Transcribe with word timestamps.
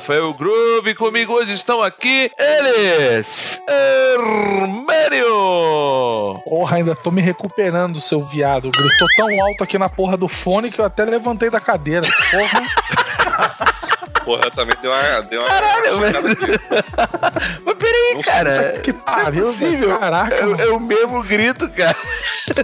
Rafael 0.00 0.32
Groove 0.32 0.92
e 0.92 0.94
comigo 0.94 1.34
hoje 1.34 1.52
estão 1.52 1.82
aqui 1.82 2.32
eles, 2.38 3.62
Hermênio. 3.68 5.26
Porra, 6.42 6.78
ainda 6.78 6.94
tô 6.94 7.10
me 7.10 7.20
recuperando, 7.20 8.00
seu 8.00 8.22
viado. 8.22 8.70
Gritou 8.70 9.08
tão 9.14 9.28
alto 9.44 9.62
aqui 9.62 9.76
na 9.78 9.90
porra 9.90 10.16
do 10.16 10.26
fone 10.26 10.70
que 10.70 10.80
eu 10.80 10.86
até 10.86 11.04
levantei 11.04 11.50
da 11.50 11.60
cadeira. 11.60 12.06
Porra. 12.30 12.62
Porra, 14.24 14.50
também 14.50 14.74
deu 14.80 14.90
uma. 14.90 15.20
Deu 15.22 15.40
uma 15.40 15.48
Caralho, 15.48 16.00
mas... 16.00 16.12
Peraí, 18.14 18.22
cara. 18.22 18.80
que 18.82 18.92
pariu, 18.92 19.48
é 19.48 19.52
possível. 19.52 19.98
Caraca, 19.98 20.34
É, 20.34 20.66
o 20.70 20.80
mesmo 20.80 21.22
grito, 21.22 21.68
cara. 21.68 21.96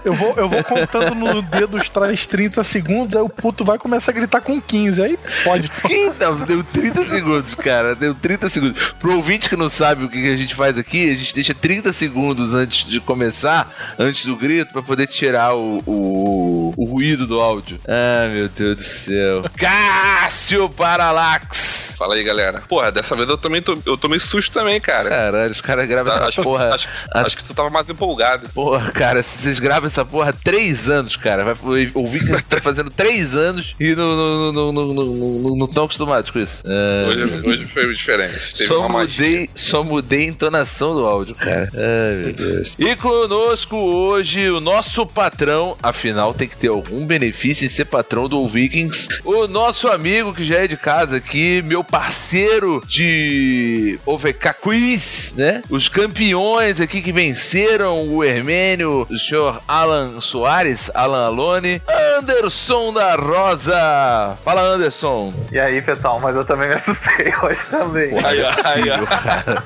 Eu 0.04 0.14
vou, 0.14 0.34
eu 0.36 0.48
vou 0.48 0.62
contando 0.64 1.14
no 1.14 1.42
dedo 1.42 1.76
os 1.76 1.88
traz 1.88 2.26
30 2.26 2.62
segundos, 2.64 3.16
aí 3.16 3.22
o 3.22 3.28
puto 3.28 3.64
vai 3.64 3.78
começar 3.78 4.10
a 4.10 4.14
gritar 4.14 4.40
com 4.40 4.60
15. 4.60 5.02
Aí 5.02 5.18
pode. 5.44 5.70
Não? 6.18 6.36
Deu 6.40 6.62
30 6.64 7.04
segundos, 7.04 7.54
cara. 7.54 7.94
Deu 7.94 8.14
30 8.14 8.48
segundos. 8.48 8.92
Pro 8.98 9.16
ouvinte 9.16 9.48
que 9.48 9.56
não 9.56 9.68
sabe 9.68 10.04
o 10.04 10.08
que 10.08 10.32
a 10.32 10.36
gente 10.36 10.54
faz 10.54 10.78
aqui, 10.78 11.10
a 11.10 11.14
gente 11.14 11.34
deixa 11.34 11.54
30 11.54 11.92
segundos 11.92 12.54
antes 12.54 12.86
de 12.86 13.00
começar, 13.00 13.70
antes 13.98 14.24
do 14.26 14.36
grito, 14.36 14.72
pra 14.72 14.82
poder 14.82 15.06
tirar 15.06 15.54
o, 15.54 15.82
o, 15.86 16.74
o 16.76 16.84
ruído 16.84 17.26
do 17.26 17.40
áudio. 17.40 17.78
Ah, 17.86 18.28
meu 18.28 18.48
Deus 18.48 18.76
do 18.76 18.82
céu. 18.82 19.44
Cássio 19.56 20.68
Paralax. 20.70 21.65
Fala 21.96 22.14
aí, 22.14 22.22
galera. 22.22 22.62
Porra, 22.68 22.90
dessa 22.92 23.14
vez 23.16 23.28
eu 23.28 23.36
também 23.38 23.62
tô, 23.62 23.78
eu 23.86 23.96
tomei 23.96 24.18
susto 24.18 24.52
também, 24.52 24.80
cara. 24.80 25.08
Caralho, 25.08 25.50
os 25.52 25.60
caras 25.60 25.86
gravam 25.88 26.12
essa 26.12 26.26
acho, 26.26 26.42
porra. 26.42 26.74
acho, 26.74 26.88
a- 27.12 27.20
acho 27.22 27.36
que 27.36 27.44
tu 27.44 27.54
tava 27.54 27.70
mais 27.70 27.88
empolgado. 27.88 28.48
Porra, 28.50 28.90
cara, 28.92 29.22
se 29.22 29.38
vocês 29.42 29.58
gravam 29.58 29.86
essa 29.86 30.04
porra 30.04 30.30
há 30.30 30.32
três 30.32 30.88
anos, 30.90 31.16
cara. 31.16 31.44
Vai 31.54 31.90
ouvir 31.94 32.20
que 32.20 32.26
você 32.30 32.42
tá 32.42 32.60
fazendo 32.60 32.90
três 32.90 33.34
anos 33.34 33.74
e 33.80 33.94
não 33.94 34.52
não- 34.52 34.52
não- 34.52 34.72
não- 34.72 35.56
não- 35.56 35.66
estão 35.66 35.84
acostumados 35.84 36.30
com 36.30 36.38
isso. 36.38 36.62
Ah, 36.66 37.08
Hoje, 37.08 37.42
hoje 37.46 37.64
foi 37.66 37.92
diferente. 37.94 38.54
Teve 38.56 38.68
Só 38.68 38.80
uma 38.80 38.88
magia. 39.00 39.24
mudei, 39.26 39.50
só 39.54 39.84
mudei 39.84 40.20
a 40.20 40.28
entonação 40.28 40.94
do 40.94 41.06
áudio, 41.06 41.34
cara. 41.34 41.68
Ai, 41.74 42.14
meu 42.24 42.32
Deus. 42.32 42.74
E 42.78 42.94
conosco 42.96 43.76
hoje 43.76 44.48
o 44.50 44.60
nosso 44.60 45.06
patrão, 45.06 45.76
afinal 45.82 46.32
tem 46.34 46.48
que 46.48 46.56
ter 46.56 46.68
algum 46.68 47.04
benefício 47.06 47.64
em 47.66 47.68
ser 47.68 47.84
patrão 47.86 48.28
do 48.28 48.46
Vikings. 48.48 49.08
O 49.24 49.46
nosso 49.46 49.88
amigo 49.88 50.34
que 50.34 50.44
já 50.44 50.56
é 50.56 50.66
de 50.66 50.76
casa 50.76 51.16
aqui, 51.16 51.62
meu 51.62 51.82
parceiro 51.90 52.82
de 52.86 53.98
OVK 54.06 54.54
Quiz, 54.62 55.32
né? 55.36 55.62
Os 55.70 55.88
campeões 55.88 56.80
aqui 56.80 57.00
que 57.00 57.12
venceram 57.12 58.08
o 58.08 58.22
Hermênio, 58.24 59.06
o 59.10 59.18
senhor 59.18 59.60
Alan 59.66 60.20
Soares, 60.20 60.90
Alan 60.94 61.26
Alone, 61.26 61.80
Anderson 62.18 62.92
da 62.92 63.14
Rosa. 63.16 64.36
Fala, 64.44 64.62
Anderson. 64.62 65.32
E 65.52 65.58
aí, 65.58 65.80
pessoal, 65.82 66.20
mas 66.20 66.34
eu 66.36 66.44
também 66.44 66.68
me 66.68 66.74
assustei 66.74 67.32
hoje 67.42 67.60
também. 67.70 68.10
Não 68.12 68.20
é 68.20 68.44
ai, 68.44 68.52
possível, 68.54 69.06
cara. 69.06 69.64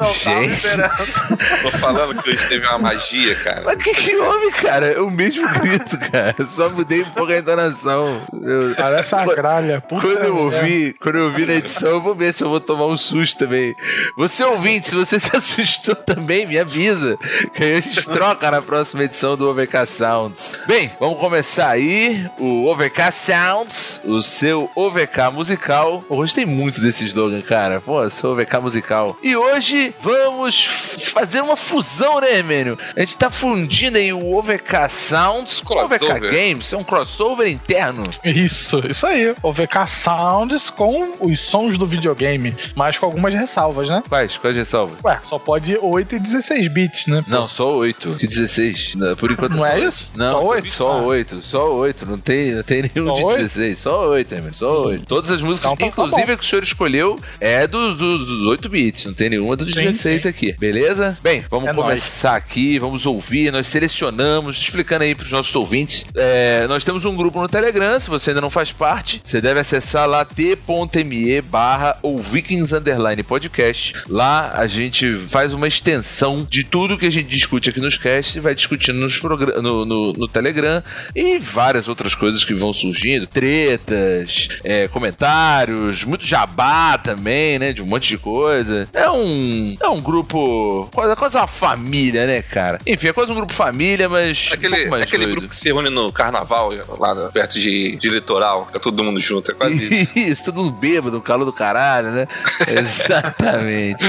não 0.00 0.12
gente. 0.12 0.66
Tô 1.62 1.78
falando 1.78 2.22
que 2.22 2.30
hoje 2.30 2.46
teve 2.48 2.66
uma 2.66 2.78
magia, 2.78 3.34
cara. 3.36 3.62
Mas 3.64 3.76
o 3.76 3.78
que, 3.78 3.94
que 3.94 4.16
houve, 4.16 4.50
cara? 4.52 4.86
É 4.86 5.00
o 5.00 5.10
mesmo 5.10 5.46
grito, 5.60 5.98
cara. 6.10 6.34
Só 6.46 6.68
mudei 6.70 7.02
um 7.02 7.10
pouco 7.10 7.32
a 7.32 7.38
entonação. 7.38 8.22
Eu- 8.32 8.74
Parece 8.76 9.14
uma 9.14 9.26
gralha. 9.34 9.80
Puta 9.80 10.02
Quando 10.06 10.24
eu 10.24 10.34
merda. 10.46 10.63
Quando 11.00 11.16
eu 11.16 11.24
ouvi 11.26 11.46
na 11.46 11.54
edição, 11.54 11.90
eu 11.90 12.00
vou 12.00 12.14
ver 12.14 12.32
se 12.32 12.42
eu 12.42 12.48
vou 12.48 12.60
tomar 12.60 12.86
um 12.86 12.96
susto 12.96 13.38
também. 13.38 13.74
Você 14.16 14.44
ouvinte, 14.44 14.88
se 14.88 14.94
você 14.94 15.18
se 15.20 15.36
assustou 15.36 15.94
também, 15.94 16.46
me 16.46 16.58
avisa. 16.58 17.18
Que 17.54 17.64
aí 17.64 17.76
a 17.76 17.80
gente 17.80 18.02
troca 18.08 18.50
na 18.50 18.62
próxima 18.62 19.04
edição 19.04 19.36
do 19.36 19.48
OVK 19.48 19.86
Sounds. 19.86 20.56
Bem, 20.66 20.90
vamos 20.98 21.18
começar 21.18 21.70
aí 21.70 22.28
o 22.38 22.66
OVK 22.66 23.12
Sounds, 23.12 24.00
o 24.04 24.20
seu 24.22 24.70
OVK 24.74 25.30
musical. 25.32 26.04
Hoje 26.08 26.34
tem 26.34 26.46
muito 26.46 26.80
desse 26.80 27.04
slogan, 27.04 27.42
cara. 27.42 27.80
Pô, 27.80 28.08
seu 28.10 28.30
OVK 28.30 28.58
musical. 28.58 29.16
E 29.22 29.36
hoje 29.36 29.94
vamos 30.02 30.64
fazer 31.12 31.40
uma 31.40 31.56
fusão, 31.56 32.20
né, 32.20 32.36
Hermênio? 32.36 32.78
A 32.96 33.00
gente 33.00 33.16
tá 33.16 33.30
fundindo 33.30 33.98
aí 33.98 34.12
o 34.12 34.34
OVK 34.34 34.88
Sounds 34.88 35.60
com 35.60 35.74
o 35.74 35.84
OVK. 35.84 36.04
Games. 36.20 36.72
É 36.72 36.76
um 36.76 36.84
crossover 36.84 37.48
interno. 37.48 38.04
Isso, 38.24 38.82
isso 38.88 39.06
aí. 39.06 39.34
O 39.42 39.52
VK 39.52 39.86
Sounds 40.54 40.70
com 40.70 41.16
os 41.20 41.40
sons 41.40 41.76
do 41.76 41.84
videogame, 41.86 42.54
mas 42.76 42.96
com 42.98 43.06
algumas 43.06 43.34
ressalvas, 43.34 43.88
né? 43.88 44.02
Quais? 44.08 44.36
Quais 44.36 44.54
ressalvas? 44.56 44.98
Ué, 45.04 45.20
só 45.28 45.38
pode 45.38 45.76
8 45.80 46.14
e 46.14 46.18
16 46.20 46.68
bits, 46.68 47.06
né? 47.08 47.24
Não, 47.26 47.48
só 47.48 47.74
8. 47.76 48.14
Que 48.16 48.26
16. 48.26 48.94
Não, 48.94 49.16
Por 49.16 49.32
enquanto 49.32 49.54
Não 49.56 49.66
é 49.66 49.78
só- 49.80 49.88
isso? 49.88 50.12
Não, 50.14 50.28
Só 50.28 50.32
só 50.38 50.44
oito? 50.46 50.62
8? 50.64 50.72
Só 50.74 50.88
Ah. 50.92 51.02
8. 51.02 51.42
Só 51.42 51.72
8. 51.74 52.06
Não 52.06 52.18
tem, 52.18 52.52
não 52.52 52.62
tem 52.62 52.82
nenhum 52.94 53.08
Só 53.08 53.14
de 53.16 53.24
oito? 53.24 53.36
16. 53.38 53.78
Só 53.78 54.08
8, 54.10 54.34
Emir. 54.34 54.54
Só 54.54 54.86
8. 54.86 55.06
Todas 55.06 55.30
as 55.30 55.42
músicas, 55.42 55.72
Então 55.72 55.76
tá- 55.76 55.80
tá 55.96 56.02
inclusive 56.02 56.26
bom. 56.26 56.32
a 56.32 56.36
que 56.36 56.44
o 56.44 56.48
senhor 56.48 56.62
escolheu, 56.62 57.18
é 57.40 57.66
dos, 57.66 57.96
dos, 57.96 58.26
dos 58.26 58.46
8 58.46 58.68
bits. 58.68 59.04
Não 59.06 59.14
tem 59.14 59.30
nenhuma 59.30 59.56
dos 59.56 59.72
Sim, 59.72 59.80
16 59.82 60.22
sim. 60.22 60.28
aqui. 60.28 60.52
Beleza? 60.58 61.18
Bem, 61.22 61.44
vamos 61.50 61.68
É 61.68 61.74
começar 61.74 62.36
aqui. 62.36 62.78
Vamos 62.78 63.06
ouvir. 63.06 63.52
Nós 63.52 63.66
selecionamos, 63.66 64.56
explicando 64.58 65.04
aí 65.04 65.14
pros 65.14 65.30
nossos 65.32 65.54
ouvintes. 65.56 66.06
é, 66.14 66.66
nós 66.68 66.84
temos 66.84 67.04
um 67.04 67.14
grupo 67.16 67.40
no 67.40 67.48
Telegram. 67.48 67.98
Se 67.98 68.08
você 68.08 68.30
ainda 68.30 68.40
não 68.40 68.50
faz 68.50 68.70
parte, 68.70 69.20
você 69.24 69.40
deve 69.40 69.60
acessar 69.60 70.08
lá 70.08 70.24
t.me 70.44 71.40
barra 71.40 71.96
ou 72.02 72.18
Vikings 72.18 72.74
Underline 72.74 73.22
Podcast. 73.22 73.94
Lá 74.06 74.52
a 74.54 74.66
gente 74.66 75.14
faz 75.28 75.54
uma 75.54 75.66
extensão 75.66 76.46
de 76.48 76.64
tudo 76.64 76.98
que 76.98 77.06
a 77.06 77.10
gente 77.10 77.28
discute 77.28 77.70
aqui 77.70 77.80
nos 77.80 77.96
casts 77.96 78.36
e 78.36 78.40
vai 78.40 78.54
discutindo 78.54 78.98
nos 79.00 79.22
no, 79.22 79.86
no, 79.86 80.12
no 80.12 80.28
Telegram 80.28 80.82
e 81.16 81.38
várias 81.38 81.88
outras 81.88 82.14
coisas 82.14 82.44
que 82.44 82.52
vão 82.52 82.74
surgindo, 82.74 83.26
tretas, 83.26 84.48
é, 84.62 84.86
comentários, 84.88 86.04
muito 86.04 86.26
jabá 86.26 86.98
também, 86.98 87.58
né? 87.58 87.72
De 87.72 87.80
um 87.80 87.86
monte 87.86 88.08
de 88.08 88.18
coisa. 88.18 88.86
É 88.92 89.08
um, 89.08 89.76
é 89.80 89.88
um 89.88 90.00
grupo, 90.00 90.90
quase, 90.92 91.16
quase 91.16 91.36
uma 91.38 91.46
família, 91.46 92.26
né, 92.26 92.42
cara? 92.42 92.80
Enfim, 92.86 93.08
é 93.08 93.12
quase 93.14 93.32
um 93.32 93.34
grupo 93.34 93.54
família, 93.54 94.08
mas 94.08 94.48
um 94.50 94.54
Aquele, 94.54 94.88
mais 94.88 95.04
aquele 95.04 95.24
doido. 95.24 95.38
grupo 95.38 95.48
que 95.48 95.56
se 95.56 95.68
reúne 95.68 95.88
no 95.88 96.12
carnaval, 96.12 96.72
lá 96.98 97.30
perto 97.30 97.58
de, 97.58 97.96
de 97.96 98.10
litoral, 98.10 98.68
é 98.74 98.78
todo 98.78 99.02
mundo 99.02 99.18
junto, 99.18 99.50
é 99.50 99.54
quase 99.54 100.08
isso. 100.14 100.33
Isso, 100.34 100.44
todo 100.44 100.56
mundo 100.56 100.72
bêbado, 100.72 101.20
calor 101.20 101.44
do 101.44 101.52
caralho, 101.52 102.10
né? 102.10 102.26
Exatamente. 102.66 104.04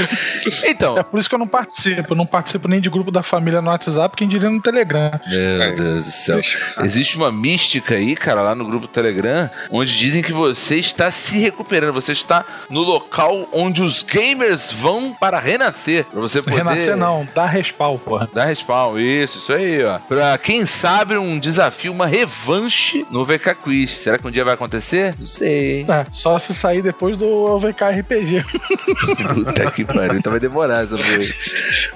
Então, 0.66 0.98
É 0.98 1.04
por 1.04 1.20
isso 1.20 1.30
que 1.30 1.36
eu 1.36 1.40
não 1.40 1.48
participo. 1.48 2.14
Eu 2.14 2.18
não 2.18 2.26
participo 2.26 2.68
nem 2.68 2.82
de 2.82 2.90
grupo 2.90 3.12
da 3.12 3.22
família 3.24 3.62
no 3.62 3.70
WhatsApp, 3.70 4.16
quem 4.18 4.28
diria 4.28 4.50
no 4.50 4.62
Telegram. 4.62 5.12
Meu 5.28 5.62
É. 5.62 5.72
Deus 5.74 6.06
do 6.06 6.12
céu. 6.12 6.40
Existe 6.84 7.16
uma 7.18 7.32
mística 7.32 7.96
aí, 7.96 8.16
cara, 8.16 8.42
lá 8.42 8.56
no 8.56 8.66
grupo 8.66 8.88
Telegram, 8.88 9.50
onde 9.72 9.96
dizem 9.98 10.22
que 10.24 10.32
você 10.34 10.78
está 10.78 11.12
se 11.12 11.38
recuperando, 11.38 11.94
você 11.94 12.12
está 12.12 12.44
no 12.70 12.82
local 12.82 13.48
onde 13.52 13.82
os 13.84 14.04
gamers 14.04 14.72
vão 14.72 15.14
para 15.14 15.40
renascer. 15.40 16.06
Pra 16.06 16.22
você 16.22 16.42
poder. 16.42 16.58
Renascer 16.58 16.98
não, 16.98 17.28
dá 17.36 17.46
respawn, 17.46 17.98
porra. 17.98 18.28
Dá 18.34 18.46
respawn, 18.46 18.98
isso, 18.98 19.38
isso 19.38 19.54
aí, 19.54 19.84
ó. 19.84 20.00
Pra 20.00 20.38
quem 20.38 20.66
sabe 20.66 21.18
um 21.18 21.38
desafio, 21.38 21.92
uma 21.92 22.08
revanche 22.08 23.06
no 23.12 23.26
VK 23.26 23.56
Quiz. 23.64 23.92
Será 23.92 24.18
que 24.18 24.28
um 24.28 24.32
dia 24.32 24.44
vai 24.44 24.54
acontecer? 24.54 25.14
Não 25.20 25.28
sei, 25.28 25.80
hein? 25.82 25.86
É, 25.90 26.06
só 26.16 26.40
se 26.40 26.54
sair 26.54 26.82
depois 26.82 27.18
do 27.18 27.28
OVK 27.28 27.84
RPG. 28.00 28.44
Puta 29.34 29.72
que 29.72 29.84
pariu, 29.84 30.16
então 30.18 30.32
vai 30.32 30.40
demorar 30.40 30.84
essa 30.86 30.96
porra 30.96 31.10
aí. 31.10 31.34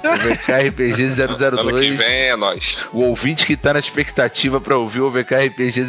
O 0.03 0.33
VK 0.35 0.67
RPG 0.69 1.03
Ano 1.21 1.57
que 1.57 1.63
002. 1.63 1.97
vem 1.97 2.07
é 2.29 2.35
nós. 2.35 2.85
O 2.91 2.99
ouvinte 3.01 3.45
que 3.45 3.55
tá 3.55 3.73
na 3.73 3.79
expectativa 3.79 4.59
pra 4.59 4.77
ouvir 4.77 4.99
o 5.01 5.09
VK 5.09 5.35
RPG 5.47 5.83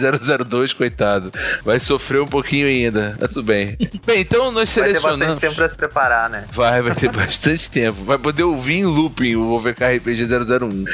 002, 0.45 0.73
coitado, 0.73 1.33
vai 1.65 1.81
sofrer 1.81 2.21
um 2.23 2.27
pouquinho 2.27 2.67
ainda. 2.69 3.17
Tá 3.19 3.27
tudo 3.27 3.43
bem. 3.43 3.77
Bem, 4.07 4.21
então 4.21 4.53
nós 4.53 4.73
Vai 4.75 4.85
ter 4.89 4.93
bastante 4.95 5.01
selecionamos. 5.03 5.41
tempo 5.41 5.55
pra 5.57 5.69
se 5.69 5.77
preparar, 5.77 6.31
né? 6.31 6.45
Vai, 6.53 6.83
vai 6.83 6.95
ter 6.95 7.11
bastante 7.11 7.69
tempo. 7.69 8.05
Vai 8.05 8.17
poder 8.19 8.45
ouvir 8.45 8.75
em 8.77 8.85
looping 8.85 9.35
o 9.35 9.51
OVK 9.53 9.97
RPG 9.97 10.27
001. 10.27 10.85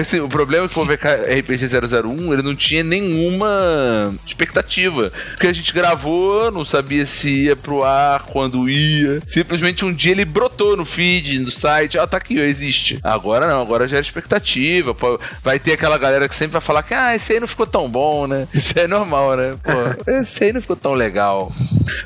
Assim, 0.00 0.20
o 0.20 0.28
problema 0.28 0.64
é 0.64 0.68
que 0.68 0.78
o 0.78 0.82
OVK 0.82 1.06
RPG 1.40 1.66
001 2.06 2.32
ele 2.32 2.42
não 2.42 2.56
tinha 2.56 2.82
nenhuma 2.82 4.14
expectativa. 4.26 5.12
Porque 5.32 5.46
a 5.46 5.52
gente 5.52 5.72
gravou, 5.72 6.50
não 6.50 6.64
sabia 6.64 6.85
se 7.06 7.44
ia 7.44 7.56
pro 7.56 7.84
ar, 7.84 8.22
quando 8.24 8.68
ia. 8.68 9.20
Simplesmente 9.26 9.84
um 9.84 9.92
dia 9.92 10.12
ele 10.12 10.24
brotou 10.24 10.76
no 10.76 10.84
feed, 10.84 11.38
no 11.38 11.50
site. 11.50 11.98
Ah, 11.98 12.06
tá 12.06 12.16
aqui, 12.16 12.38
ó, 12.38 12.42
existe. 12.42 12.98
Agora 13.02 13.46
não, 13.46 13.62
agora 13.62 13.88
já 13.88 13.96
era 13.96 14.06
expectativa. 14.06 14.94
Pô, 14.94 15.18
vai 15.42 15.58
ter 15.58 15.72
aquela 15.72 15.98
galera 15.98 16.28
que 16.28 16.34
sempre 16.34 16.52
vai 16.52 16.60
falar 16.60 16.82
que 16.82 16.94
ah, 16.94 17.14
esse 17.14 17.32
aí 17.32 17.40
não 17.40 17.48
ficou 17.48 17.66
tão 17.66 17.88
bom, 17.88 18.26
né? 18.26 18.46
Isso 18.54 18.78
é 18.78 18.86
normal, 18.86 19.36
né? 19.36 19.56
Pô, 19.62 20.10
esse 20.10 20.44
aí 20.44 20.52
não 20.52 20.60
ficou 20.60 20.76
tão 20.76 20.92
legal. 20.92 21.52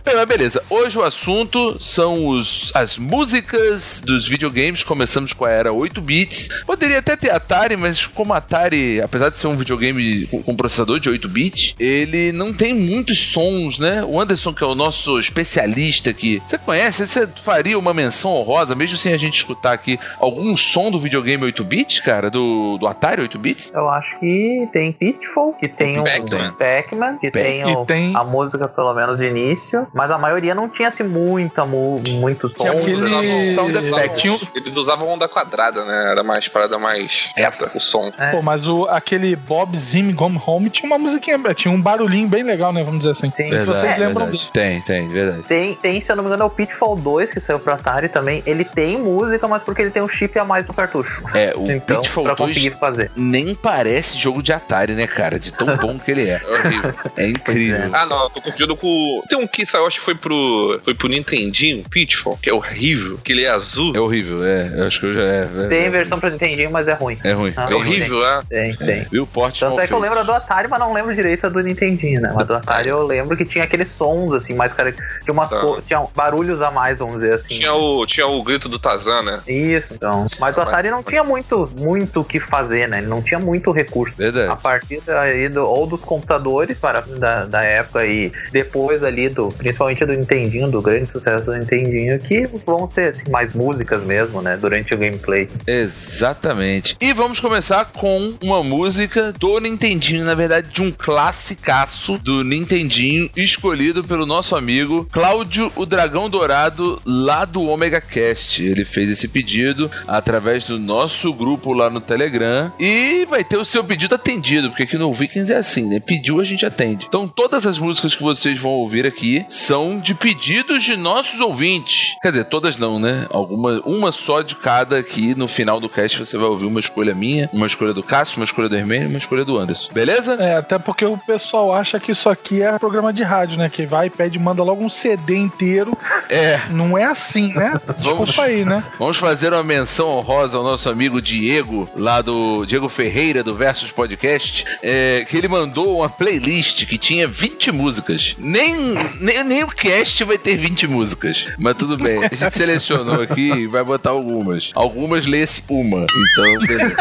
Bem, 0.05 0.15
mas 0.15 0.27
beleza. 0.27 0.63
Hoje 0.69 0.99
o 0.99 1.03
assunto 1.03 1.83
são 1.83 2.27
os, 2.27 2.71
as 2.75 2.97
músicas 2.97 4.03
dos 4.05 4.27
videogames. 4.27 4.83
Começamos 4.83 5.33
com 5.33 5.45
a 5.45 5.51
era 5.51 5.73
8 5.73 6.01
bits. 6.01 6.49
Poderia 6.67 6.99
até 6.99 7.17
ter 7.17 7.31
Atari, 7.31 7.77
mas 7.77 8.07
como 8.07 8.35
Atari, 8.35 9.01
apesar 9.01 9.31
de 9.31 9.39
ser 9.39 9.47
um 9.47 9.57
videogame 9.57 10.27
com, 10.27 10.43
com 10.43 10.57
processador 10.57 11.01
de 11.01 11.09
8 11.09 11.29
bits, 11.29 11.75
ele 11.79 12.33
não 12.33 12.53
tem 12.53 12.75
muitos 12.75 13.19
sons, 13.19 13.79
né? 13.79 14.05
O 14.05 14.21
Anderson, 14.21 14.53
que 14.61 14.65
é 14.65 14.67
o 14.67 14.75
nosso 14.75 15.19
especialista 15.19 16.11
aqui, 16.11 16.43
você 16.47 16.59
conhece? 16.59 17.07
Você 17.07 17.27
faria 17.27 17.79
uma 17.79 17.95
menção 17.95 18.31
honrosa, 18.35 18.75
mesmo 18.75 18.99
sem 18.99 19.15
a 19.15 19.17
gente 19.17 19.35
escutar 19.39 19.73
aqui, 19.73 19.99
algum 20.19 20.55
som 20.55 20.91
do 20.91 21.01
videogame 21.01 21.43
8 21.45 21.65
bits, 21.65 22.01
cara? 22.01 22.31
Do, 22.31 22.77
do 22.77 22.87
Atari 22.87 23.23
8 23.23 23.39
bits? 23.39 23.73
Eu 23.75 23.89
acho 23.89 24.19
que 24.21 24.69
tem 24.71 24.93
Pitfall, 24.93 25.55
que 25.55 25.67
tem 25.67 25.99
o 25.99 26.05
Pac-Man. 26.05 27.17
Que 27.19 27.31
Pac- 27.31 27.43
tem, 27.43 27.65
o- 27.65 27.87
tem- 27.87 28.15
a 28.15 28.23
música 28.23 28.69
pelo 28.69 28.93
menos 28.93 29.19
de 29.19 29.27
início, 29.27 29.87
mas 29.95 30.11
a 30.11 30.19
maioria 30.19 30.55
não 30.55 30.69
tinha 30.69 30.89
assim 30.89 31.05
muita 31.05 31.65
mu 31.65 32.03
muito 32.21 32.49
som. 32.51 32.57
Tinha 32.65 32.73
aquele- 32.73 33.15
Eles 33.15 33.55
Sound 33.55 33.73
usavam- 33.79 33.99
effect. 33.99 34.29
Um- 34.31 34.39
Eles 34.55 34.77
usavam 34.77 35.09
onda 35.09 35.27
quadrada, 35.27 35.87
né? 35.87 36.11
Era 36.11 36.23
mais 36.23 36.49
parada 36.49 36.79
mais 36.79 37.31
reta, 37.35 37.71
o 37.75 37.81
som. 37.81 38.13
É. 38.19 38.31
Pô, 38.33 38.43
mas 38.43 38.67
o, 38.69 38.85
aquele 38.91 39.35
Bob 39.35 39.75
Zim 39.77 40.15
Home 40.19 40.39
Home 40.47 40.69
tinha 40.69 40.87
uma 40.87 40.99
musiquinha, 40.99 41.39
tinha 41.55 41.73
um 41.73 41.81
barulhinho 41.81 42.29
bem 42.29 42.43
legal, 42.43 42.75
né? 42.75 42.83
Vamos 42.83 42.99
dizer 43.01 43.13
assim. 43.13 43.31
Sim. 43.35 43.43
Não 43.45 43.49
sei 43.49 43.59
se 43.61 43.65
vocês 43.65 43.81
Verdade, 43.81 44.01
lembram 44.01 44.27
verdade. 44.27 44.50
Tem, 44.53 44.81
tem, 44.81 45.09
verdade. 45.09 45.43
Tem, 45.45 45.75
tem, 45.75 46.01
se 46.01 46.11
eu 46.11 46.17
não 46.17 46.23
me 46.23 46.29
engano, 46.29 46.43
é 46.43 46.47
o 46.47 46.51
Pitfall 46.51 46.97
2 46.97 47.33
que 47.33 47.41
saiu 47.41 47.59
pro 47.59 47.73
Atari 47.73 48.09
também. 48.09 48.43
Ele 48.47 48.65
tem 48.65 48.99
música, 48.99 49.47
mas 49.47 49.63
porque 49.63 49.83
ele 49.83 49.91
tem 49.91 50.03
um 50.03 50.09
chip 50.09 50.39
a 50.39 50.45
mais 50.45 50.67
no 50.67 50.75
cartucho. 50.75 51.23
É, 51.35 51.53
o 51.57 51.71
então, 51.71 52.01
Pitfall 52.01 52.25
pra 52.25 52.35
2 52.35 52.49
conseguir 52.51 52.71
fazer. 52.79 53.11
nem 53.17 53.55
parece 53.55 54.19
jogo 54.19 54.43
de 54.43 54.53
Atari, 54.53 54.95
né, 54.95 55.07
cara? 55.07 55.39
De 55.39 55.53
tão 55.53 55.77
bom 55.77 55.99
que 55.99 56.11
ele 56.11 56.29
é. 56.29 56.41
É 56.51 56.53
horrível. 56.61 56.95
É 57.17 57.27
incrível. 57.29 57.91
Ah, 57.93 58.07
não, 58.07 58.25
eu 58.25 58.31
tô 58.31 58.41
confundindo 58.41 58.77
com. 58.77 59.23
Tem 59.29 59.39
um 59.39 59.47
que 59.47 59.65
saiu, 59.65 59.87
acho 59.87 59.99
que 59.99 60.05
foi 60.05 60.15
pro. 60.15 60.81
Foi 60.83 60.95
pro 60.95 61.09
Nintendinho, 61.09 61.85
Pitfall, 61.89 62.39
que 62.43 62.51
é 62.51 62.53
horrível, 62.55 63.19
que 63.23 63.33
ele 63.33 63.45
é 63.45 63.51
azul. 63.51 63.95
É 63.95 64.01
horrível, 64.01 64.45
é. 64.45 64.73
Eu 64.77 64.87
acho 64.87 65.01
que 65.01 65.07
eu 65.07 65.13
já. 65.13 65.21
É, 65.21 65.49
é, 65.65 65.69
Tem 65.69 65.85
é, 65.85 65.91
versão 65.91 66.19
pra 66.19 66.31
Nintendinho, 66.31 66.71
mas 66.71 66.89
é 66.89 66.93
ruim. 66.93 67.19
É 67.25 67.33
ruim. 67.33 67.53
Ah, 67.57 67.69
É 67.71 67.75
horrível, 67.75 68.27
é. 68.27 68.43
Tem, 68.49 68.75
tem. 68.75 69.07
Viu 69.11 69.23
o 69.23 69.27
porte 69.27 69.61
Tanto 69.61 69.81
é 69.81 69.87
que 69.87 69.93
eu 69.93 69.99
lembro 69.99 70.25
do 70.25 70.33
Atari, 70.33 70.69
mas 70.69 70.81
não 70.81 70.93
lembro 70.93 71.15
direito 71.15 71.47
a 71.47 71.49
do 71.49 71.61
Nintendinho, 71.61 72.21
né? 72.21 72.33
Mas 72.35 72.47
do 72.47 72.55
Atari 72.55 72.89
eu 72.89 73.07
lembro 73.07 73.37
que 73.37 73.45
tinha 73.45 73.65
aqueles 73.65 73.91
sons, 73.91 74.35
assim, 74.43 74.55
mais 74.55 74.73
cara... 74.73 74.93
Tinha 74.93 75.33
umas 75.33 75.51
Tá. 75.51 75.61
co- 75.61 75.83
tinha 75.83 76.01
barulhos 76.15 76.63
a 76.63 76.71
mais, 76.71 76.99
vamos 77.01 77.15
dizer 77.15 77.35
assim. 77.35 77.57
Tinha 77.57 77.75
o, 77.75 78.07
tinha 78.07 78.27
o 78.27 78.43
grito 78.43 78.69
do 78.69 78.79
Tarzan, 78.79 79.23
né? 79.23 79.41
Isso, 79.49 79.89
então. 79.93 80.27
Mas 80.39 80.57
o 80.57 80.61
Atari 80.61 80.91
não 80.91 81.03
tinha 81.03 81.25
muito 81.25 81.69
muito 81.79 82.21
o 82.21 82.25
que 82.25 82.39
fazer, 82.39 82.89
né? 82.89 82.99
Ele 82.99 83.09
não 83.09 83.21
tinha 83.21 83.41
muito 83.41 83.73
recurso. 83.73 84.15
A 84.15 84.31
Verdade. 84.31 84.63
partir 84.63 85.01
daí 85.05 85.49
do, 85.49 85.63
ou 85.65 85.87
dos 85.87 86.05
computadores 86.05 86.79
para, 86.79 87.01
da, 87.01 87.45
da 87.47 87.63
época 87.65 88.07
e 88.07 88.31
depois 88.53 89.03
ali 89.03 89.29
do, 89.29 89.49
principalmente 89.49 90.05
do 90.05 90.13
Nintendinho, 90.13 90.71
do 90.71 90.81
grande 90.81 91.07
sucesso 91.07 91.47
do 91.47 91.57
Nintendinho, 91.59 92.19
que 92.21 92.49
vão 92.65 92.87
ser 92.87 93.09
assim, 93.09 93.29
mais 93.31 93.53
músicas 93.53 94.03
mesmo, 94.05 94.41
né? 94.41 94.57
Durante 94.57 94.95
o 94.95 94.99
gameplay. 94.99 95.49
Exatamente. 95.67 96.97
E 97.01 97.13
vamos 97.13 97.41
começar 97.41 97.87
com 97.87 98.35
uma 98.43 98.63
música 98.63 99.33
do 99.33 99.59
Nintendinho, 99.59 100.25
na 100.25 100.35
verdade, 100.35 100.69
de 100.73 100.83
um 100.83 100.93
classicaço 100.93 102.19
do 102.19 102.45
Nintendinho, 102.45 103.31
escolhido 103.37 104.05
pelo 104.05 104.27
nosso 104.31 104.57
amigo 104.57 105.07
Cláudio, 105.11 105.71
o 105.77 105.85
Dragão 105.85 106.31
Dourado, 106.31 107.03
lá 107.05 107.45
do 107.45 107.69
Omega 107.69 108.01
Cast. 108.01 108.63
Ele 108.63 108.85
fez 108.85 109.11
esse 109.11 109.27
pedido 109.27 109.91
através 110.07 110.65
do 110.65 110.79
nosso 110.79 111.33
grupo 111.33 111.73
lá 111.73 111.91
no 111.91 112.01
Telegram 112.01 112.73
e 112.79 113.27
vai 113.29 113.43
ter 113.43 113.59
o 113.59 113.65
seu 113.65 113.83
pedido 113.83 114.15
atendido, 114.15 114.71
porque 114.71 114.85
aqui 114.85 114.97
no 114.97 115.13
Vikings 115.13 115.53
é 115.53 115.57
assim, 115.57 115.87
né? 115.87 116.01
Pediu, 116.01 116.41
a 116.41 116.45
gente 116.45 116.65
atende. 116.65 117.07
Então, 117.09 117.29
todas 117.29 117.67
as 117.67 117.79
músicas 117.79 118.15
que 118.15 118.23
vocês 118.23 118.59
vão 118.59 118.73
ouvir 118.73 119.05
aqui 119.07 119.45
são 119.51 119.99
de 119.99 120.15
pedidos 120.15 120.85
de 120.85 120.97
nossos 120.97 121.41
ouvintes. 121.41 122.15
Quer 122.23 122.31
dizer, 122.31 122.45
todas 122.45 122.77
não, 122.77 122.99
né? 122.99 123.27
Alguma, 123.31 123.83
uma 123.85 124.13
só 124.13 124.43
de 124.43 124.55
cada 124.55 124.99
aqui 124.99 125.35
no 125.35 125.49
final 125.49 125.81
do 125.81 125.89
cast 125.89 126.19
você 126.19 126.39
vai 126.39 126.49
ouvir 126.49 126.67
uma 126.67 126.81
escolha 126.81 127.15
minha, 127.15 127.51
uma 127.53 127.67
escolha 127.67 127.93
do 127.93 128.03
Cássio, 128.03 128.37
uma 128.39 128.45
escolha 128.45 128.69
do 128.69 128.77
Hermênio 128.77 129.11
uma 129.11 129.19
escolha 129.19 129.45
do 129.45 129.59
Anderson. 129.59 129.93
Beleza? 129.93 130.35
É, 130.35 130.57
até 130.57 130.79
porque 130.79 131.05
o 131.05 131.19
pessoal 131.19 131.75
acha 131.75 131.99
que 131.99 132.13
isso 132.13 132.29
aqui 132.29 132.63
é 132.63 132.79
programa 132.79 133.13
de 133.13 133.23
rádio, 133.23 133.59
né? 133.59 133.69
Que 133.69 133.85
vai, 133.85 134.09
pede, 134.21 134.39
manda 134.39 134.63
logo 134.63 134.85
um 134.85 134.91
CD 134.91 135.35
inteiro. 135.39 135.97
É. 136.29 136.61
Não 136.69 136.99
é 136.99 137.05
assim, 137.05 137.55
né? 137.55 137.81
Desculpa 137.97 138.43
aí, 138.43 138.67
né? 138.67 138.85
Vamos 138.99 139.17
fazer 139.17 139.51
uma 139.55 139.63
menção 139.63 140.09
honrosa 140.11 140.59
ao 140.59 140.63
nosso 140.63 140.91
amigo 140.91 141.23
Diego, 141.23 141.89
lá 141.97 142.21
do 142.21 142.67
Diego 142.67 142.87
Ferreira, 142.87 143.43
do 143.43 143.55
Versus 143.55 143.91
Podcast, 143.91 144.67
é, 144.83 145.25
que 145.27 145.39
ele 145.39 145.49
mandou 145.49 146.01
uma 146.01 146.11
playlist 146.11 146.85
que 146.85 146.99
tinha 146.99 147.27
20 147.27 147.73
músicas. 147.73 148.35
Nem, 148.37 148.77
nem, 149.19 149.43
nem 149.43 149.65
o 149.65 149.69
cast 149.69 150.23
vai 150.25 150.37
ter 150.37 150.57
20 150.57 150.87
músicas. 150.87 151.47
Mas 151.59 151.79
tudo 151.79 151.97
bem. 151.97 152.23
A 152.23 152.35
gente 152.35 152.55
selecionou 152.55 153.23
aqui 153.23 153.51
e 153.51 153.67
vai 153.67 153.83
botar 153.83 154.11
algumas. 154.11 154.71
Algumas 154.75 155.25
lê-se 155.25 155.65
uma. 155.67 156.05
Então, 156.05 156.67
beleza. 156.67 156.97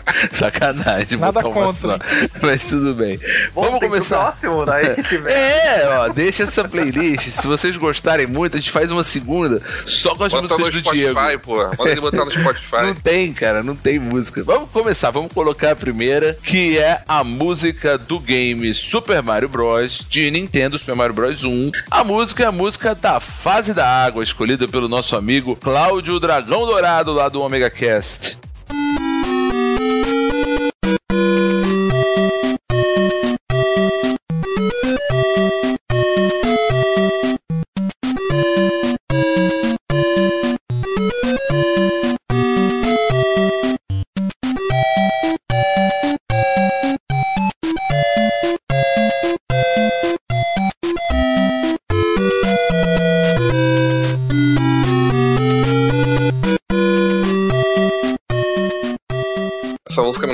Sacanagem, 0.32 1.18
Nada 1.18 1.42
contra. 1.42 1.72
só. 1.74 1.98
Mas 2.42 2.64
tudo 2.64 2.94
bem. 2.94 3.18
Vamos 3.54 3.74
ir 3.76 3.78
pro 3.78 3.88
começar. 3.88 4.18
próximo, 4.32 4.64
daí 4.64 4.94
que. 5.02 5.14
É, 5.26 5.88
ó, 5.88 6.08
deixa 6.08 6.42
essa 6.44 6.66
playlist. 6.68 7.28
Se 7.30 7.46
vocês 7.46 7.76
gostarem 7.76 8.26
muito, 8.26 8.56
a 8.56 8.60
gente 8.60 8.70
faz 8.70 8.90
uma 8.90 9.02
segunda 9.02 9.60
só 9.86 10.14
com 10.14 10.24
as 10.24 10.32
Bota 10.32 10.42
no 10.42 10.58
músicas 10.58 10.74
do 10.74 10.80
Spotify, 10.80 11.14
Diego. 11.28 11.40
pô. 11.40 11.56
Manda 11.78 11.90
ele 11.90 12.00
botar 12.00 12.24
no 12.24 12.30
Spotify. 12.32 12.76
Não 12.82 12.94
tem, 12.94 13.32
cara, 13.32 13.62
não 13.62 13.74
tem 13.76 13.98
música. 13.98 14.42
Vamos 14.44 14.70
começar, 14.70 15.10
vamos 15.10 15.32
colocar 15.32 15.72
a 15.72 15.76
primeira, 15.76 16.36
que 16.42 16.78
é 16.78 17.02
a 17.08 17.24
música 17.24 17.96
do 17.98 18.18
game 18.20 18.72
Super 18.74 19.22
Mario 19.22 19.48
Bros. 19.48 20.04
de 20.08 20.30
Nintendo 20.30 20.78
Super 20.78 20.94
Mario 20.94 21.14
Bros 21.14 21.44
1. 21.44 21.70
A 21.90 22.04
música 22.04 22.44
é 22.44 22.46
a 22.46 22.52
música 22.52 22.94
da 22.94 23.20
fase 23.20 23.72
da 23.72 23.86
água, 23.86 24.22
escolhida 24.22 24.68
pelo 24.68 24.88
nosso 24.88 25.16
amigo 25.16 25.56
Cláudio 25.56 26.20
Dragão 26.20 26.66
Dourado, 26.66 27.12
lá 27.12 27.28
do 27.28 27.40
Omega 27.40 27.70
Cast. 27.70 28.38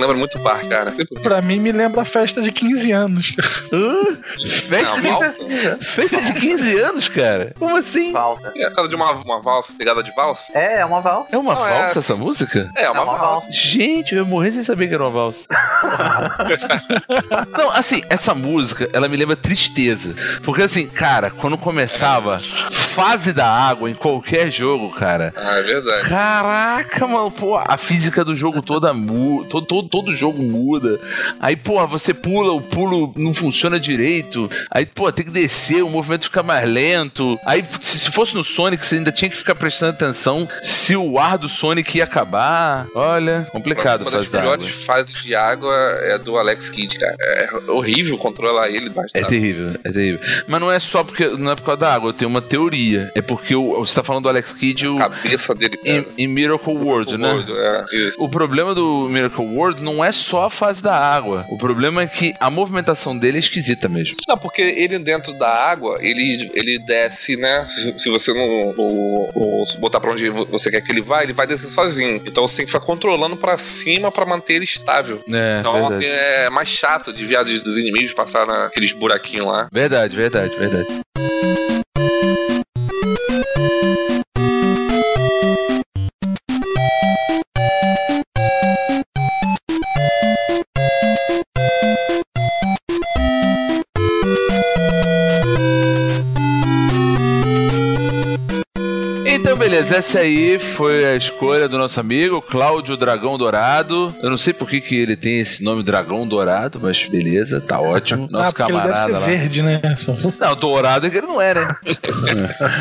Lembra 0.00 0.16
muito 0.16 0.38
o 0.38 0.40
bar, 0.40 0.66
cara. 0.68 0.92
Pra 1.22 1.42
mim, 1.42 1.60
me 1.60 1.72
lembra 1.72 2.02
a 2.02 2.04
festa 2.04 2.40
de 2.40 2.50
15 2.50 2.92
anos. 2.92 3.34
Festa, 4.68 4.96
Não, 4.96 5.02
de, 5.02 5.08
valsa? 5.08 5.78
festa 5.82 6.20
de 6.22 6.32
15 6.34 6.78
anos, 6.78 7.08
cara? 7.08 7.52
Como 7.58 7.76
assim? 7.76 8.12
Valsa. 8.12 8.52
É 8.56 8.64
a 8.66 8.70
cara 8.70 8.88
de 8.88 8.94
uma, 8.94 9.12
uma 9.12 9.40
valsa, 9.40 9.72
pegada 9.76 10.02
de 10.02 10.14
valsa? 10.14 10.50
É, 10.54 10.80
é 10.80 10.84
uma 10.84 11.00
valsa. 11.00 11.28
É 11.34 11.38
uma 11.38 11.54
Não, 11.54 11.66
é- 11.66 11.78
valsa 11.80 11.98
essa 11.98 12.16
música? 12.16 12.70
É, 12.76 12.90
uma, 12.90 13.00
É 13.00 13.04
uma 13.04 13.18
valsa. 13.18 13.50
Gente, 13.52 14.14
eu 14.14 14.22
ia 14.22 14.28
morrer 14.28 14.52
sem 14.52 14.62
saber 14.62 14.88
que 14.88 14.94
era 14.94 15.02
uma 15.04 15.10
valsa. 15.10 15.40
Não, 17.56 17.70
assim, 17.72 18.02
essa 18.08 18.34
música, 18.34 18.88
ela 18.92 19.08
me 19.08 19.16
lembra 19.16 19.36
tristeza. 19.36 20.14
Porque 20.44 20.62
assim, 20.62 20.86
cara, 20.86 21.30
quando 21.30 21.58
começava 21.58 22.38
fase 22.40 23.32
da 23.32 23.46
água 23.46 23.90
em 23.90 23.94
qualquer 23.94 24.50
jogo, 24.50 24.90
cara. 24.90 25.32
Ah, 25.36 25.56
é 25.58 25.62
verdade. 25.62 26.08
Caraca, 26.08 27.06
mano, 27.06 27.30
pô, 27.30 27.56
a 27.56 27.76
física 27.76 28.24
do 28.24 28.34
jogo 28.34 28.62
toda 28.62 28.92
muda, 28.92 29.48
todo, 29.48 29.66
todo, 29.66 29.88
todo 29.88 30.14
jogo 30.14 30.42
muda. 30.42 30.98
Aí, 31.40 31.56
pô, 31.56 31.84
você 31.86 32.12
pula, 32.14 32.52
o 32.52 32.60
pulo 32.60 33.12
não 33.16 33.32
funciona 33.34 33.78
direito. 33.78 34.50
Aí, 34.70 34.86
pô, 34.86 35.10
tem 35.12 35.24
que 35.24 35.30
descer, 35.30 35.82
o 35.82 35.88
movimento 35.88 36.24
fica 36.24 36.42
mais 36.42 36.68
lento. 36.68 37.38
Aí, 37.46 37.64
se, 37.80 37.98
se 38.00 38.10
fosse 38.10 38.34
no 38.34 38.44
Sonic, 38.44 38.84
você 38.84 38.96
ainda 38.96 39.12
tinha 39.12 39.30
que 39.30 39.36
ficar 39.36 39.54
prestando 39.54 39.92
atenção 39.92 40.48
se 40.62 40.94
o 40.96 41.18
ar 41.18 41.38
do 41.38 41.48
Sonic 41.48 41.98
ia 41.98 42.04
acabar. 42.04 42.86
Olha, 42.94 43.46
complicado 43.52 44.02
Uma 44.02 44.10
das 44.10 44.20
fase 44.26 44.32
da 44.32 44.38
água. 44.40 44.56
melhores 44.56 44.82
fases 44.84 45.22
de 45.22 45.34
água 45.34 45.74
é 46.02 46.18
do 46.18 46.36
Alex 46.38 46.70
Kidd, 46.70 46.98
cara. 46.98 47.16
É 47.20 47.50
horrível 47.70 48.16
controlar 48.18 48.68
ele 48.68 48.88
debaixo 48.88 49.10
É 49.14 49.22
terrível, 49.24 49.72
é 49.84 49.90
terrível. 49.92 50.20
Mas 50.46 50.60
não 50.60 50.70
é 50.70 50.78
só 50.78 51.02
porque 51.04 51.26
não 51.28 51.50
é 51.52 51.56
por 51.56 51.64
causa 51.64 51.80
da 51.80 51.94
água, 51.94 52.08
eu 52.10 52.12
tenho 52.12 52.28
uma 52.30 52.42
teoria. 52.42 53.10
É 53.14 53.22
porque 53.22 53.54
o, 53.54 53.78
você 53.78 53.94
tá 53.94 54.02
falando 54.02 54.24
do 54.24 54.28
Alex 54.28 54.52
Kidd 54.52 54.86
o, 54.88 54.96
A 54.96 55.08
cabeça 55.10 55.54
dele. 55.54 55.78
em, 55.84 56.06
em 56.18 56.26
Miracle 56.26 56.74
World, 56.74 57.16
né? 57.16 57.44
É. 57.48 58.10
O 58.18 58.28
problema 58.28 58.74
do 58.74 59.08
Miracle 59.08 59.44
World 59.44 59.82
não 59.82 60.04
é 60.04 60.12
só 60.12 60.44
a 60.44 60.50
fase 60.50 60.82
da 60.82 60.94
água. 61.00 61.44
O 61.48 61.56
problema 61.58 62.02
é 62.02 62.06
que 62.06 62.34
a 62.38 62.50
movimentação 62.50 63.16
dele 63.16 63.36
é 63.36 63.40
esquisita 63.40 63.88
mesmo. 63.88 64.16
Não, 64.28 64.36
porque 64.38 64.62
ele 64.62 64.98
dentro 64.98 65.32
da 65.32 65.48
água, 65.48 65.98
ele, 66.00 66.50
ele 66.54 66.78
desce, 66.78 67.36
né? 67.36 67.66
Se, 67.68 67.98
se 67.98 68.10
você 68.10 68.32
não 68.32 68.74
botar 69.78 70.00
pra 70.00 70.12
onde 70.12 70.28
você 70.28 70.70
quer 70.70 70.80
que 70.80 70.90
ele 70.92 71.00
vá, 71.00 71.22
ele 71.22 71.32
vai 71.32 71.46
descer 71.46 71.68
sozinho. 71.68 72.20
Então 72.26 72.46
você 72.46 72.56
tem 72.58 72.66
que 72.66 72.72
ficar 72.72 72.84
controlando 72.84 73.36
pra 73.36 73.56
cima 73.56 74.10
pra 74.10 74.24
manter 74.26 74.54
ele 74.54 74.64
estável. 74.64 75.22
É, 75.28 75.58
Então 75.60 75.88
verdade. 75.88 76.06
é 76.06 76.50
mais 76.50 76.68
chato 76.68 77.12
desviar 77.12 77.44
dos, 77.44 77.60
dos 77.60 77.78
inimigos, 77.78 78.12
passar 78.12 78.46
naqueles 78.46 78.92
buraquinhos 78.92 79.46
lá. 79.46 79.68
Verdade, 79.72 80.14
verdade, 80.16 80.54
verdade. 80.56 80.86
Beleza, 99.90 99.96
essa 99.96 100.20
aí 100.20 100.56
foi 100.58 101.04
a 101.04 101.16
escolha 101.16 101.68
do 101.68 101.76
nosso 101.76 101.98
amigo 101.98 102.40
Cláudio 102.40 102.96
Dragão 102.96 103.36
Dourado. 103.36 104.14
Eu 104.22 104.30
não 104.30 104.38
sei 104.38 104.52
por 104.52 104.68
que, 104.68 104.80
que 104.80 104.94
ele 104.94 105.16
tem 105.16 105.40
esse 105.40 105.64
nome 105.64 105.82
Dragão 105.82 106.26
Dourado, 106.26 106.78
mas 106.80 107.08
beleza, 107.08 107.60
tá 107.60 107.80
ótimo. 107.80 108.28
Nosso 108.30 108.50
ah, 108.50 108.52
camarada 108.52 108.88
ele 108.88 108.94
deve 108.94 109.06
ser 109.06 109.12
lá. 109.12 109.26
verde, 109.26 109.62
né? 109.62 109.80
Não, 110.38 110.56
dourado 110.56 111.06
é 111.06 111.10
que 111.10 111.18
ele 111.18 111.26
não 111.26 111.40
é, 111.40 111.54
né? 111.54 111.68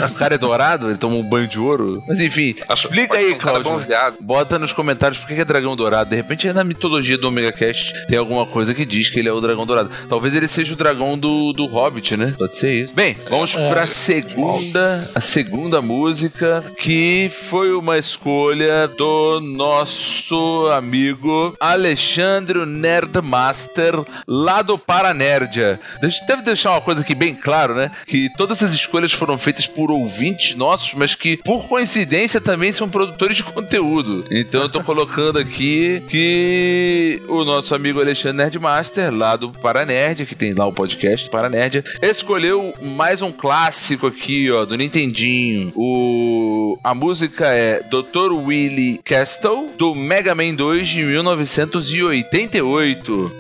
o 0.10 0.14
cara 0.14 0.36
é 0.36 0.38
dourado, 0.38 0.90
ele 0.90 0.98
toma 0.98 1.16
um 1.16 1.24
banho 1.24 1.48
de 1.48 1.60
ouro. 1.60 2.04
Mas 2.08 2.20
enfim, 2.22 2.56
explica 2.72 3.18
aí, 3.18 3.34
um 3.34 3.38
cara 3.38 3.62
Cláudio. 3.62 3.88
Bota 4.22 4.60
nos 4.60 4.72
comentários 4.72 5.20
por 5.20 5.28
que 5.28 5.36
que 5.36 5.42
é 5.42 5.46
dragão 5.46 5.76
dourado. 5.76 6.12
De 6.12 6.16
repente, 6.16 6.52
na 6.54 6.64
mitologia 6.64 7.18
do 7.18 7.28
Omega 7.28 7.52
Cast 7.52 7.92
tem 8.08 8.18
alguma 8.20 8.46
coisa 8.46 8.74
que 8.74 8.86
diz 8.86 9.10
que 9.10 9.20
ele 9.20 9.30
é 9.30 9.34
o 9.34 9.42
dragão 9.42 9.66
dourado. 9.66 9.90
Talvez 10.08 10.36
ele 10.36 10.48
seja 10.48 10.74
o 10.74 10.78
dragão 10.78 11.18
do, 11.18 11.54
do 11.54 11.66
Hobbit, 11.66 12.16
né? 12.16 12.36
Pode 12.38 12.56
ser 12.56 12.84
isso. 12.84 12.94
Bem, 12.94 13.18
vamos 13.30 13.56
É. 13.56 13.70
pra 13.70 13.88
segunda, 13.88 15.10
a 15.16 15.20
segunda 15.20 15.82
música, 15.82 16.64
que 16.78 16.99
foi 17.30 17.74
uma 17.74 17.98
escolha 17.98 18.88
do 18.88 19.40
nosso 19.40 20.68
amigo 20.74 21.54
Alexandre 21.60 22.66
Nerdmaster, 22.66 23.94
lá 24.28 24.62
do 24.62 24.78
Paranerdia. 24.78 25.80
Deve 26.28 26.42
deixar 26.42 26.72
uma 26.72 26.82
coisa 26.82 27.02
aqui 27.02 27.16
bem 27.16 27.36
claro, 27.36 27.76
né? 27.76 27.92
Que 28.06 28.30
todas 28.38 28.62
as 28.64 28.74
escolhas 28.74 29.12
foram 29.12 29.38
feitas 29.38 29.66
por 29.66 29.92
ouvintes 29.92 30.56
nossos, 30.56 30.94
mas 30.94 31.16
que, 31.16 31.38
por 31.38 31.68
coincidência, 31.68 32.42
também 32.42 32.72
são 32.72 32.90
produtores 32.90 33.38
de 33.38 33.44
conteúdo. 33.44 34.26
Então 34.32 34.64
eu 34.64 34.70
tô 34.70 34.84
colocando 34.84 35.40
aqui 35.40 36.02
que 36.10 37.22
o 37.28 37.44
nosso 37.44 37.74
amigo 37.76 38.00
Alexandre 38.00 38.38
Nerdmaster, 38.38 39.14
lá 39.14 39.36
do 39.36 39.52
Paranerd, 39.52 40.26
que 40.26 40.36
tem 40.36 40.54
lá 40.54 40.66
o 40.66 40.74
podcast 40.74 41.28
do 41.28 41.32
Paranerd, 41.32 41.84
escolheu 42.02 42.74
mais 42.82 43.22
um 43.22 43.32
clássico 43.32 44.08
aqui, 44.08 44.52
ó, 44.52 44.66
do 44.66 44.76
Nintendinho. 44.76 45.72
O... 45.76 46.78
A 46.90 46.96
música 46.96 47.46
é 47.46 47.84
Dr. 47.84 48.34
Willy 48.34 49.00
Castle, 49.06 49.70
do 49.78 49.94
Mega 49.94 50.34
Man 50.34 50.56
2 50.56 50.88
de 50.88 51.04
1988. 51.04 53.32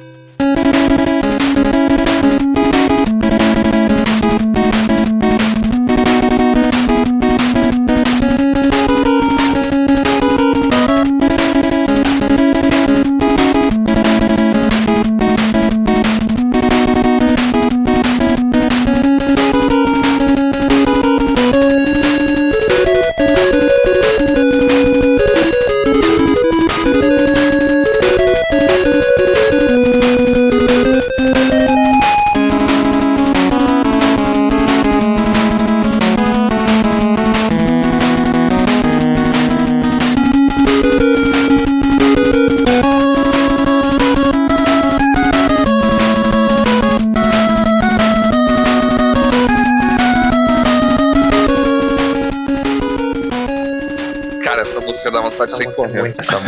Sair 55.89 56.13
Essa 56.17 56.39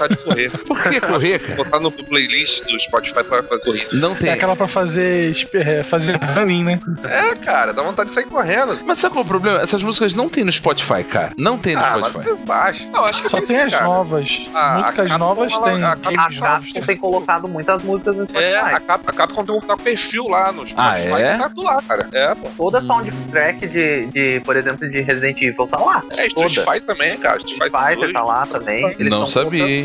vontade 0.00 0.16
de 0.16 0.22
correr. 0.24 0.50
Por 0.66 0.82
que 0.82 1.00
correr, 1.00 1.38
cara? 1.38 1.54
Botar 1.56 1.80
no 1.80 1.90
playlist 1.90 2.64
do 2.66 2.78
Spotify 2.80 3.22
pra 3.24 3.42
fazer 3.42 3.64
corrida. 3.64 3.88
Não 3.92 4.12
É 4.12 4.16
tem. 4.16 4.30
aquela 4.30 4.56
pra 4.56 4.68
fazer, 4.68 5.32
é, 5.54 5.82
fazer 5.82 6.18
running, 6.36 6.64
né? 6.64 6.80
É, 7.04 7.34
cara, 7.36 7.72
dá 7.72 7.82
vontade 7.82 8.08
de 8.08 8.14
sair 8.14 8.24
correndo. 8.26 8.78
Mas 8.84 8.98
sabe 8.98 9.14
qual 9.14 9.22
é 9.22 9.26
o 9.26 9.28
problema? 9.28 9.60
Essas 9.60 9.82
músicas 9.82 10.14
não 10.14 10.28
tem 10.28 10.44
no 10.44 10.52
Spotify, 10.52 11.04
cara. 11.04 11.32
Não 11.36 11.58
tem 11.58 11.74
no 11.76 11.82
Ah, 11.82 11.98
mas 12.00 12.10
Spotify. 12.10 12.30
eu 12.30 12.36
baixo. 12.38 12.88
Não, 12.90 13.04
acho 13.04 13.22
que 13.22 13.28
Só 13.28 13.38
tem 13.38 13.46
tem 13.46 13.56
sim, 13.58 13.62
as 13.64 13.72
cara. 13.72 13.84
novas. 13.84 14.40
A- 14.54 14.78
Músicas 14.78 15.18
novas 15.18 15.52
ela- 15.52 15.62
tem. 15.70 15.84
a- 15.84 15.96
Capcom 15.96 16.72
tem. 16.72 16.82
tem 16.82 16.96
colocado 16.96 17.48
muitas 17.48 17.82
músicas 17.84 18.16
no 18.16 18.24
Spotify. 18.24 18.50
É, 18.52 18.58
a, 18.60 18.80
Cap, 18.80 19.04
a 19.06 19.12
Capcom 19.12 19.44
tem 19.44 19.54
um 19.54 19.60
perfil 19.76 20.28
lá 20.28 20.52
no 20.52 20.66
Spotify. 20.66 20.76
Ah, 20.78 20.98
é? 20.98 21.36
Tá 21.38 21.48
tudo 21.48 21.62
lá, 21.62 21.82
cara. 21.86 22.08
É, 22.12 22.34
pô. 22.34 22.48
Toda 22.56 22.80
soundtrack 22.80 23.66
de, 23.66 24.06
de, 24.06 24.40
por 24.44 24.56
exemplo, 24.56 24.88
de 24.88 25.00
Resident 25.02 25.40
Evil 25.42 25.66
tá 25.66 25.80
lá. 25.80 26.02
É, 26.16 26.26
Street. 26.26 26.58
Fighter 26.58 26.84
também, 26.84 27.16
cara. 27.18 27.38
Street 27.38 27.58
Fighter 27.62 28.12
tá 28.12 28.22
lá 28.24 28.46
também. 28.46 28.86
Eles 28.98 29.10
não 29.10 29.20
tão 29.26 29.26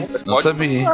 sabia, 0.07 0.21
Não 0.25 0.33
pode 0.35 0.43
sabia. 0.43 0.79
hein? 0.79 0.87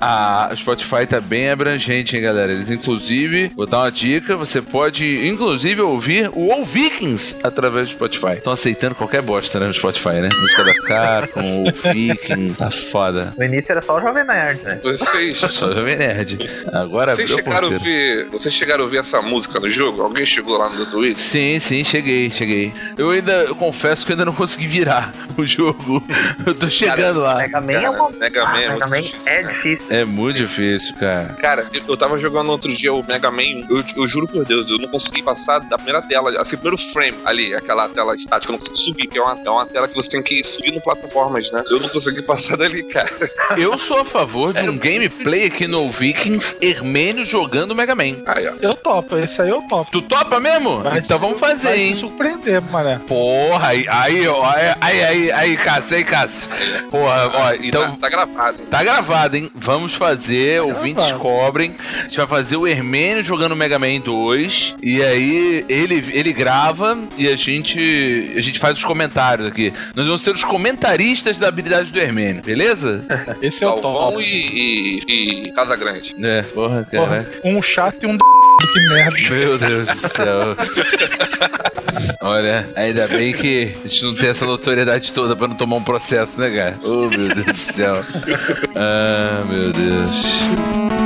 A, 0.00 0.46
a- 0.46 0.50
o 0.52 0.56
Spotify 0.56 1.06
tá 1.06 1.20
bem 1.20 1.50
abrangente, 1.50 2.16
hein, 2.16 2.22
galera? 2.22 2.52
Eles, 2.52 2.70
inclusive, 2.70 3.50
vou 3.56 3.66
dar 3.66 3.78
uma 3.80 3.90
dica: 3.92 4.36
você 4.36 4.60
pode, 4.62 5.26
inclusive, 5.26 5.80
ouvir 5.80 6.30
o 6.34 6.52
All 6.52 6.64
Vikings 6.64 7.36
através 7.42 7.86
do 7.88 7.92
Spotify. 7.92 8.34
Estão 8.38 8.52
aceitando 8.52 8.94
qualquer 8.94 9.22
bosta, 9.22 9.58
né, 9.60 9.66
no 9.66 9.74
Spotify, 9.74 10.20
né? 10.20 10.28
Música 10.40 10.64
da 10.64 10.74
Capcom, 10.82 11.64
o 11.68 11.72
Vikings, 11.92 12.58
tá 12.58 12.70
foda. 12.70 13.32
No 13.36 13.44
início 13.44 13.72
era 13.72 13.82
só 13.82 13.96
o 13.96 14.00
Jovem 14.00 14.24
Nerd, 14.24 14.62
né? 14.62 14.80
Vocês. 14.82 15.36
Só 15.38 15.72
Jovem 15.72 15.96
Nerd. 15.96 16.38
Agora 16.72 17.14
Vocês 17.14 17.30
chegaram, 17.30 17.68
a 17.68 17.70
ouvir, 17.72 18.26
vocês 18.30 18.54
chegaram 18.54 18.80
a 18.82 18.84
ouvir 18.84 18.98
essa 18.98 19.20
música 19.22 19.58
no 19.60 19.68
jogo? 19.70 20.02
Alguém 20.02 20.26
chegou 20.26 20.56
lá 20.58 20.68
no 20.68 20.86
Twitch? 20.86 21.18
Sim, 21.18 21.58
sim, 21.60 21.84
cheguei, 21.84 22.30
cheguei. 22.30 22.72
Eu 22.96 23.10
ainda 23.10 23.32
eu 23.44 23.54
confesso 23.54 24.04
que 24.04 24.12
eu 24.12 24.14
ainda 24.14 24.24
não 24.24 24.32
consegui 24.34 24.66
virar 24.66 25.12
o 25.36 25.46
jogo. 25.46 26.02
Eu 26.46 26.54
tô 26.54 26.68
chegando 26.68 27.20
lá. 27.20 27.36
Mega 27.36 27.60
Man 27.60 27.72
é 27.72 27.80
Cara, 27.80 27.90
uma. 27.90 28.10
Mega 28.10 28.44
Ah, 28.54 28.62
é 28.62 28.68
Mega 28.68 28.86
muito 28.86 28.90
Man 28.90 29.00
difícil, 29.02 29.20
é 29.26 29.42
né? 29.42 29.52
difícil. 29.52 29.86
É 29.90 30.04
muito 30.04 30.36
difícil, 30.36 30.94
cara. 30.96 31.36
Cara, 31.40 31.66
eu, 31.72 31.82
eu 31.88 31.96
tava 31.96 32.18
jogando 32.18 32.50
outro 32.50 32.72
dia 32.74 32.92
o 32.92 33.04
Mega 33.06 33.30
Man, 33.30 33.66
eu, 33.68 33.84
eu 33.96 34.08
juro 34.08 34.26
por 34.28 34.44
Deus, 34.44 34.68
eu 34.70 34.78
não 34.78 34.88
consegui 34.88 35.22
passar 35.22 35.58
da 35.60 35.76
primeira 35.76 36.02
tela, 36.02 36.40
assim, 36.40 36.56
primeiro 36.56 36.78
frame 36.92 37.16
ali, 37.24 37.54
aquela 37.54 37.88
tela 37.88 38.14
estática, 38.14 38.50
eu 38.50 38.52
não 38.52 38.58
consegui 38.58 38.78
subir, 38.78 39.06
que 39.06 39.18
é 39.18 39.22
uma, 39.22 39.38
é 39.44 39.50
uma 39.50 39.66
tela 39.66 39.88
que 39.88 39.94
você 39.94 40.10
tem 40.10 40.22
que 40.22 40.42
subir 40.44 40.72
no 40.72 40.80
plataformas, 40.80 41.50
né? 41.50 41.62
Eu 41.70 41.80
não 41.80 41.88
consegui 41.88 42.22
passar 42.26 42.56
dali, 42.56 42.82
cara. 42.84 43.10
Eu 43.56 43.76
sou 43.78 43.98
a 44.00 44.04
favor 44.04 44.52
de 44.52 44.68
um 44.68 44.76
gameplay 44.78 45.46
aqui 45.46 45.66
no 45.66 45.90
Vikings 45.90 46.56
Hermênio 46.60 47.24
jogando 47.24 47.74
Mega 47.74 47.94
Man. 47.94 48.22
Aí, 48.26 48.48
ó. 48.48 48.52
Eu 48.60 48.74
topo, 48.74 49.16
esse 49.16 49.40
aí 49.40 49.48
eu 49.48 49.62
topo. 49.68 49.90
Tu 49.90 50.02
topa 50.02 50.40
mesmo? 50.40 50.82
Vai 50.82 50.98
então 50.98 51.18
vamos 51.18 51.38
fazer, 51.38 51.68
vai 51.68 51.80
hein? 51.80 51.94
surpreender, 51.94 52.60
mané. 52.70 53.00
Porra, 53.06 53.68
aí, 53.68 53.86
aí, 53.88 54.26
ó, 54.28 54.44
aí, 54.44 54.74
aí, 54.80 55.02
aí, 55.04 55.32
aí, 55.32 55.56
Cássio, 55.56 55.96
aí, 55.96 56.04
Cássio. 56.04 56.48
Porra, 56.90 57.30
ó, 57.34 57.52
então. 57.54 57.92
tá, 57.92 57.96
tá 58.02 58.08
gravado. 58.08 58.43
Tá 58.52 58.82
gravado, 58.82 59.36
hein? 59.36 59.50
Vamos 59.54 59.94
fazer, 59.94 60.60
ouvintes 60.62 61.04
gravado. 61.04 61.20
cobrem. 61.20 61.74
A 61.98 62.02
gente 62.02 62.16
vai 62.16 62.26
fazer 62.26 62.56
o 62.56 62.66
Hermênio 62.66 63.22
jogando 63.24 63.54
Mega 63.56 63.78
Man 63.78 64.00
2. 64.00 64.76
E 64.82 65.02
aí 65.02 65.64
ele, 65.68 66.04
ele 66.12 66.32
grava 66.32 66.98
e 67.16 67.28
a 67.28 67.36
gente, 67.36 68.32
a 68.36 68.40
gente 68.40 68.58
faz 68.58 68.76
os 68.78 68.84
comentários 68.84 69.48
aqui. 69.48 69.72
Nós 69.94 70.06
vamos 70.06 70.22
ser 70.22 70.34
os 70.34 70.44
comentaristas 70.44 71.38
da 71.38 71.48
habilidade 71.48 71.90
do 71.92 71.98
Hermênio, 71.98 72.42
beleza? 72.42 73.04
Esse 73.40 73.64
é 73.64 73.68
o 73.68 73.74
top. 73.74 74.22
e, 74.22 75.00
e, 75.06 75.42
e 75.48 75.52
Casa 75.52 75.76
Grande. 75.76 76.14
É, 76.22 76.42
porra, 76.42 76.86
Porra, 76.90 77.24
cara. 77.24 77.40
um 77.44 77.62
chato 77.62 78.02
e 78.04 78.06
um 78.06 78.16
d... 78.16 78.22
que 78.72 78.80
merda. 78.88 79.30
Meu 79.30 79.58
Deus 79.58 79.88
do 79.88 80.08
céu. 80.08 80.56
Olha, 82.20 82.68
ainda 82.74 83.06
bem 83.06 83.32
que 83.32 83.74
a 83.84 83.88
gente 83.88 84.04
não 84.04 84.14
tem 84.14 84.30
essa 84.30 84.44
notoriedade 84.44 85.12
toda 85.12 85.36
pra 85.36 85.46
não 85.46 85.54
tomar 85.56 85.76
um 85.76 85.84
processo, 85.84 86.38
né, 86.40 86.50
cara? 86.50 86.78
Oh, 86.82 87.08
meu 87.08 87.28
Deus 87.28 87.46
do 87.46 87.56
céu. 87.56 88.04
Ah, 88.74 89.42
meu 89.48 89.72
Deus. 89.72 91.03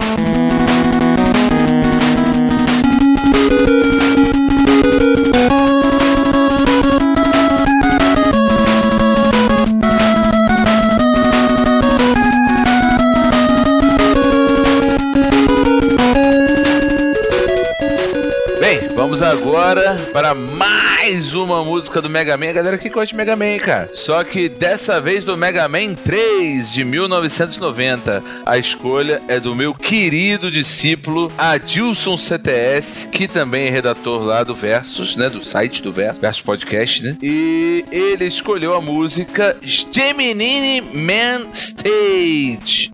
Para 20.19 20.35
mais 20.35 21.33
uma 21.33 21.63
música 21.63 22.03
do 22.03 22.11
Mega 22.11 22.37
Man. 22.37 22.49
A 22.49 22.53
galera 22.53 22.77
que 22.77 22.91
de 22.91 23.15
Mega 23.15 23.37
Man, 23.37 23.57
cara. 23.65 23.89
Só 23.95 24.25
que 24.25 24.49
dessa 24.49 25.01
vez 25.01 25.25
do 25.25 25.37
Mega 25.37 25.69
Man 25.69 25.95
3 25.95 26.73
de 26.73 26.83
1990. 26.83 28.21
A 28.45 28.59
escolha 28.59 29.23
é 29.29 29.39
do 29.39 29.55
meu 29.55 29.73
querido 29.73 30.51
discípulo 30.51 31.31
Adilson 31.39 32.19
CTS, 32.19 33.07
que 33.13 33.29
também 33.29 33.69
é 33.69 33.71
redator 33.71 34.25
lá 34.25 34.43
do 34.43 34.57
Versus, 34.57 35.15
né? 35.15 35.31
Do 35.31 35.45
site 35.45 35.85
do 35.85 35.93
Versus, 35.93 36.21
Versus 36.21 36.43
Podcast, 36.43 37.05
né? 37.05 37.17
E 37.23 37.85
ele 37.93 38.25
escolheu 38.25 38.75
a 38.75 38.81
música 38.81 39.57
Gemini 39.63 40.81
Man 40.81 41.47
Stage. 41.53 42.91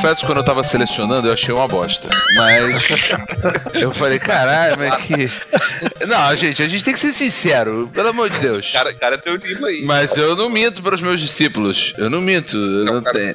Confesso, 0.00 0.24
quando 0.24 0.38
eu 0.38 0.44
tava 0.44 0.64
selecionando, 0.64 1.28
eu 1.28 1.32
achei 1.34 1.52
uma 1.52 1.68
bosta. 1.68 2.08
Mas 2.34 2.88
eu 3.74 3.92
falei, 3.92 4.18
caralho, 4.18 4.78
mas 4.78 4.96
que. 5.02 5.30
Não, 6.06 6.36
gente, 6.36 6.62
a 6.62 6.68
gente 6.68 6.82
tem 6.84 6.94
que 6.94 7.00
ser 7.00 7.12
sincero, 7.12 7.90
pelo 7.92 8.08
amor 8.08 8.30
de 8.30 8.38
Deus. 8.38 8.70
Cara, 8.72 8.92
cara 8.94 9.18
tem 9.18 9.32
um 9.34 9.38
tipo 9.38 9.64
aí. 9.66 9.82
Mas 9.84 10.16
eu 10.16 10.34
não 10.36 10.48
minto 10.48 10.82
para 10.82 10.94
os 10.94 11.00
meus 11.00 11.20
discípulos. 11.20 11.92
Eu 11.98 12.08
não 12.10 12.20
minto. 12.20 12.56
Eu 12.56 12.84
não, 12.84 13.02
cara, 13.02 13.18
tenho. 13.18 13.34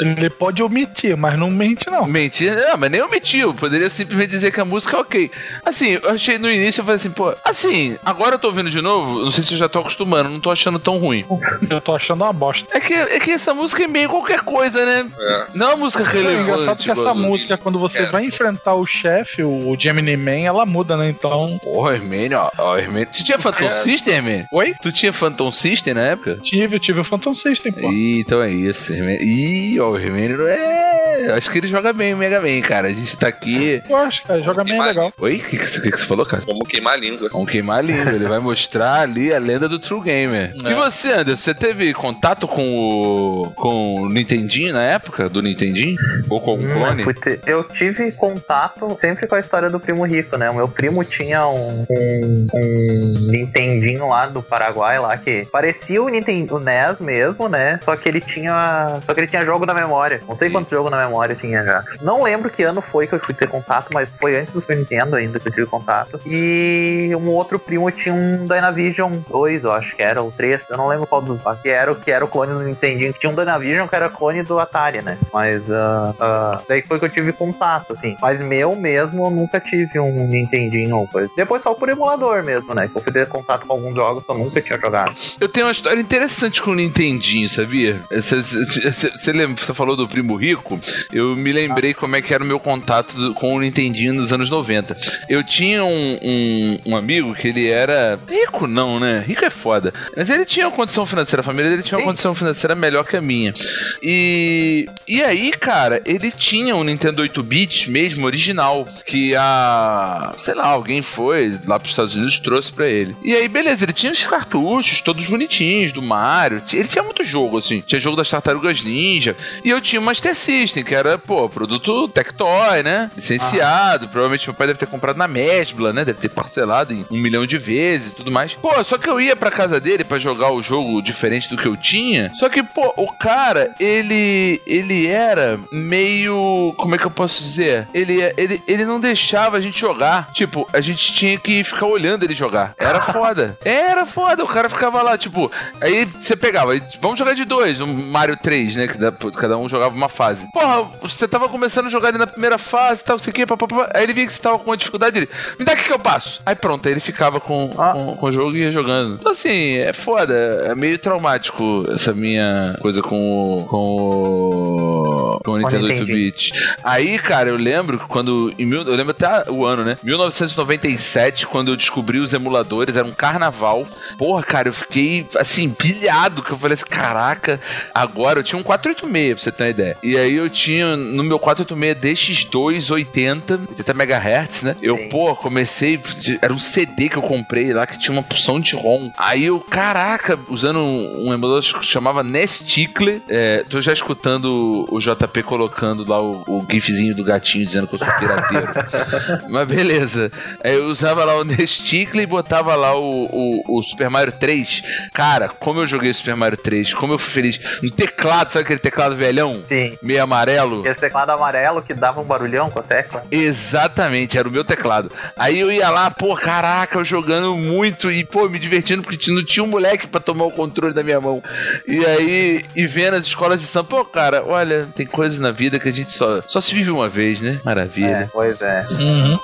Ele 0.00 0.30
pode 0.30 0.62
omitir, 0.62 1.16
mas 1.16 1.38
não 1.38 1.50
mente, 1.50 1.88
não. 1.90 2.06
Mentir, 2.06 2.54
não, 2.54 2.76
mas 2.76 2.90
nem 2.90 3.02
omitir. 3.02 3.40
Eu 3.42 3.54
poderia 3.54 3.88
simplesmente 3.90 4.30
dizer 4.30 4.50
que 4.52 4.60
a 4.60 4.64
música 4.64 4.96
é 4.96 5.00
ok. 5.00 5.30
Assim, 5.64 5.98
eu 6.02 6.10
achei 6.10 6.38
no 6.38 6.50
início, 6.50 6.80
eu 6.80 6.84
falei 6.84 6.96
assim, 6.96 7.10
pô, 7.10 7.34
assim, 7.44 7.96
agora 8.04 8.34
eu 8.34 8.38
tô 8.38 8.48
ouvindo 8.48 8.70
de 8.70 8.80
novo, 8.80 9.24
não 9.24 9.30
sei 9.30 9.42
se 9.42 9.54
eu 9.54 9.58
já 9.58 9.68
tô 9.68 9.78
acostumando, 9.80 10.28
não 10.28 10.40
tô 10.40 10.50
achando 10.50 10.78
tão 10.78 10.98
ruim. 10.98 11.24
Eu 11.68 11.80
tô 11.80 11.94
achando 11.94 12.22
uma 12.24 12.32
bosta. 12.32 12.66
É 12.76 12.80
que, 12.80 12.94
é 12.94 13.18
que 13.20 13.30
essa 13.30 13.54
música 13.54 13.82
é 13.84 13.86
meio 13.86 14.08
qualquer 14.08 14.40
coisa, 14.40 14.84
né? 14.84 15.06
É. 15.18 15.46
Não 15.54 15.66
é 15.66 15.68
uma 15.70 15.76
música 15.84 16.02
É 16.02 16.06
relevante. 16.06 16.42
engraçado 16.50 16.82
que 16.82 16.90
essa 16.90 17.14
música, 17.14 17.56
quando 17.56 17.78
você 17.78 18.00
É. 18.00 18.06
vai 18.06 18.24
enfrentar 18.24 18.74
o 18.74 18.84
chefe, 18.86 19.42
o 19.42 19.74
Gemini 19.78 20.16
Man, 20.16 20.40
ela 20.44 20.66
muda, 20.66 20.96
né? 20.96 21.08
Então. 21.08 21.58
Porra, 21.62 21.85
Hermene, 21.92 22.34
ó, 22.34 22.50
ó, 22.58 22.76
Hermene. 22.78 23.06
Tu 23.06 23.24
tinha 23.24 23.38
Phantom 23.38 23.66
É. 23.66 23.72
System, 23.72 24.14
Hermene? 24.14 24.44
Oi? 24.52 24.74
Tu 24.82 24.92
tinha 24.92 25.12
Phantom 25.12 25.52
System 25.52 25.94
na 25.94 26.02
época? 26.02 26.38
Tive, 26.42 26.78
tive 26.78 27.00
o 27.00 27.04
Phantom 27.04 27.34
System, 27.34 27.72
pô. 27.72 27.90
Ih, 27.90 28.20
então 28.20 28.42
é 28.42 28.50
isso. 28.50 28.92
Hermene. 28.92 29.22
Ih, 29.24 29.80
ó, 29.80 29.90
o 29.90 29.98
Hermene 29.98 30.34
é. 30.48 31.32
Acho 31.36 31.50
que 31.50 31.58
ele 31.58 31.66
joga 31.66 31.92
bem 31.94 32.12
o 32.12 32.16
Mega 32.16 32.40
Man, 32.40 32.60
cara. 32.60 32.88
A 32.88 32.92
gente 32.92 33.16
tá 33.16 33.26
aqui. 33.28 33.82
Eu 33.88 33.96
acho, 33.96 34.22
cara, 34.22 34.42
joga 34.42 34.62
bem 34.62 34.80
legal. 34.80 35.12
Oi? 35.18 35.36
O 35.36 35.40
que, 35.40 35.56
que, 35.56 35.66
você- 35.66 35.80
que 35.80 35.90
que 35.90 35.98
você 35.98 36.06
falou, 36.06 36.26
cara? 36.26 36.42
Vamos 36.46 36.68
queimar 36.68 36.92
a 36.92 36.96
língua. 36.96 37.28
Vamos 37.32 37.50
queimar 37.50 37.78
a 37.78 37.82
língua. 37.82 38.12
Ele 38.12 38.26
vai 38.26 38.38
mostrar 38.38 39.00
ali 39.00 39.32
a 39.32 39.38
lenda 39.38 39.66
do 39.68 39.78
True 39.78 40.00
Gamer. 40.02 40.54
É. 40.64 40.70
E 40.70 40.74
você, 40.74 41.12
Anderson, 41.12 41.42
você 41.42 41.54
teve 41.54 41.92
contato 41.94 42.46
com 42.46 42.62
o. 42.62 43.50
com 43.56 44.02
o 44.02 44.08
Nintendinho 44.10 44.74
na 44.74 44.82
época 44.82 45.28
do 45.28 45.40
Nintendinho? 45.42 45.96
Ou 46.28 46.40
com 46.40 46.50
algum 46.50 46.66
Hum, 46.70 46.74
clone? 46.74 47.14
ter- 47.14 47.40
Eu 47.46 47.64
tive 47.64 48.12
contato 48.12 48.94
sempre 48.98 49.26
com 49.26 49.34
a 49.34 49.40
história 49.40 49.70
do 49.70 49.80
primo 49.80 50.04
rico, 50.04 50.36
né? 50.36 50.50
O 50.50 50.54
meu 50.54 50.68
primo 50.68 51.02
tinha 51.04 51.46
um, 51.46 51.75
um, 51.88 52.46
um 52.54 53.30
Nintendinho 53.30 54.08
lá 54.08 54.26
do 54.26 54.42
Paraguai 54.42 54.98
lá 54.98 55.16
que 55.16 55.46
parecia 55.46 56.02
o 56.02 56.08
Nintendo 56.08 56.56
o 56.56 56.58
NES 56.58 57.00
mesmo, 57.00 57.48
né? 57.48 57.78
Só 57.82 57.96
que 57.96 58.08
ele 58.08 58.20
tinha, 58.20 58.98
só 59.02 59.14
que 59.14 59.20
ele 59.20 59.26
tinha 59.26 59.44
jogo 59.44 59.66
na 59.66 59.74
memória. 59.74 60.20
Não 60.26 60.34
sei 60.34 60.50
quantos 60.50 60.70
jogos 60.70 60.90
na 60.90 61.06
memória 61.06 61.34
tinha 61.34 61.64
já. 61.64 61.84
Não 62.00 62.22
lembro 62.22 62.50
que 62.50 62.62
ano 62.62 62.80
foi 62.80 63.06
que 63.06 63.14
eu 63.14 63.18
fui 63.18 63.34
ter 63.34 63.48
contato, 63.48 63.88
mas 63.92 64.16
foi 64.16 64.36
antes 64.36 64.52
do 64.52 64.60
Super 64.60 64.76
Nintendo 64.76 65.16
ainda 65.16 65.38
que 65.38 65.48
eu 65.48 65.52
tive 65.52 65.66
contato. 65.66 66.20
E 66.26 67.10
um 67.16 67.28
outro 67.28 67.58
primo 67.58 67.90
tinha 67.90 68.14
um 68.14 68.46
Dynavision 68.46 69.12
2, 69.28 69.64
eu 69.64 69.72
acho 69.72 69.94
que 69.94 70.02
era, 70.02 70.22
ou 70.22 70.30
3, 70.30 70.68
eu 70.70 70.76
não 70.76 70.88
lembro 70.88 71.06
qual 71.06 71.22
dos 71.22 71.40
que 71.62 71.68
era, 71.68 71.92
o 71.92 71.96
que 71.96 72.10
era 72.10 72.24
o 72.24 72.28
clone 72.28 72.52
do 72.52 72.62
Nintendinho, 72.62 73.12
que 73.12 73.20
tinha 73.20 73.30
um 73.30 73.34
Dynavision 73.34 73.86
que 73.86 73.94
era 73.94 74.08
clone 74.08 74.42
do 74.42 74.58
Atari, 74.58 75.02
né? 75.02 75.18
Mas 75.32 75.70
ah, 75.70 76.14
ah, 76.20 76.60
daí 76.68 76.82
foi 76.82 76.98
que 76.98 77.04
eu 77.04 77.08
tive 77.08 77.32
contato, 77.32 77.92
assim. 77.92 78.16
Mas 78.20 78.42
meu 78.42 78.74
mesmo, 78.74 79.26
eu 79.26 79.30
nunca 79.30 79.60
tive 79.60 79.98
um 79.98 80.26
Nintendinho 80.26 80.96
ou 80.96 81.06
coisa. 81.06 81.30
Depois 81.36 81.62
só 81.66 81.74
por 81.74 81.88
emulador 81.88 82.44
mesmo, 82.44 82.72
né? 82.72 82.86
Que 82.86 82.96
eu 82.96 83.02
fui 83.02 83.12
ter 83.12 83.26
contato 83.26 83.66
com 83.66 83.72
alguns 83.72 83.92
jogos 83.92 84.24
que 84.24 84.30
eu 84.30 84.38
nunca 84.38 84.62
tinha 84.62 84.78
jogado. 84.78 85.12
Eu 85.40 85.48
tenho 85.48 85.66
uma 85.66 85.72
história 85.72 86.00
interessante 86.00 86.62
com 86.62 86.70
o 86.70 86.74
Nintendinho, 86.76 87.48
sabia? 87.48 88.00
Você, 88.08 89.32
lembra, 89.32 89.60
você 89.60 89.74
falou 89.74 89.96
do 89.96 90.06
Primo 90.06 90.36
Rico? 90.36 90.78
Eu 91.12 91.34
me 91.34 91.52
lembrei 91.52 91.92
como 91.92 92.14
é 92.14 92.22
que 92.22 92.32
era 92.32 92.44
o 92.44 92.46
meu 92.46 92.60
contato 92.60 93.34
com 93.34 93.56
o 93.56 93.60
Nintendinho 93.60 94.14
nos 94.14 94.32
anos 94.32 94.48
90. 94.48 94.96
Eu 95.28 95.42
tinha 95.42 95.84
um, 95.84 96.18
um, 96.22 96.78
um 96.86 96.96
amigo 96.96 97.34
que 97.34 97.48
ele 97.48 97.68
era. 97.68 98.16
Rico 98.30 98.68
não, 98.68 99.00
né? 99.00 99.24
Rico 99.26 99.44
é 99.44 99.50
foda. 99.50 99.92
Mas 100.16 100.30
ele 100.30 100.44
tinha 100.44 100.68
uma 100.68 100.76
condição 100.76 101.04
financeira, 101.04 101.40
a 101.40 101.44
família 101.44 101.68
dele 101.68 101.82
tinha 101.82 101.98
uma 101.98 102.02
Sim. 102.02 102.06
condição 102.06 102.32
financeira 102.32 102.76
melhor 102.76 103.04
que 103.04 103.16
a 103.16 103.20
minha. 103.20 103.52
E. 104.00 104.86
E 105.08 105.20
aí, 105.22 105.50
cara, 105.50 106.00
ele 106.04 106.30
tinha 106.30 106.76
um 106.76 106.84
Nintendo 106.84 107.22
8-bit 107.22 107.90
mesmo, 107.90 108.24
original. 108.24 108.86
Que 109.04 109.34
a. 109.34 110.32
Sei 110.38 110.54
lá, 110.54 110.66
alguém 110.66 111.02
foi 111.02 111.55
lá 111.66 111.78
pros 111.78 111.92
Estados 111.92 112.14
Unidos 112.14 112.38
trouxe 112.38 112.72
pra 112.72 112.88
ele. 112.88 113.16
E 113.22 113.34
aí, 113.34 113.48
beleza, 113.48 113.84
ele 113.84 113.92
tinha 113.92 114.12
os 114.12 114.26
cartuchos 114.26 115.00
todos 115.00 115.26
bonitinhos 115.26 115.92
do 115.92 116.02
Mario. 116.02 116.62
Ele 116.72 116.88
tinha 116.88 117.02
muito 117.02 117.24
jogo, 117.24 117.58
assim. 117.58 117.80
Tinha 117.80 118.00
jogo 118.00 118.16
das 118.16 118.28
Tartarugas 118.28 118.82
Ninja. 118.82 119.36
E 119.64 119.70
eu 119.70 119.80
tinha 119.80 120.00
o 120.00 120.04
Master 120.04 120.34
System, 120.34 120.84
que 120.84 120.94
era, 120.94 121.18
pô, 121.18 121.48
produto 121.48 122.08
Tectoy, 122.08 122.82
né? 122.82 123.10
Licenciado. 123.16 124.08
Provavelmente 124.08 124.46
meu 124.46 124.54
pai 124.54 124.66
deve 124.68 124.78
ter 124.78 124.86
comprado 124.86 125.16
na 125.16 125.28
Mesbla, 125.28 125.92
né? 125.92 126.04
Deve 126.04 126.18
ter 126.18 126.28
parcelado 126.28 126.92
em 126.92 127.04
um 127.10 127.16
milhão 127.16 127.46
de 127.46 127.58
vezes 127.58 128.12
e 128.12 128.16
tudo 128.16 128.30
mais. 128.30 128.54
Pô, 128.54 128.82
só 128.84 128.98
que 128.98 129.08
eu 129.08 129.20
ia 129.20 129.36
pra 129.36 129.50
casa 129.50 129.80
dele 129.80 130.04
pra 130.04 130.18
jogar 130.18 130.52
o 130.52 130.62
jogo 130.62 131.00
diferente 131.02 131.48
do 131.48 131.56
que 131.56 131.66
eu 131.66 131.76
tinha. 131.76 132.32
Só 132.34 132.48
que, 132.48 132.62
pô, 132.62 132.92
o 132.96 133.12
cara, 133.12 133.74
ele. 133.78 134.60
Ele 134.66 135.06
era 135.06 135.58
meio. 135.70 136.74
Como 136.76 136.94
é 136.94 136.98
que 136.98 137.06
eu 137.06 137.10
posso 137.10 137.42
dizer? 137.42 137.88
Ele, 137.92 138.20
ele, 138.36 138.62
ele 138.66 138.84
não 138.84 139.00
deixava 139.00 139.56
a 139.56 139.60
gente 139.60 139.78
jogar. 139.78 140.30
Tipo, 140.32 140.68
a 140.72 140.80
gente 140.80 141.12
tinha 141.12 141.38
que 141.46 141.62
ficar 141.62 141.86
olhando 141.86 142.24
ele 142.24 142.34
jogar. 142.34 142.74
Era 142.78 143.00
foda. 143.00 143.56
Era 143.64 144.04
foda. 144.04 144.42
O 144.44 144.48
cara 144.48 144.68
ficava 144.68 145.00
lá, 145.02 145.16
tipo. 145.16 145.50
Aí 145.80 146.04
você 146.04 146.34
pegava, 146.34 146.72
vamos 147.00 147.18
jogar 147.18 147.34
de 147.34 147.44
dois, 147.44 147.80
um 147.80 147.86
Mario 147.86 148.36
3, 148.36 148.76
né? 148.76 148.88
Que 148.88 148.98
cada 149.38 149.56
um 149.56 149.68
jogava 149.68 149.94
uma 149.94 150.08
fase. 150.08 150.46
Porra, 150.52 150.82
você 151.00 151.28
tava 151.28 151.48
começando 151.48 151.86
a 151.86 151.90
jogar 151.90 152.08
ali 152.08 152.18
na 152.18 152.26
primeira 152.26 152.58
fase 152.58 153.02
e 153.02 153.04
tal, 153.04 153.18
sei 153.18 153.30
o 153.30 153.34
que, 153.34 153.46
papapá. 153.46 153.88
Aí 153.94 154.02
ele 154.02 154.12
via 154.12 154.26
que 154.26 154.32
você 154.32 154.42
tava 154.42 154.58
com 154.58 154.70
uma 154.70 154.76
dificuldade, 154.76 155.18
ele, 155.18 155.28
me 155.58 155.64
dá 155.64 155.72
aqui 155.72 155.84
que 155.84 155.92
eu 155.92 155.98
passo. 155.98 156.40
Aí 156.44 156.54
pronto, 156.54 156.86
aí 156.86 156.92
ele 156.94 157.00
ficava 157.00 157.38
com, 157.40 157.72
Ah. 157.78 157.92
com, 157.92 158.16
com 158.16 158.26
o 158.26 158.32
jogo 158.32 158.56
e 158.56 158.62
ia 158.62 158.72
jogando. 158.72 159.14
Então 159.20 159.32
assim, 159.32 159.76
é 159.76 159.92
foda, 159.92 160.34
é 160.66 160.74
meio 160.74 160.98
traumático 160.98 161.84
essa 161.92 162.12
minha 162.12 162.76
coisa 162.80 163.02
com 163.02 163.60
o. 163.60 163.64
com 163.66 163.76
o. 163.76 165.40
com 165.44 165.50
o 165.52 165.58
Nintendo 165.58 165.86
Nintendinho. 165.86 166.18
8-bit. 166.18 166.52
Aí, 166.82 167.18
cara, 167.18 167.50
eu 167.50 167.56
lembro 167.56 167.98
que 167.98 168.06
quando. 168.06 168.52
Em 168.58 168.64
mil, 168.66 168.82
eu 168.82 168.94
lembro 168.96 169.10
até 169.10 169.50
o 169.50 169.64
ano, 169.64 169.84
né? 169.84 169.98
1997, 170.02 171.35
quando 171.44 171.72
eu 171.72 171.76
descobri 171.76 172.18
os 172.18 172.32
emuladores, 172.32 172.96
era 172.96 173.06
um 173.06 173.12
carnaval. 173.12 173.86
Porra, 174.16 174.42
cara, 174.42 174.68
eu 174.68 174.72
fiquei 174.72 175.26
assim, 175.36 175.70
pilhado, 175.70 176.42
que 176.42 176.52
eu 176.52 176.58
falei 176.58 176.74
assim: 176.74 176.86
caraca, 176.86 177.60
agora 177.92 178.38
eu 178.38 178.44
tinha 178.44 178.58
um 178.58 178.62
486, 178.62 179.34
pra 179.34 179.42
você 179.42 179.52
ter 179.52 179.64
uma 179.64 179.70
ideia. 179.70 179.98
E 180.02 180.16
aí 180.16 180.34
eu 180.34 180.48
tinha 180.48 180.96
no 180.96 181.24
meu 181.24 181.38
486 181.38 182.06
DX2 182.06 182.90
80, 182.90 183.60
80 183.68 183.92
MHz, 183.92 184.62
né? 184.62 184.76
Eu, 184.80 184.96
Sim. 184.96 185.08
pô, 185.08 185.34
comecei. 185.34 186.00
Era 186.40 186.52
um 186.52 186.58
CD 186.58 187.08
que 187.08 187.16
eu 187.16 187.22
comprei 187.22 187.72
lá 187.72 187.86
que 187.86 187.98
tinha 187.98 188.12
uma 188.12 188.22
porção 188.22 188.60
de 188.60 188.74
ROM. 188.74 189.10
Aí 189.16 189.44
eu, 189.44 189.58
caraca, 189.60 190.38
usando 190.48 190.78
um, 190.78 191.28
um 191.28 191.34
emulador 191.34 191.62
que 191.80 191.86
chamava 191.86 192.22
Nesticle. 192.22 193.22
É, 193.28 193.64
tô 193.68 193.80
já 193.80 193.92
escutando 193.92 194.86
o 194.90 194.98
JP 194.98 195.42
colocando 195.42 196.08
lá 196.08 196.20
o, 196.20 196.42
o 196.46 196.66
gifzinho 196.70 197.14
do 197.14 197.24
gatinho 197.24 197.66
dizendo 197.66 197.86
que 197.86 197.94
eu 197.94 197.98
sou 197.98 198.12
pirateiro. 198.18 198.68
Mas 199.48 199.68
beleza. 199.68 200.30
Aí 200.62 200.74
eu 200.74 200.86
usava 200.86 201.24
lá 201.26 201.36
o 201.36 201.44
Nesticle 201.44 202.22
e 202.22 202.26
botava 202.26 202.74
lá 202.74 202.96
o, 202.96 203.24
o, 203.26 203.78
o 203.78 203.82
Super 203.82 204.08
Mario 204.08 204.32
3. 204.32 204.82
Cara, 205.12 205.48
como 205.48 205.80
eu 205.80 205.86
joguei 205.86 206.12
Super 206.12 206.36
Mario 206.36 206.56
3, 206.56 206.94
como 206.94 207.12
eu 207.14 207.18
fui 207.18 207.30
feliz. 207.32 207.60
No 207.82 207.90
teclado, 207.90 208.52
sabe 208.52 208.64
aquele 208.64 208.78
teclado 208.78 209.16
velhão? 209.16 209.62
Sim. 209.66 209.98
Meio 210.02 210.22
amarelo? 210.22 210.86
Esse 210.86 211.00
teclado 211.00 211.30
amarelo 211.30 211.82
que 211.82 211.92
dava 211.92 212.20
um 212.20 212.24
barulhão 212.24 212.70
com 212.70 212.78
a 212.78 212.82
tecla. 212.82 213.24
Exatamente, 213.30 214.38
era 214.38 214.48
o 214.48 214.50
meu 214.50 214.64
teclado. 214.64 215.10
Aí 215.36 215.58
eu 215.58 215.70
ia 215.70 215.90
lá, 215.90 216.10
pô, 216.10 216.34
caraca, 216.36 216.98
eu 216.98 217.04
jogando 217.04 217.54
muito 217.56 218.10
e, 218.10 218.24
pô, 218.24 218.48
me 218.48 218.58
divertindo 218.58 219.02
porque 219.02 219.30
não 219.30 219.44
tinha 219.44 219.64
um 219.64 219.68
moleque 219.68 220.06
pra 220.06 220.20
tomar 220.20 220.44
o 220.44 220.50
controle 220.50 220.94
da 220.94 221.02
minha 221.02 221.20
mão. 221.20 221.42
E 221.86 222.04
aí, 222.04 222.64
e 222.74 222.86
vendo 222.86 223.14
as 223.14 223.26
escolas 223.26 223.60
de 223.60 223.66
samba, 223.66 223.88
pô, 223.88 224.04
cara, 224.04 224.44
olha, 224.46 224.86
tem 224.94 225.06
coisas 225.06 225.38
na 225.38 225.50
vida 225.50 225.78
que 225.80 225.88
a 225.88 225.92
gente 225.92 226.12
só, 226.12 226.40
só 226.46 226.60
se 226.60 226.74
vive 226.74 226.90
uma 226.90 227.08
vez, 227.08 227.40
né? 227.40 227.58
É, 227.60 227.64
Maravilha. 227.64 228.30
pois 228.32 228.60
é. 228.62 228.86
Uhum. 228.90 229.38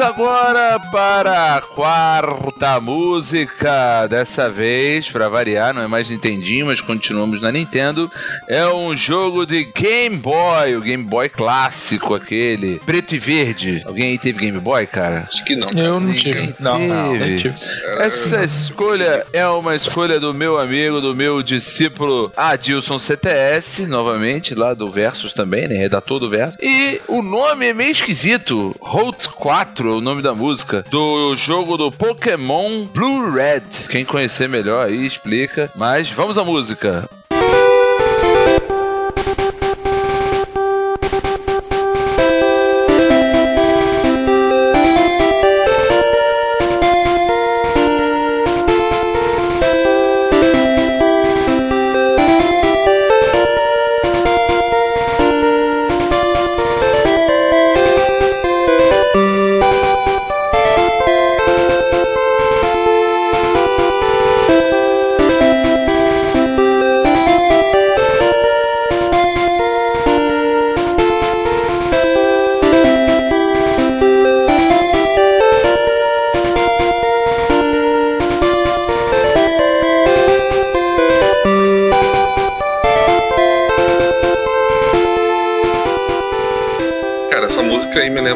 Vamos 0.00 0.14
agora 0.14 0.80
para 0.90 1.56
a 1.56 1.60
quarta 1.60 2.80
música. 2.80 4.06
Dessa 4.08 4.48
vez, 4.48 5.10
para 5.10 5.28
variar, 5.28 5.74
não 5.74 5.82
é 5.82 5.86
mais 5.86 6.08
Nintendinho, 6.08 6.66
mas 6.66 6.80
continuamos 6.80 7.42
na 7.42 7.52
Nintendo. 7.52 8.10
É 8.48 8.66
um 8.66 8.96
jogo 8.96 9.44
de 9.44 9.62
Game 9.64 10.16
Boy, 10.16 10.74
o 10.74 10.80
Game 10.80 11.04
Boy 11.04 11.28
clássico, 11.28 12.14
aquele 12.14 12.78
preto 12.78 13.14
e 13.14 13.18
verde. 13.18 13.82
Alguém 13.84 14.12
aí 14.12 14.18
teve 14.18 14.40
Game 14.40 14.58
Boy, 14.58 14.86
cara? 14.86 15.26
Acho 15.28 15.44
que 15.44 15.54
não. 15.54 15.68
Eu 15.68 16.00
não 16.00 16.00
Ninguém 16.00 16.46
tive. 16.46 16.54
Não, 16.58 16.78
não, 16.78 17.12
nem 17.12 17.36
tive. 17.36 17.54
Essa 17.98 18.42
escolha 18.42 19.26
é 19.34 19.46
uma 19.48 19.76
escolha 19.76 20.18
do 20.18 20.32
meu 20.32 20.58
amigo, 20.58 21.02
do 21.02 21.14
meu 21.14 21.42
discípulo 21.42 22.32
Adilson 22.34 22.98
CTS, 22.98 23.86
novamente, 23.86 24.54
lá 24.54 24.72
do 24.72 24.90
Versus 24.90 25.34
também, 25.34 25.68
né? 25.68 25.76
Redator 25.76 26.18
do 26.18 26.30
Versus. 26.30 26.58
E 26.62 27.02
o 27.06 27.20
nome 27.20 27.66
é 27.66 27.74
meio 27.74 27.90
esquisito. 27.90 28.74
Holt 28.80 29.26
4 29.26 29.89
é 29.92 29.96
o 29.96 30.00
nome 30.00 30.22
da 30.22 30.34
música. 30.34 30.84
Do 30.90 31.34
jogo 31.36 31.76
do 31.76 31.90
Pokémon 31.90 32.84
Blue 32.86 33.30
Red. 33.30 33.88
Quem 33.88 34.04
conhecer 34.04 34.48
melhor 34.48 34.86
aí 34.86 35.06
explica. 35.06 35.70
Mas 35.74 36.10
vamos 36.10 36.38
à 36.38 36.44
música. 36.44 37.08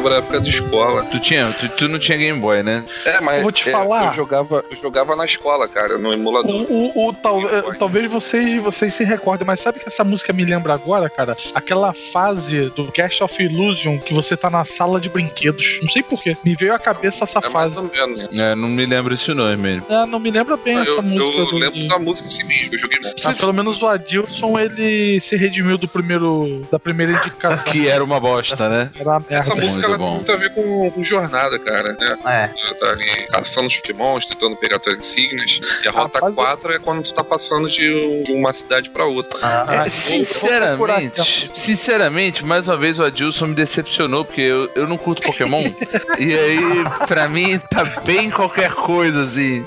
Música 0.05 0.11
aí 0.11 0.11
me 0.11 0.11
lembra 0.11 0.13
a 0.15 0.17
época 0.17 0.41
de 0.41 0.49
escola. 0.49 1.03
Tu 1.05 1.19
tinha, 1.19 1.51
tu, 1.59 1.69
tu 1.69 1.87
não 1.87 1.99
tinha 1.99 2.17
Game 2.17 2.39
Boy, 2.39 2.63
né? 2.63 2.83
É, 3.05 3.19
mas 3.21 3.41
Vou 3.41 3.51
te 3.51 3.67
é, 3.69 3.71
falar. 3.71 4.07
eu 4.07 4.13
jogava, 4.13 4.63
eu 4.69 4.77
jogava 4.77 5.15
na 5.15 5.25
escola, 5.25 5.67
cara, 5.67 5.97
no 5.97 6.11
emulador. 6.13 6.65
O, 6.69 6.91
o, 6.95 7.09
o 7.09 7.13
tal- 7.13 7.41
eh, 7.41 7.63
talvez 7.77 8.09
vocês, 8.09 8.61
vocês 8.61 8.93
se 8.93 9.03
recordem, 9.03 9.45
mas 9.45 9.59
sabe 9.59 9.79
que 9.79 9.87
essa 9.89 10.03
música 10.03 10.31
me 10.33 10.43
lembra 10.45 10.73
agora, 10.73 11.09
cara? 11.09 11.35
Aquela 11.53 11.93
fase 12.13 12.69
do 12.75 12.91
Cast 12.91 13.23
of 13.23 13.43
Illusion 13.43 13.97
que 13.99 14.13
você 14.13 14.35
tá 14.37 14.49
na 14.49 14.65
sala 14.65 14.99
de 14.99 15.09
brinquedos. 15.09 15.79
Não 15.81 15.89
sei 15.89 16.03
porquê. 16.03 16.35
Me 16.43 16.55
veio 16.55 16.73
à 16.73 16.79
cabeça 16.79 17.23
essa 17.23 17.39
É 17.39 17.41
mais 17.49 17.51
fase. 17.73 17.77
ou 17.77 17.89
menos. 17.89 18.27
É, 18.33 18.55
não 18.55 18.67
me 18.67 18.85
lembro 18.85 19.13
esse 19.13 19.33
nome, 19.33 19.55
mesmo. 19.57 19.85
Ah, 19.89 20.05
não 20.05 20.19
me 20.19 20.29
lembra 20.31 20.57
bem 20.57 20.77
essa 20.77 20.91
eu, 20.91 21.01
música 21.03 21.37
eu 21.37 21.45
do. 21.45 21.57
lembro 21.57 21.87
da 21.87 21.99
música 21.99 22.27
assim 22.27 22.43
mesmo, 22.45 22.75
eu 22.75 22.79
joguei 22.79 22.99
muito. 23.01 23.27
Ah, 23.27 23.33
pelo 23.33 23.53
menos 23.53 23.81
o 23.81 23.87
Adilson 23.87 24.59
ele 24.59 25.19
se 25.21 25.35
redimiu 25.35 25.77
do 25.77 25.87
primeiro 25.87 26.61
da 26.71 26.79
primeira 26.79 27.13
indicação. 27.13 27.71
Que 27.71 27.87
era 27.87 28.03
uma 28.03 28.19
bosta, 28.19 28.69
né? 28.69 28.91
Era 28.99 29.09
uma 29.09 29.19
merda. 29.19 29.35
Essa 29.35 29.55
música 29.55 29.94
ela 29.95 29.97
muito 29.97 29.97
tem 29.97 30.05
bom. 30.07 30.13
muito 30.15 30.31
a 30.31 30.35
ver 30.35 30.53
com, 30.53 30.91
com 30.91 31.03
jornada, 31.03 31.57
cara, 31.59 31.93
né? 31.93 32.17
É. 32.25 32.47
Tu 32.47 32.75
tá 32.75 32.87
ali 32.89 33.27
caçando 33.27 33.67
os 33.67 33.77
pokémons, 33.77 34.25
tentando 34.25 34.55
pegar 34.55 34.79
tuas 34.79 34.97
insígnias. 34.97 35.59
E 35.83 35.87
a 35.87 35.91
rota 35.91 36.19
Rapaz, 36.19 36.35
4 36.35 36.73
é 36.73 36.79
quando 36.79 37.03
tu 37.03 37.13
tá 37.13 37.23
passando 37.23 37.69
de, 37.69 38.23
de 38.23 38.31
uma 38.33 38.53
cidade 38.53 38.89
pra 38.89 39.05
outra. 39.05 39.39
Ah, 39.41 39.65
Ah, 39.67 39.85
É, 39.85 39.89
sinceramente, 39.89 41.51
sinceramente, 41.55 42.45
mais 42.45 42.67
uma 42.67 42.77
vez 42.77 42.99
o 42.99 43.03
Adilson 43.03 43.47
me 43.47 43.55
decepcionou, 43.55 44.23
porque 44.25 44.41
eu, 44.41 44.69
eu 44.75 44.87
não 44.87 44.97
curto 44.97 45.21
Pokémon. 45.23 45.63
e 46.19 46.37
aí, 46.37 46.59
pra 47.07 47.27
mim, 47.27 47.57
tá 47.59 47.83
bem 48.03 48.29
qualquer 48.29 48.71
coisa, 48.73 49.23
assim. 49.23 49.65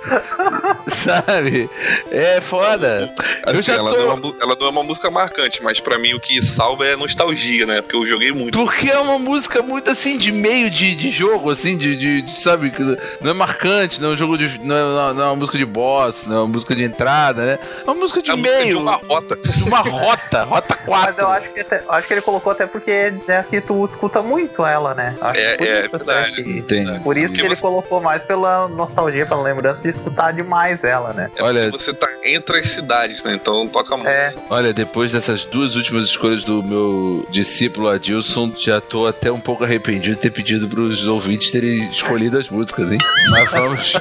Sabe? 0.92 1.68
É 2.10 2.40
foda. 2.40 3.12
Eu 3.46 3.52
Assim, 3.52 3.62
já 3.62 3.74
ela, 3.74 3.90
tô- 3.90 3.96
não 3.96 4.10
é 4.10 4.14
uma, 4.14 4.34
ela 4.40 4.56
não 4.58 4.66
é 4.66 4.70
uma 4.70 4.82
música 4.82 5.10
marcante, 5.10 5.62
mas 5.62 5.80
pra 5.80 5.98
mim 5.98 6.14
o 6.14 6.20
que 6.20 6.42
salva 6.42 6.86
é 6.86 6.96
nostalgia, 6.96 7.66
né? 7.66 7.80
Porque 7.80 7.96
eu 7.96 8.06
joguei 8.06 8.32
muito. 8.32 8.58
Porque 8.58 8.90
é 8.90 8.98
uma 8.98 9.18
música 9.18 9.62
muito 9.62 9.90
assim 9.90 10.16
de 10.18 10.32
meio 10.32 10.70
de, 10.70 10.94
de 10.94 11.10
jogo, 11.10 11.50
assim, 11.50 11.76
de, 11.76 11.96
de- 11.96 12.22
de, 12.22 12.40
sabe, 12.40 12.72
não 13.20 13.30
é 13.30 13.34
marcante, 13.34 14.00
não 14.00 14.10
é 14.10 14.12
um 14.12 14.16
jogo 14.16 14.36
de. 14.38 14.58
Não 14.64 14.76
é, 14.76 15.14
não 15.14 15.22
é 15.22 15.26
uma 15.26 15.36
música 15.36 15.58
de 15.58 15.64
boss, 15.64 16.24
não 16.26 16.36
é 16.36 16.40
uma 16.40 16.48
música 16.48 16.74
de 16.74 16.82
entrada, 16.84 17.44
né? 17.44 17.58
É 17.80 17.84
uma 17.84 17.94
música 17.94 18.22
de 18.22 18.30
É 18.30 18.34
a 18.34 18.36
música 18.36 18.56
meio, 18.58 18.70
de 18.70 18.76
uma 18.76 18.96
rota. 18.96 19.36
de 19.36 19.62
uma 19.64 19.78
rota, 19.80 20.42
rota 20.44 20.74
4. 20.76 21.06
Mas 21.08 21.18
eu 21.18 21.28
acho 21.28 21.52
que, 21.52 21.60
até- 21.60 21.82
eu 21.86 21.92
acho 21.92 22.06
que 22.06 22.14
ele 22.14 22.22
colocou 22.22 22.52
até 22.52 22.66
porque 22.66 23.12
né, 23.26 23.44
que 23.48 23.60
tu 23.60 23.84
escuta 23.84 24.22
muito 24.22 24.64
ela, 24.64 24.94
né? 24.94 25.16
Acho 25.20 25.38
É, 25.38 25.56
por 25.56 25.66
é 25.66 25.84
isso, 25.84 25.96
até 25.96 26.04
verdade. 26.04 26.42
que-. 26.42 26.62
Por 27.02 27.16
isso 27.16 27.28
Porque 27.28 27.40
que 27.40 27.46
ele 27.46 27.56
você- 27.56 27.62
colocou 27.62 28.00
mais 28.00 28.22
pela 28.22 28.68
nostalgia, 28.68 29.26
pela 29.26 29.42
lembrança 29.42 29.82
de 29.82 29.88
escutar 29.88 30.32
demais 30.32 30.77
ela, 30.84 31.12
né? 31.12 31.30
É 31.36 31.42
Olha- 31.42 31.70
porque 31.70 31.78
você 31.78 31.92
tá 31.92 32.08
entre 32.24 32.58
as 32.58 32.68
cidades, 32.68 33.22
né? 33.22 33.34
Então 33.34 33.66
toca 33.68 33.96
muito. 33.96 34.08
É. 34.08 34.32
Olha, 34.50 34.72
depois 34.72 35.12
dessas 35.12 35.44
duas 35.44 35.76
últimas 35.76 36.04
escolhas 36.04 36.44
do 36.44 36.62
meu 36.62 37.26
discípulo 37.30 37.88
Adilson, 37.88 38.52
já 38.58 38.80
tô 38.80 39.06
até 39.06 39.30
um 39.30 39.40
pouco 39.40 39.64
arrependido 39.64 40.16
de 40.16 40.20
ter 40.22 40.30
pedido 40.30 40.68
pros 40.68 41.06
ouvintes 41.06 41.50
terem 41.50 41.88
escolhido 41.90 42.38
as 42.38 42.48
músicas, 42.48 42.90
hein? 42.90 42.98
Mas 43.30 43.50
vamos, 43.50 43.92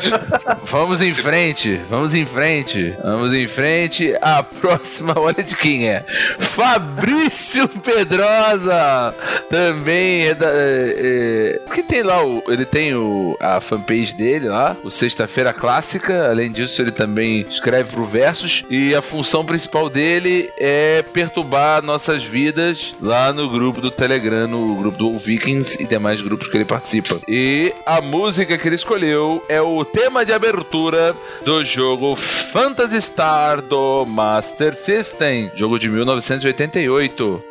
vamos 0.64 1.02
em 1.02 1.14
frente, 1.14 1.80
vamos 1.90 2.14
em 2.16 2.26
frente, 2.26 2.94
vamos 3.04 3.34
em 3.34 3.48
frente. 3.48 4.14
A 4.22 4.42
próxima, 4.44 5.14
olha 5.20 5.44
de 5.44 5.56
quem 5.56 5.90
é. 5.90 6.04
Fabrício 6.40 7.68
Pedrosa! 7.68 9.14
Também 9.50 10.28
é 10.28 10.34
da. 10.34 10.48
É, 10.50 11.60
é, 11.68 11.74
que 11.74 11.84
tem 11.84 12.04
lá, 12.04 12.26
o, 12.26 12.44
ele 12.48 12.66
tem 12.66 12.94
o, 12.96 13.38
a 13.40 13.62
fanpage 13.62 14.14
dele 14.14 14.50
lá, 14.50 14.76
o 14.84 14.90
Sexta-feira 14.90 15.54
Clássica. 15.54 16.30
Além 16.30 16.52
disso, 16.52 16.67
ele 16.82 16.92
também 16.92 17.46
escreve 17.50 17.92
pro 17.92 18.06
Versus. 18.06 18.64
E 18.70 18.96
a 18.96 19.02
função 19.02 19.46
principal 19.46 19.90
dele 19.90 20.50
é 20.58 21.04
perturbar 21.14 21.84
nossas 21.84 22.24
vidas 22.24 22.96
lá 23.02 23.32
no 23.32 23.50
grupo 23.50 23.82
do 23.82 23.92
Telegram, 23.92 24.48
no 24.48 24.76
grupo 24.76 24.98
do 24.98 25.18
Vikings 25.18 25.82
e 25.82 25.86
demais 25.86 26.22
grupos 26.22 26.48
que 26.48 26.58
ele 26.58 26.66
participa. 26.66 27.20
E 27.28 27.74
a 27.86 28.02
música 28.02 28.58
que 28.58 28.68
ele 28.68 28.76
escolheu 28.76 29.44
é 29.48 29.62
o 29.62 29.84
tema 29.86 30.26
de 30.26 30.34
abertura 30.34 31.16
do 31.44 31.64
jogo 31.64 32.16
Phantasy 32.16 33.02
Star 33.02 33.62
do 33.62 34.06
Master 34.06 34.76
System, 34.76 35.52
jogo 35.56 35.80
de 35.80 35.90
1988. 35.90 37.47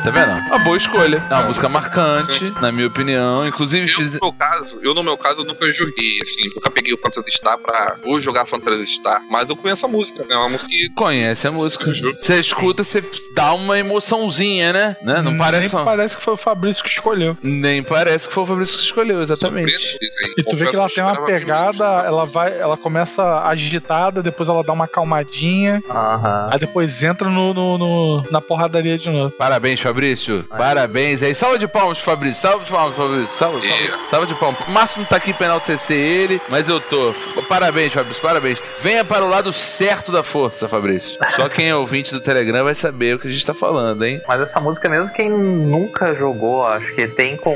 Tá 0.00 0.10
vendo? 0.10 0.37
Boa 0.68 0.76
escolha. 0.76 1.22
É 1.30 1.34
uma 1.34 1.44
música 1.44 1.66
marcante, 1.68 2.52
na 2.60 2.70
minha 2.70 2.86
opinião. 2.86 3.46
Inclusive, 3.48 3.90
Eu, 3.90 3.96
fiz... 3.96 4.12
no 4.12 4.18
meu 4.20 4.32
caso, 4.32 4.78
eu 4.82 4.94
no 4.94 5.02
meu 5.02 5.16
caso 5.16 5.42
nunca 5.44 5.72
joguei, 5.72 6.18
assim, 6.22 6.48
nunca 6.54 6.70
peguei 6.70 6.92
o 6.92 6.98
Phantasy 6.98 7.30
Star 7.32 7.56
pra 7.58 7.96
ou 8.04 8.20
jogar 8.20 8.44
Phantasy 8.44 8.86
Star, 8.96 9.22
mas 9.30 9.48
eu 9.48 9.56
conheço 9.56 9.86
a 9.86 9.88
música, 9.88 10.22
né? 10.24 10.34
É 10.34 10.36
uma 10.36 10.50
música 10.50 10.70
que 10.70 10.90
conhece 10.90 11.46
a 11.46 11.50
música. 11.52 11.90
Você 11.94 12.38
escuta, 12.40 12.84
você 12.84 13.02
dá 13.34 13.54
uma 13.54 13.78
emoçãozinha, 13.78 14.72
né? 14.72 14.96
né? 15.02 15.22
Não 15.22 15.36
parece. 15.38 15.60
Nem 15.62 15.68
só- 15.70 15.84
parece 15.84 16.16
que 16.16 16.22
foi 16.22 16.34
o 16.34 16.36
Fabrício 16.36 16.82
que 16.84 16.90
escolheu. 16.90 17.36
Nem 17.42 17.82
parece 17.82 18.28
que 18.28 18.34
foi 18.34 18.42
o 18.42 18.46
Fabrício 18.46 18.76
que 18.78 18.84
escolheu, 18.84 19.22
exatamente. 19.22 19.70
surpreende 19.72 19.98
aí. 20.22 20.34
E 20.38 20.42
tu 20.42 20.54
vê 20.56 20.66
que 20.68 20.76
ela 20.76 20.90
tem 20.90 21.02
uma 21.02 21.24
pegada, 21.24 21.84
ela 22.04 22.26
vai, 22.26 22.58
ela 22.58 22.76
começa 22.76 23.40
agitada, 23.44 24.22
depois 24.22 24.48
ela 24.50 24.62
dá 24.62 24.72
uma 24.72 24.86
calmadinha, 24.86 25.82
Aham. 25.88 26.48
aí 26.52 26.58
depois 26.58 27.02
entra 27.02 27.28
no, 27.30 27.54
no- 27.54 27.78
no- 27.78 28.24
na 28.30 28.40
porradaria 28.40 28.98
de 28.98 29.08
novo. 29.08 29.30
Parabéns, 29.38 29.80
Fabrício. 29.80 30.44
Parabéns 30.58 31.22
aí. 31.22 31.34
Salva 31.34 31.58
de 31.58 31.68
palmas, 31.68 31.98
Fabrício. 31.98 32.42
Salva 32.42 32.64
de 32.64 32.70
palmas, 32.70 32.96
Fabrício. 32.96 33.36
Salva, 33.36 33.60
salva, 33.60 33.78
Yeah. 33.78 33.98
salva 34.10 34.26
de 34.26 34.34
palmas. 34.34 34.60
O 34.66 34.70
Márcio 34.72 34.98
não 35.00 35.06
tá 35.06 35.16
aqui 35.16 35.32
pra 35.32 35.46
enaltecer 35.46 35.96
ele, 35.96 36.40
mas 36.48 36.68
eu 36.68 36.80
tô. 36.80 37.14
Parabéns, 37.48 37.92
Fabrício. 37.92 38.20
Parabéns. 38.20 38.58
Venha 38.82 39.04
para 39.04 39.24
o 39.24 39.28
lado 39.28 39.52
certo 39.52 40.10
da 40.10 40.22
força, 40.24 40.68
Fabrício. 40.68 41.16
Só 41.36 41.48
quem 41.48 41.68
é 41.68 41.76
ouvinte 41.76 42.12
do 42.12 42.20
Telegram 42.20 42.64
vai 42.64 42.74
saber 42.74 43.14
o 43.14 43.18
que 43.20 43.28
a 43.28 43.30
gente 43.30 43.46
tá 43.46 43.54
falando, 43.54 44.04
hein? 44.04 44.20
Mas 44.26 44.40
essa 44.40 44.60
música, 44.60 44.88
mesmo 44.88 45.14
quem 45.14 45.30
nunca 45.30 46.12
jogou, 46.14 46.66
acho 46.66 46.92
que 46.94 47.06
tem 47.06 47.36
com. 47.36 47.54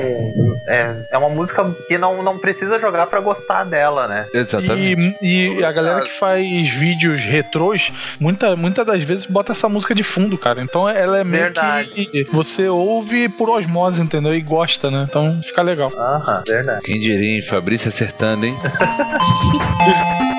É, 0.69 0.95
é 1.11 1.19
uma 1.19 1.29
música 1.29 1.69
que 1.88 1.99
não, 1.99 2.23
não 2.23 2.38
precisa 2.38 2.79
jogar 2.79 3.07
pra 3.07 3.19
gostar 3.21 3.65
dela, 3.65 4.07
né? 4.07 4.27
Exatamente. 4.33 5.17
E, 5.21 5.59
e 5.59 5.65
a 5.65 5.73
galera 5.73 6.03
que 6.03 6.12
faz 6.12 6.47
vídeos 6.69 7.21
retrôs, 7.25 7.93
muita, 8.21 8.55
muita 8.55 8.85
das 8.85 9.03
vezes 9.03 9.27
bota 9.27 9.51
essa 9.53 9.69
música 9.69 9.93
de 9.95 10.05
fundo, 10.05 10.38
cara. 10.38 10.61
Então 10.62 10.88
ela 10.88 11.19
é 11.19 11.25
meio 11.25 11.43
Verdade. 11.45 11.88
que 12.07 12.25
você 12.31 12.69
ouve 12.69 12.91
por 13.37 13.50
osmose, 13.50 14.00
entendeu? 14.00 14.35
E 14.35 14.40
gosta, 14.40 14.90
né? 14.90 15.07
Então 15.09 15.40
fica 15.42 15.62
legal. 15.62 15.92
Aham, 15.96 16.42
verdade. 16.46 16.83
Quem 16.83 16.98
diria, 16.98 17.37
hein? 17.37 17.42
Fabrício 17.42 17.88
acertando, 17.88 18.46
hein? 18.46 18.57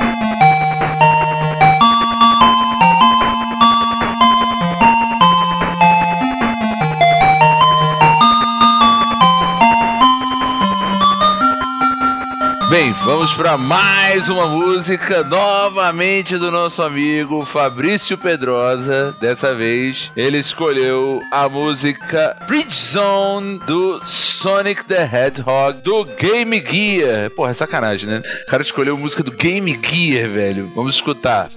vamos 13.06 13.34
para 13.34 13.58
mais 13.58 14.30
uma 14.30 14.48
música 14.48 15.24
novamente 15.24 16.38
do 16.38 16.50
nosso 16.50 16.82
amigo 16.82 17.44
Fabrício 17.46 18.18
Pedrosa. 18.18 19.16
Dessa 19.20 19.54
vez 19.54 20.10
ele 20.16 20.38
escolheu 20.38 21.22
a 21.32 21.50
música 21.50 22.36
Bridge 22.48 22.76
Zone 22.76 23.60
do 23.60 24.02
Sonic 24.06 24.86
the 24.86 25.04
Hedgehog 25.04 25.82
do 25.82 26.06
Game 26.06 26.60
Gear. 26.60 27.30
Porra, 27.32 27.52
é 27.52 27.54
sacanagem, 27.54 28.08
né? 28.08 28.22
O 28.48 28.50
cara 28.50 28.64
escolheu 28.64 28.98
música 28.98 29.22
do 29.22 29.32
Game 29.32 29.78
Gear, 29.84 30.30
velho. 30.30 30.72
Vamos 30.74 30.96
escutar. 30.96 31.50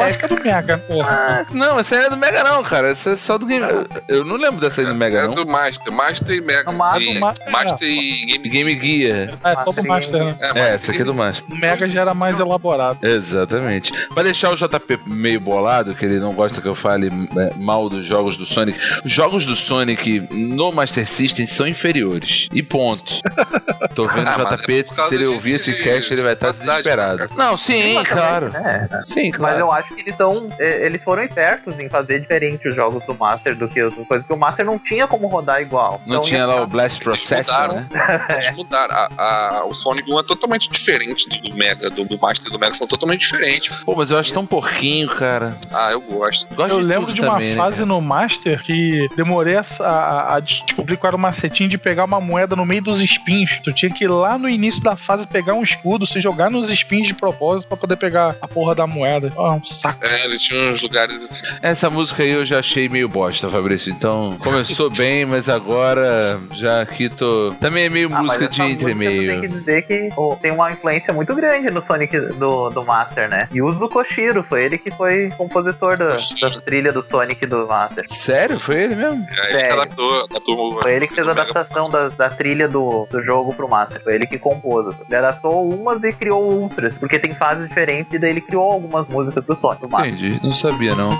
Clássico. 0.00 0.24
É 0.24 0.28
do 0.28 0.42
Mega, 0.44 0.78
porra. 0.78 1.10
Ah, 1.10 1.46
não, 1.52 1.78
essa 1.78 1.94
aí 1.94 2.00
não 2.00 2.06
é 2.06 2.10
do 2.10 2.16
Mega, 2.16 2.44
não, 2.44 2.62
cara. 2.62 2.90
Essa 2.90 3.10
é 3.10 3.16
só 3.16 3.38
do 3.38 3.46
Game. 3.46 3.64
Eu, 4.08 4.24
não 4.24 4.36
lembro 4.36 4.60
dessa 4.60 4.80
aí 4.80 4.86
do 4.86 4.94
Mega, 4.94 5.18
É 5.20 5.26
não. 5.26 5.34
do 5.34 5.46
Master. 5.46 5.92
Master 5.92 6.34
e 6.36 6.40
Mega. 6.40 6.72
Master, 6.72 7.02
e, 7.16 7.18
Master, 7.18 7.50
Master 7.52 7.88
e 7.88 8.24
Game 8.26 8.48
Game 8.48 8.80
Gear. 8.80 9.34
É, 9.44 9.56
só 9.64 9.72
do 9.72 9.84
Master, 9.84 10.24
né? 10.24 10.36
É, 10.54 10.74
essa 10.74 10.92
aqui 10.92 11.02
é 11.02 11.04
do 11.04 11.14
Master. 11.14 11.52
O 11.54 11.56
Mega 11.58 11.86
já 11.86 12.00
era 12.02 12.14
mais 12.14 12.38
elaborado. 12.40 12.98
Exatamente. 13.06 13.92
Pra 14.14 14.22
deixar 14.22 14.50
o 14.50 14.56
JP 14.56 15.00
meio 15.06 15.40
bolado, 15.40 15.94
que 15.94 16.04
ele 16.04 16.18
não 16.18 16.32
gosta 16.32 16.60
que 16.60 16.68
eu 16.68 16.74
fale 16.74 17.08
é, 17.08 17.54
mal 17.56 17.88
dos 17.88 18.04
jogos 18.06 18.36
do 18.36 18.44
Sonic, 18.46 18.78
os 19.04 19.12
jogos 19.12 19.46
do 19.46 19.54
Sonic 19.56 20.26
no 20.30 20.70
Master 20.72 21.06
System 21.06 21.46
são 21.46 21.66
inferiores. 21.66 22.48
E 22.52 22.62
ponto. 22.62 23.12
Tô 23.94 24.06
vendo 24.06 24.28
Ah, 24.28 24.36
o 24.36 24.42
mas 24.44 24.60
JP, 24.60 24.86
é 25.02 25.08
se 25.08 25.14
ele 25.14 25.26
ouvir 25.26 25.52
esse 25.54 25.72
cast, 25.74 26.12
ele 26.12 26.22
vai 26.22 26.34
estar 26.34 26.50
desesperado. 26.52 27.18
cara. 27.18 27.30
Não, 27.36 27.56
sim, 27.56 27.94
Mas 27.94 28.08
claro. 28.08 28.50
também, 28.50 28.66
É, 28.68 28.88
Sim, 29.04 29.28
Mas 29.30 29.36
claro. 29.36 29.58
eu 29.58 29.72
acho 29.72 29.88
que 29.88 29.89
eles 29.96 30.16
são. 30.16 30.48
eh, 30.58 30.86
Eles 30.86 31.02
foram 31.04 31.22
espertos 31.22 31.78
em 31.80 31.88
fazer 31.88 32.20
diferente 32.20 32.68
os 32.68 32.74
jogos 32.74 33.04
do 33.04 33.14
Master 33.14 33.54
do 33.56 33.68
que 33.68 33.82
outra 33.82 34.04
coisa, 34.04 34.22
porque 34.24 34.32
o 34.34 34.36
Master 34.38 34.64
não 34.64 34.78
tinha 34.78 35.06
como 35.06 35.26
rodar 35.28 35.60
igual. 35.60 36.00
Não 36.06 36.16
Então, 36.16 36.20
tinha 36.22 36.46
lá 36.46 36.62
o 36.62 36.66
Blast 36.66 37.02
Processor, 37.02 37.54
mudaram. 37.54 37.74
né? 37.74 38.26
Eles 38.30 38.50
mudaram. 38.56 38.94
A, 38.94 39.58
a- 39.58 39.64
o 39.64 39.74
Sonic 39.74 40.10
1 40.10 40.18
é 40.18 40.22
totalmente 40.22 40.70
diferente 40.70 41.28
do, 41.28 41.50
do 41.50 41.56
Mega, 41.56 41.90
do, 41.90 42.04
do 42.04 42.18
Master 42.18 42.48
e 42.48 42.52
do 42.52 42.58
Mega 42.58 42.74
são 42.74 42.86
totalmente 42.86 43.20
diferentes. 43.20 43.76
Pô, 43.84 43.94
mas 43.96 44.10
eu 44.10 44.18
acho 44.18 44.32
tão 44.32 44.46
porquinho, 44.46 45.08
cara. 45.08 45.56
Ah, 45.72 45.90
eu 45.92 46.00
gosto. 46.00 46.46
Gosto 46.54 46.72
Eu 46.72 46.80
de 46.80 46.86
lembro 46.86 47.12
de 47.12 47.20
uma 47.20 47.32
também, 47.34 47.50
né, 47.50 47.56
fase 47.56 47.76
cara? 47.78 47.86
no 47.86 48.00
Master 48.00 48.62
que 48.62 49.08
demorei 49.16 49.56
a, 49.56 49.62
a- 49.80 50.36
a 50.36 50.40
descobrir 50.40 50.96
qual 50.96 51.08
era 51.08 51.16
o 51.16 51.20
macetinho 51.20 51.68
de 51.68 51.78
pegar 51.78 52.04
uma 52.04 52.20
moeda 52.20 52.54
no 52.56 52.64
meio 52.64 52.82
dos 52.82 53.00
espinhos. 53.00 53.58
Tu 53.62 53.72
tinha 53.72 53.90
que 53.92 54.04
ir 54.04 54.08
lá 54.08 54.38
no 54.38 54.48
início 54.48 54.82
da 54.82 54.96
fase 54.96 55.26
pegar 55.26 55.54
um 55.54 55.62
escudo, 55.62 56.06
se 56.06 56.20
jogar 56.20 56.50
nos 56.50 56.70
espinhos 56.70 57.06
de 57.06 57.14
propósito 57.14 57.68
pra 57.68 57.76
poder 57.76 57.96
pegar 57.96 58.34
a 58.40 58.48
porra 58.48 58.74
da 58.74 58.86
moeda. 58.86 59.32
Ah, 59.36 59.50
um 59.54 59.64
saco. 59.80 60.04
É, 60.04 60.24
ele 60.24 60.38
tinha 60.38 60.70
uns 60.70 60.82
lugares 60.82 61.22
assim. 61.22 61.46
Essa 61.62 61.90
música 61.90 62.22
aí 62.22 62.30
eu 62.30 62.44
já 62.44 62.58
achei 62.58 62.88
meio 62.88 63.08
bosta, 63.08 63.48
Fabrício. 63.48 63.90
Então, 63.90 64.36
começou 64.38 64.90
bem, 64.90 65.24
mas 65.24 65.48
agora 65.48 66.40
já 66.52 66.82
aqui 66.82 67.08
tô. 67.08 67.54
Também 67.60 67.84
é 67.84 67.88
meio 67.88 68.08
Ah, 68.08 68.22
mas 68.22 68.24
música 68.24 68.44
essa 68.46 68.54
de 68.54 68.62
música 68.62 68.92
tu 68.92 68.98
Tem 68.98 69.40
que 69.40 69.48
dizer 69.48 69.82
que 69.82 70.10
oh, 70.16 70.36
tem 70.40 70.50
uma 70.50 70.70
influência 70.70 71.12
muito 71.12 71.34
grande 71.34 71.70
no 71.70 71.80
Sonic 71.80 72.18
do, 72.34 72.70
do 72.70 72.84
Master, 72.84 73.28
né? 73.28 73.48
E 73.52 73.58
Yuzo 73.58 73.88
Koshiro, 73.88 74.42
foi 74.42 74.64
ele 74.64 74.78
que 74.78 74.90
foi 74.90 75.30
compositor 75.30 75.96
da, 75.96 76.12
Koshiro. 76.12 76.40
das 76.40 76.60
trilhas 76.60 76.94
do 76.94 77.02
Sonic 77.02 77.46
do 77.46 77.66
Master. 77.66 78.04
Sério? 78.08 78.58
Foi 78.58 78.82
ele 78.82 78.94
mesmo? 78.94 79.26
É, 79.48 79.50
ele 79.50 79.72
adaptou, 79.72 80.24
adaptou 80.24 80.82
Foi 80.82 80.94
ele 80.94 81.06
que 81.06 81.14
fez 81.14 81.26
a 81.26 81.32
adaptação 81.32 81.88
das, 81.88 82.16
da 82.16 82.28
trilha 82.28 82.68
do, 82.68 83.06
do 83.10 83.20
jogo 83.20 83.54
pro 83.54 83.68
Master. 83.68 84.02
Foi 84.02 84.14
ele 84.14 84.26
que 84.26 84.38
compôs. 84.38 84.98
Ele 85.06 85.16
adaptou 85.16 85.68
umas 85.68 86.04
e 86.04 86.12
criou 86.12 86.62
outras, 86.62 86.98
porque 86.98 87.18
tem 87.18 87.34
fases 87.34 87.68
diferentes 87.68 88.12
e 88.12 88.18
daí 88.18 88.30
ele 88.30 88.40
criou 88.40 88.72
algumas 88.72 89.06
músicas 89.06 89.46
do 89.46 89.56
Sonic 89.56 89.69
Entendi. 90.08 90.40
Não 90.42 90.52
sabia, 90.52 90.94
não. 90.94 91.10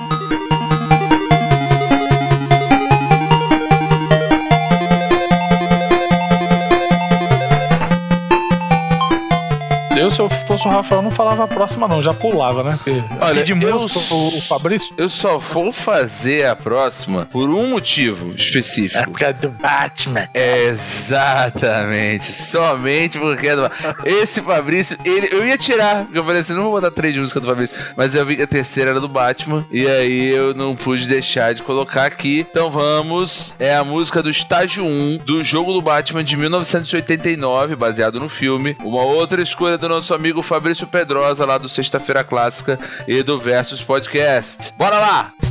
Eu, 10.01 10.11
se 10.11 10.19
eu 10.19 10.31
fosse 10.31 10.67
o 10.67 10.71
Rafael, 10.71 11.03
não 11.03 11.11
falava 11.11 11.45
a 11.45 11.47
próxima, 11.47 11.87
não. 11.87 12.03
Já 12.03 12.15
pulava, 12.15 12.65
né? 12.65 12.79
Porque 12.83 13.03
Olha, 13.21 13.45
de 13.45 13.53
eu 13.53 13.57
música, 13.57 14.15
o, 14.15 14.29
o 14.29 14.41
Fabrício. 14.41 14.95
Eu 14.97 15.11
só 15.11 15.37
vou 15.37 15.71
fazer 15.73 16.47
a 16.47 16.57
próxima 16.57 17.27
por 17.27 17.51
um 17.51 17.69
motivo 17.69 18.35
específico. 18.35 19.05
porque 19.05 19.27
é 19.27 19.33
do 19.35 19.51
Batman. 19.51 20.27
Exatamente, 20.33 22.33
somente 22.33 23.19
porque 23.19 23.49
é 23.49 23.57
do... 23.57 23.71
esse 24.07 24.41
Fabrício, 24.41 24.97
ele, 25.05 25.29
eu 25.33 25.47
ia 25.47 25.59
tirar, 25.59 26.05
porque 26.05 26.19
eu 26.19 26.25
falei 26.25 26.41
assim, 26.41 26.55
não 26.55 26.63
vou 26.63 26.73
botar 26.73 26.91
três 26.91 27.15
músicas 27.15 27.43
do 27.43 27.49
Fabrício, 27.49 27.77
mas 27.95 28.15
eu 28.15 28.25
vi 28.25 28.37
que 28.37 28.43
a 28.43 28.47
terceira 28.47 28.93
era 28.93 29.01
do 29.01 29.09
Batman 29.09 29.67
e 29.71 29.87
aí 29.87 30.29
eu 30.29 30.55
não 30.55 30.75
pude 30.75 31.07
deixar 31.07 31.53
de 31.53 31.63
colocar 31.63 32.07
aqui. 32.07 32.47
Então 32.51 32.71
vamos, 32.71 33.55
é 33.59 33.77
a 33.77 33.85
música 33.85 34.23
do 34.23 34.31
estágio 34.31 34.83
1 34.83 35.19
do 35.27 35.45
jogo 35.45 35.75
do 35.75 35.83
Batman 35.83 36.25
de 36.25 36.39
1989, 36.39 37.77
baseado 37.77 38.19
no 38.19 38.31
filme. 38.31 38.75
Uma 38.83 39.03
outra 39.03 39.43
escolha 39.43 39.77
do 39.77 39.90
nosso 39.91 40.15
amigo 40.15 40.41
Fabrício 40.43 40.87
Pedrosa 40.87 41.45
lá 41.45 41.59
do 41.59 41.69
Sexta-feira 41.69 42.25
Clássica 42.25 42.79
e 43.07 43.23
do 43.23 43.39
Versus 43.39 43.83
Podcast. 43.83 44.73
Bora 44.79 44.99
lá! 44.99 45.50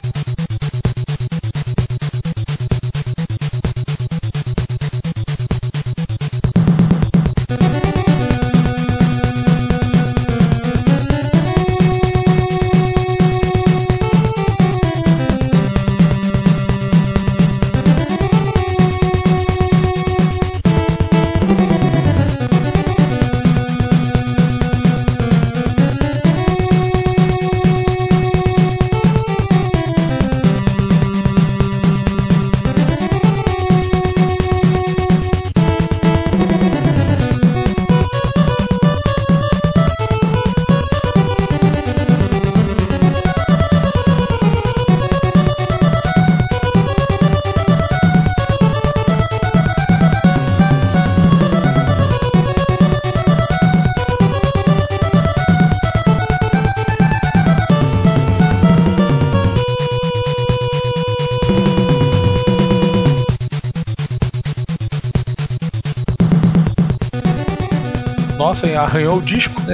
Arranhou 68.83 69.17
o 69.17 69.21
disco. 69.21 69.59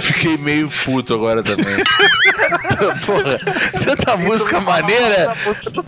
Fiquei 0.00 0.36
meio 0.36 0.68
puto 0.84 1.14
agora 1.14 1.42
também. 1.42 1.64
Porra, 3.06 3.38
tanta 3.84 4.16
música 4.16 4.60
maneira. 4.60 5.34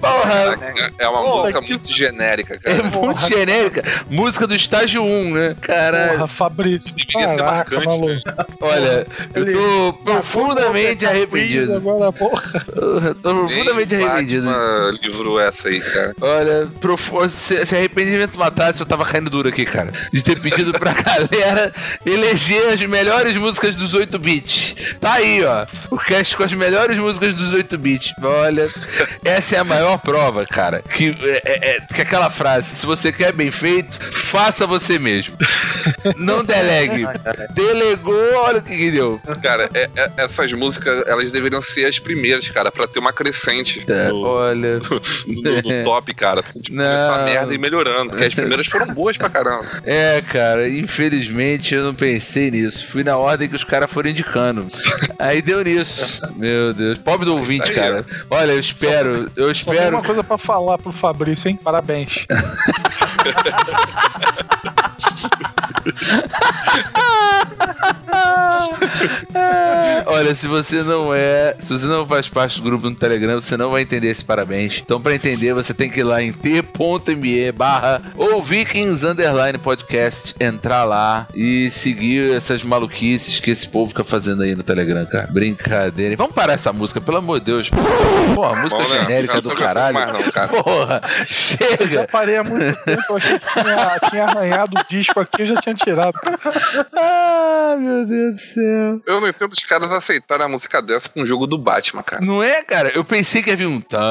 Porra, 0.01 0.57
É, 0.99 1.05
é 1.05 1.09
uma 1.09 1.23
música 1.23 1.61
que- 1.61 1.69
muito 1.71 1.93
genérica, 1.93 2.55
é 2.55 2.59
cara. 2.59 2.83
muito 2.85 3.29
genérica. 3.29 3.83
Música 4.09 4.47
do 4.47 4.55
estágio 4.55 5.03
1, 5.03 5.35
né? 5.35 5.57
Caralho. 5.61 6.13
Porra, 6.13 6.27
Fabrício. 6.29 6.95
Deveria 6.95 7.29
ser 7.29 7.37
Caraca, 7.39 7.77
marcante, 7.77 7.87
maluco. 7.87 8.56
Olha, 8.77 9.07
eu 9.35 9.53
tô 9.53 9.93
profundamente 10.05 11.07
arrependido. 11.07 11.75
Agora, 11.77 12.12
porra. 12.12 12.65
Eu 12.75 13.15
Tô 13.15 13.31
profundamente 13.35 13.97
Nem 13.97 14.07
arrependido. 14.07 14.47
Batman 14.47 14.99
livrou 15.03 15.41
essa 15.41 15.69
aí, 15.69 15.81
cara. 15.81 16.15
Olha, 16.21 16.69
profu- 16.81 17.29
se, 17.29 17.65
se 17.67 17.75
arrependimento 17.75 18.39
matasse, 18.39 18.81
eu 18.81 18.87
tava 18.87 19.05
caindo 19.05 19.31
duro 19.31 19.49
aqui, 19.49 19.65
cara. 19.65 19.93
De 20.12 20.23
ter 20.23 20.39
pedido 20.41 20.73
pra 20.73 20.93
galera 21.03 21.73
eleger 22.05 22.67
as 22.73 22.81
melhores 22.83 23.37
músicas 23.37 23.75
dos 23.77 23.95
8 23.95 24.19
bits. 24.19 24.75
Tá 25.01 25.15
aí, 25.15 25.45
ó. 25.45 25.67
O 25.91 25.99
cast 25.99 26.37
com 26.37 26.43
as 26.45 26.53
melhores 26.53 26.97
músicas 26.99 27.35
dos 27.35 27.53
8 27.53 27.79
bits. 27.79 28.12
Olha, 28.23 28.69
essa 29.25 29.57
é 29.57 29.59
a 29.59 29.65
maior 29.65 29.99
prova, 29.99 30.45
cara. 30.47 30.83
Que 30.83 31.17
é, 31.23 31.43
é- 31.45 31.77
é- 31.77 31.81
que 31.95 32.03
aquela 32.03 32.31
frase: 32.31 32.77
se 32.77 32.87
você 32.87 33.12
quer 33.12 33.33
bem 33.33 33.51
feito, 33.51 33.99
faça 34.12 34.67
você 34.67 34.99
mesmo. 34.99 35.37
Não 36.17 36.45
delegue. 36.45 37.07
Delegou, 37.55 38.35
olha 38.37 38.61
que, 38.67 38.77
que 38.77 38.91
deu. 38.91 39.21
Cara, 39.43 39.69
é- 39.75 39.89
é- 39.97 40.11
essas 40.17 40.53
músicas, 40.53 41.03
elas 41.07 41.31
deveriam 41.33 41.63
ser 41.63 41.85
as 41.87 41.99
primeiras, 41.99 42.49
cara, 42.51 42.71
pra 42.71 42.87
ter 42.87 42.99
uma 42.99 43.13
crescente 43.13 43.85
Tá, 43.87 44.09
no, 44.09 44.21
olha. 44.23 44.79
no- 45.27 45.63
no 45.63 45.85
top, 45.85 46.15
cara. 46.15 46.43
Tipo, 46.43 46.77
Não. 46.77 46.85
essa 46.85 47.25
merda 47.25 47.55
e 47.55 47.59
melhorando. 47.59 48.11
Porque 48.11 48.25
as 48.25 48.35
primeiras 48.35 48.67
foram 48.67 48.87
boas 48.93 49.17
pra 49.17 49.29
caramba. 49.31 49.65
É, 49.85 50.21
cara, 50.23 50.69
infelizmente 50.69 51.75
eu 51.75 51.85
não 51.85 51.95
pensei 51.95 52.51
nisso. 52.51 52.87
Fui 52.89 53.03
na 53.05 53.17
ordem 53.17 53.49
que 53.49 53.57
os 53.57 53.65
caras 53.65 53.91
foram 53.91 54.11
indicando. 54.11 54.67
Aí 55.19 55.41
deu 55.43 55.63
nisso. 55.63 56.21
Meu 56.37 56.73
Deus. 56.75 56.99
Pobre 56.99 57.25
do 57.27 57.35
ouvinte, 57.37 57.73
cara. 57.73 58.05
Olha, 58.31 58.53
eu 58.53 58.61
espero, 58.61 59.31
eu 59.37 59.55
Só 59.55 59.65
tem 59.71 59.75
espero. 59.75 59.97
uma 59.97 60.05
coisa 60.05 60.23
pra 60.25 60.37
falar 60.39 60.79
pro 60.79 60.93
Fabrício, 60.93 61.49
hein? 61.49 61.59
Parabéns. 61.63 62.27
Oh. 68.12 69.23
Olha, 70.07 70.35
se 70.37 70.46
você 70.46 70.83
não 70.83 71.12
é, 71.14 71.57
se 71.59 71.68
você 71.68 71.87
não 71.87 72.07
faz 72.07 72.29
parte 72.29 72.61
do 72.61 72.62
grupo 72.64 72.88
no 72.88 72.94
Telegram, 72.94 73.40
você 73.40 73.57
não 73.57 73.70
vai 73.70 73.83
entender 73.83 74.09
esse 74.09 74.25
parabéns. 74.25 74.81
Então, 74.85 75.01
pra 75.01 75.14
entender, 75.14 75.53
você 75.53 75.75
tem 75.75 75.90
que 75.90 76.01
ir 76.01 76.05
lá 76.05 76.22
em 76.22 76.33
t.me 76.33 77.53
barra 77.53 78.01
ou 78.16 78.42
Vikings 78.42 79.05
Underline 79.05 79.59
Podcast, 79.59 80.35
entrar 80.38 80.85
lá 80.85 81.27
e 81.35 81.70
seguir 81.70 82.35
essas 82.35 82.62
maluquices 82.62 83.40
que 83.40 83.51
esse 83.51 83.68
povo 83.68 83.88
fica 83.90 84.05
fazendo 84.05 84.42
aí 84.42 84.55
no 84.55 84.62
Telegram, 84.62 85.05
cara. 85.07 85.27
Brincadeira. 85.31 86.16
Vamos 86.16 86.35
parar 86.35 86.53
essa 86.55 86.72
música, 86.72 87.01
pelo 87.01 87.16
amor 87.18 87.38
de 87.40 87.46
Deus. 87.46 87.70
Porra, 88.35 88.57
música 88.61 88.81
Bom, 88.83 88.88
né? 88.88 89.01
genérica 89.03 89.40
do 89.40 89.55
caralho. 89.55 89.94
mais 89.94 90.12
não, 90.12 90.31
cara. 90.31 90.49
Porra, 90.49 91.01
Eu 91.05 91.18
já 91.18 91.25
chega. 91.27 92.09
parei 92.11 92.37
há 92.37 92.44
muito 92.44 92.77
tempo, 92.85 93.03
eu 93.11 93.16
achei 93.16 93.38
que 93.38 93.46
tinha, 93.53 93.99
tinha 94.11 94.25
arranhado 94.25 94.79
o 94.79 94.85
disco 94.88 95.18
aqui, 95.20 95.42
eu 95.42 95.46
já 95.46 95.57
tinha 95.57 95.75
tirado. 95.75 96.18
Ah, 96.96 97.77
meu 97.79 98.07
Deus 98.07 98.35
do 98.35 98.40
céu. 98.40 99.01
Eu 99.07 99.20
não 99.20 99.26
entendo 99.29 99.53
os 99.53 99.65
caras 99.65 99.91
aceitarem 99.93 100.47
a 100.47 100.49
música 100.49 100.81
dessa 100.83 101.09
com 101.09 101.23
o 101.23 101.27
jogo 101.27 101.47
do 101.47 101.59
Batman, 101.59 102.03
cara. 102.03 102.25
Não 102.25 102.43
é, 102.43 102.62
cara? 102.62 102.91
Eu 102.95 103.05
pensei 103.05 103.43
que 103.43 103.51
ia 103.51 103.57
vir 103.57 103.67
um. 103.67 103.81
tararara. 103.81 104.07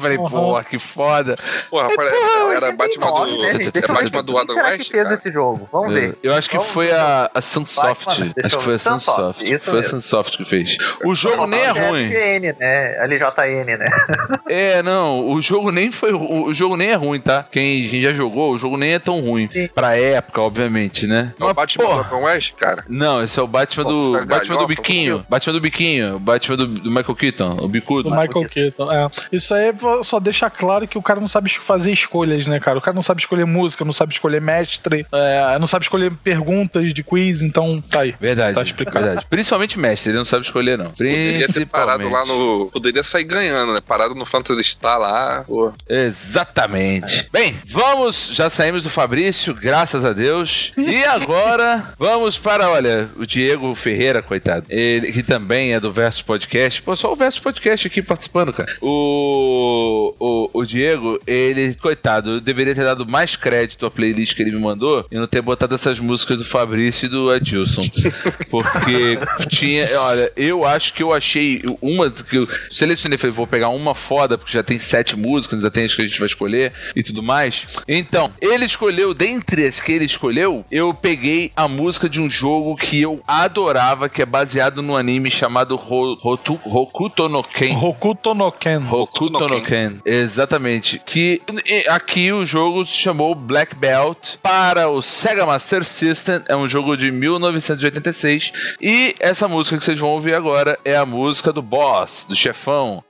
Falei, 0.00 0.18
Uhum. 0.18 0.28
porra, 0.28 0.64
que 0.64 0.78
foda. 0.78 1.36
Porra, 1.70 1.92
É, 1.92 1.96
pare- 1.96 2.10
era 2.54 2.72
Batman 2.72 3.06
Nossa, 3.06 3.26
do. 3.26 3.42
né? 3.42 3.50
É 3.50 3.52
Batman 3.86 4.24
quem 4.24 4.38
Adam 4.38 4.54
será 4.54 4.68
West? 4.68 4.84
que 4.84 4.90
fez 4.90 5.02
cara? 5.04 5.14
esse 5.14 5.32
jogo? 5.32 5.68
Vamos 5.72 5.94
ver. 5.94 6.16
Eu 6.22 6.34
acho 6.34 6.48
que 6.50 6.56
Vamos 6.56 6.72
foi 6.72 6.86
ver. 6.86 6.94
a, 6.94 7.30
a 7.34 7.40
Sunsoft. 7.40 8.04
Batman, 8.06 8.32
Acho 8.44 8.58
que 8.58 8.64
foi 8.64 8.74
a. 8.74 8.78
Sunsoft, 8.78 9.52
isso 9.52 9.64
Foi 9.64 9.72
a 9.72 9.76
mesmo. 9.76 9.90
Sunsoft 9.90 10.36
que 10.36 10.44
fez. 10.44 10.76
O 11.04 11.14
jogo 11.14 11.46
nem 11.46 11.60
é 11.60 11.70
ruim. 11.70 12.06
LJN, 12.08 12.54
né? 12.58 13.06
LJN, 13.06 13.76
né? 13.78 13.86
É, 14.48 14.82
não, 14.82 15.28
o 15.28 15.40
jogo 15.42 15.70
nem 15.70 15.90
foi. 15.90 16.12
O 16.12 16.46
o 16.46 16.54
jogo 16.54 16.76
nem 16.76 16.90
é 16.90 16.94
ruim, 16.94 17.18
tá? 17.20 17.44
Quem, 17.50 17.88
quem 17.88 18.02
já 18.02 18.12
jogou, 18.12 18.52
o 18.52 18.58
jogo 18.58 18.76
nem 18.76 18.94
é 18.94 18.98
tão 18.98 19.20
ruim. 19.20 19.48
Sim. 19.52 19.68
Pra 19.74 19.96
época, 19.98 20.40
obviamente, 20.40 21.06
né? 21.06 21.32
É 21.40 21.44
o 21.44 21.52
Batman 21.54 21.84
do 21.84 21.90
porra, 21.90 22.06
Adam 22.06 22.22
West, 22.24 22.54
cara? 22.54 22.75
Não, 22.88 23.22
esse 23.22 23.38
é 23.38 23.42
o 23.42 23.46
Batman 23.46 23.84
Pô, 23.84 23.90
do. 23.90 24.16
essa 24.16 24.26
Batman 24.26 24.58
do 24.58 24.66
biquinho. 24.66 25.26
Batman 25.28 25.52
do 25.52 25.60
biquinho. 25.60 26.18
Batman 26.18 26.56
do, 26.56 26.66
do 26.66 26.90
Michael 26.90 27.14
Keaton, 27.14 27.56
o 27.60 27.68
bicudo. 27.68 28.10
Do 28.10 28.16
Michael 28.16 28.48
Keaton. 28.48 28.92
É. 28.92 29.08
Isso 29.32 29.54
aí 29.54 29.72
só 30.02 30.18
deixa 30.20 30.48
claro 30.50 30.86
que 30.86 30.98
o 30.98 31.02
cara 31.02 31.20
não 31.20 31.28
sabe 31.28 31.50
fazer 31.50 31.92
escolhas, 31.92 32.46
né, 32.46 32.58
cara? 32.60 32.78
O 32.78 32.82
cara 32.82 32.94
não 32.94 33.02
sabe 33.02 33.20
escolher 33.20 33.44
música, 33.46 33.84
não 33.84 33.92
sabe 33.92 34.12
escolher 34.12 34.40
mestre, 34.40 35.06
é, 35.12 35.58
não 35.58 35.66
sabe 35.66 35.84
escolher 35.84 36.12
perguntas 36.22 36.92
de 36.92 37.02
quiz, 37.02 37.42
então 37.42 37.80
tá 37.80 38.00
aí. 38.00 38.14
Verdade, 38.20 38.54
Tá 38.54 38.62
explicado. 38.62 39.04
verdade. 39.04 39.26
Principalmente 39.28 39.78
mestre, 39.78 40.10
ele 40.10 40.18
não 40.18 40.24
sabe 40.24 40.44
escolher, 40.44 40.78
não. 40.78 40.90
Poderia 40.90 41.46
ter 41.48 41.66
parado 41.66 42.08
lá 42.08 42.24
no. 42.24 42.70
Poderia 42.72 43.02
sair 43.02 43.24
ganhando, 43.24 43.72
né? 43.72 43.80
Parado 43.86 44.14
no 44.14 44.24
Phantasy 44.24 44.64
Star 44.64 44.98
lá. 44.98 45.44
Pô. 45.46 45.72
Exatamente. 45.88 47.28
Bem, 47.32 47.58
vamos, 47.66 48.30
já 48.32 48.50
saímos 48.50 48.82
do 48.82 48.90
Fabrício, 48.90 49.54
graças 49.54 50.04
a 50.04 50.12
Deus. 50.12 50.72
E 50.86 51.04
agora 51.04 51.82
vamos 51.98 52.38
para, 52.38 52.55
olha, 52.64 53.10
o 53.16 53.26
Diego 53.26 53.74
Ferreira, 53.74 54.22
coitado. 54.22 54.66
Ele 54.68 55.12
que 55.12 55.22
também 55.22 55.74
é 55.74 55.80
do 55.80 55.92
Versus 55.92 56.22
Podcast. 56.22 56.80
Pô, 56.82 56.96
só 56.96 57.12
o 57.12 57.16
Versus 57.16 57.40
Podcast 57.40 57.86
aqui 57.86 58.00
participando, 58.00 58.52
cara. 58.52 58.74
O, 58.80 60.14
o, 60.18 60.50
o 60.52 60.64
Diego, 60.64 61.18
ele, 61.26 61.74
coitado, 61.74 62.30
eu 62.30 62.40
deveria 62.40 62.74
ter 62.74 62.84
dado 62.84 63.06
mais 63.06 63.36
crédito 63.36 63.84
à 63.84 63.90
playlist 63.90 64.34
que 64.34 64.42
ele 64.42 64.52
me 64.52 64.60
mandou 64.60 65.06
e 65.10 65.16
não 65.16 65.26
ter 65.26 65.42
botado 65.42 65.74
essas 65.74 65.98
músicas 65.98 66.38
do 66.38 66.44
Fabrício 66.44 67.06
e 67.06 67.08
do 67.08 67.30
Adilson. 67.30 67.82
Porque 68.50 69.18
tinha, 69.48 69.86
olha, 70.00 70.32
eu 70.36 70.64
acho 70.64 70.94
que 70.94 71.02
eu 71.02 71.12
achei 71.12 71.62
uma 71.80 72.10
que 72.10 72.36
eu 72.36 72.48
selecionei, 72.70 73.18
falei, 73.18 73.34
vou 73.34 73.46
pegar 73.46 73.68
uma 73.68 73.94
foda, 73.94 74.38
porque 74.38 74.52
já 74.52 74.62
tem 74.62 74.78
sete 74.78 75.16
músicas, 75.16 75.60
já 75.60 75.70
tem 75.70 75.84
as 75.84 75.94
que 75.94 76.02
a 76.02 76.06
gente 76.06 76.18
vai 76.18 76.28
escolher 76.28 76.72
e 76.94 77.02
tudo 77.02 77.22
mais. 77.22 77.66
Então, 77.86 78.32
ele 78.40 78.64
escolheu, 78.64 79.12
dentre 79.12 79.66
as 79.66 79.80
que 79.80 79.92
ele 79.92 80.04
escolheu, 80.04 80.64
eu 80.70 80.94
peguei 80.94 81.52
a 81.54 81.68
música 81.68 82.08
de 82.08 82.20
um 82.20 82.30
jogo 82.30 82.45
que 82.78 83.02
eu 83.02 83.20
adorava, 83.26 84.08
que 84.08 84.22
é 84.22 84.26
baseado 84.26 84.82
no 84.82 84.96
anime 84.96 85.30
chamado 85.30 85.74
Hokuto 85.74 87.28
no 87.28 87.42
Ken. 87.42 87.76
Hokuto 87.76 88.34
no 88.34 88.52
Ken. 88.52 88.82
Hokuto 88.90 89.48
no 89.48 89.62
Ken. 89.62 90.00
Exatamente. 90.04 91.00
Que 91.04 91.40
aqui 91.88 92.32
o 92.32 92.44
jogo 92.44 92.84
se 92.84 92.92
chamou 92.92 93.34
Black 93.34 93.74
Belt 93.74 94.36
para 94.42 94.88
o 94.88 95.02
Sega 95.02 95.44
Master 95.46 95.84
System. 95.84 96.42
É 96.48 96.56
um 96.56 96.68
jogo 96.68 96.96
de 96.96 97.10
1986. 97.10 98.52
E 98.80 99.14
essa 99.18 99.48
música 99.48 99.78
que 99.78 99.84
vocês 99.84 99.98
vão 99.98 100.10
ouvir 100.10 100.34
agora 100.34 100.78
é 100.84 100.96
a 100.96 101.06
música 101.06 101.52
do 101.52 101.62
boss, 101.62 102.24
do 102.28 102.36
chefão. 102.36 103.02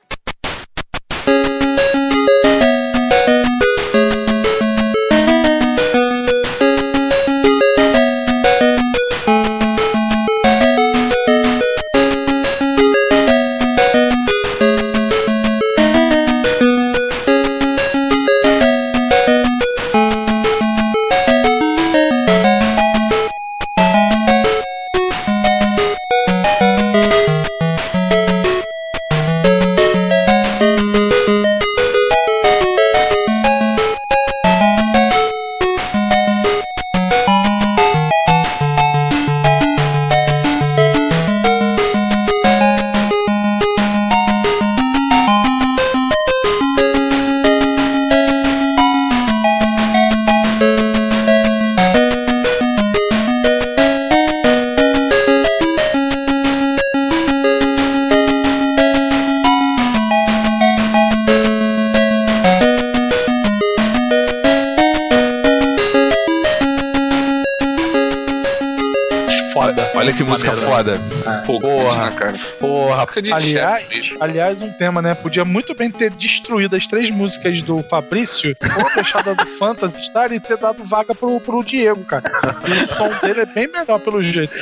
Pô, 71.46 71.60
Porra. 71.60 72.10
né, 72.10 72.16
cara? 72.16 72.40
Porra. 72.88 73.06
De 73.22 73.32
Aliás, 73.32 73.82
chefe 73.88 74.16
aliás, 74.20 74.60
um 74.60 74.70
tema, 74.72 75.00
né? 75.00 75.14
Podia 75.14 75.44
muito 75.44 75.74
bem 75.74 75.90
ter 75.90 76.10
destruído 76.10 76.76
as 76.76 76.86
três 76.86 77.10
músicas 77.10 77.60
do 77.62 77.82
Fabrício, 77.84 78.56
ou 78.82 78.94
deixado 78.94 79.30
a 79.30 79.34
do 79.34 79.46
Fantasy 79.58 80.02
Star 80.02 80.32
e 80.32 80.40
ter 80.40 80.56
dado 80.56 80.84
vaga 80.84 81.14
pro, 81.14 81.40
pro 81.40 81.62
Diego, 81.64 82.04
cara. 82.04 82.24
E 82.66 82.84
o 82.84 82.94
som 82.94 83.08
dele 83.26 83.40
é 83.40 83.46
bem 83.46 83.68
melhor, 83.68 83.98
pelo 84.00 84.22
jeito. 84.22 84.52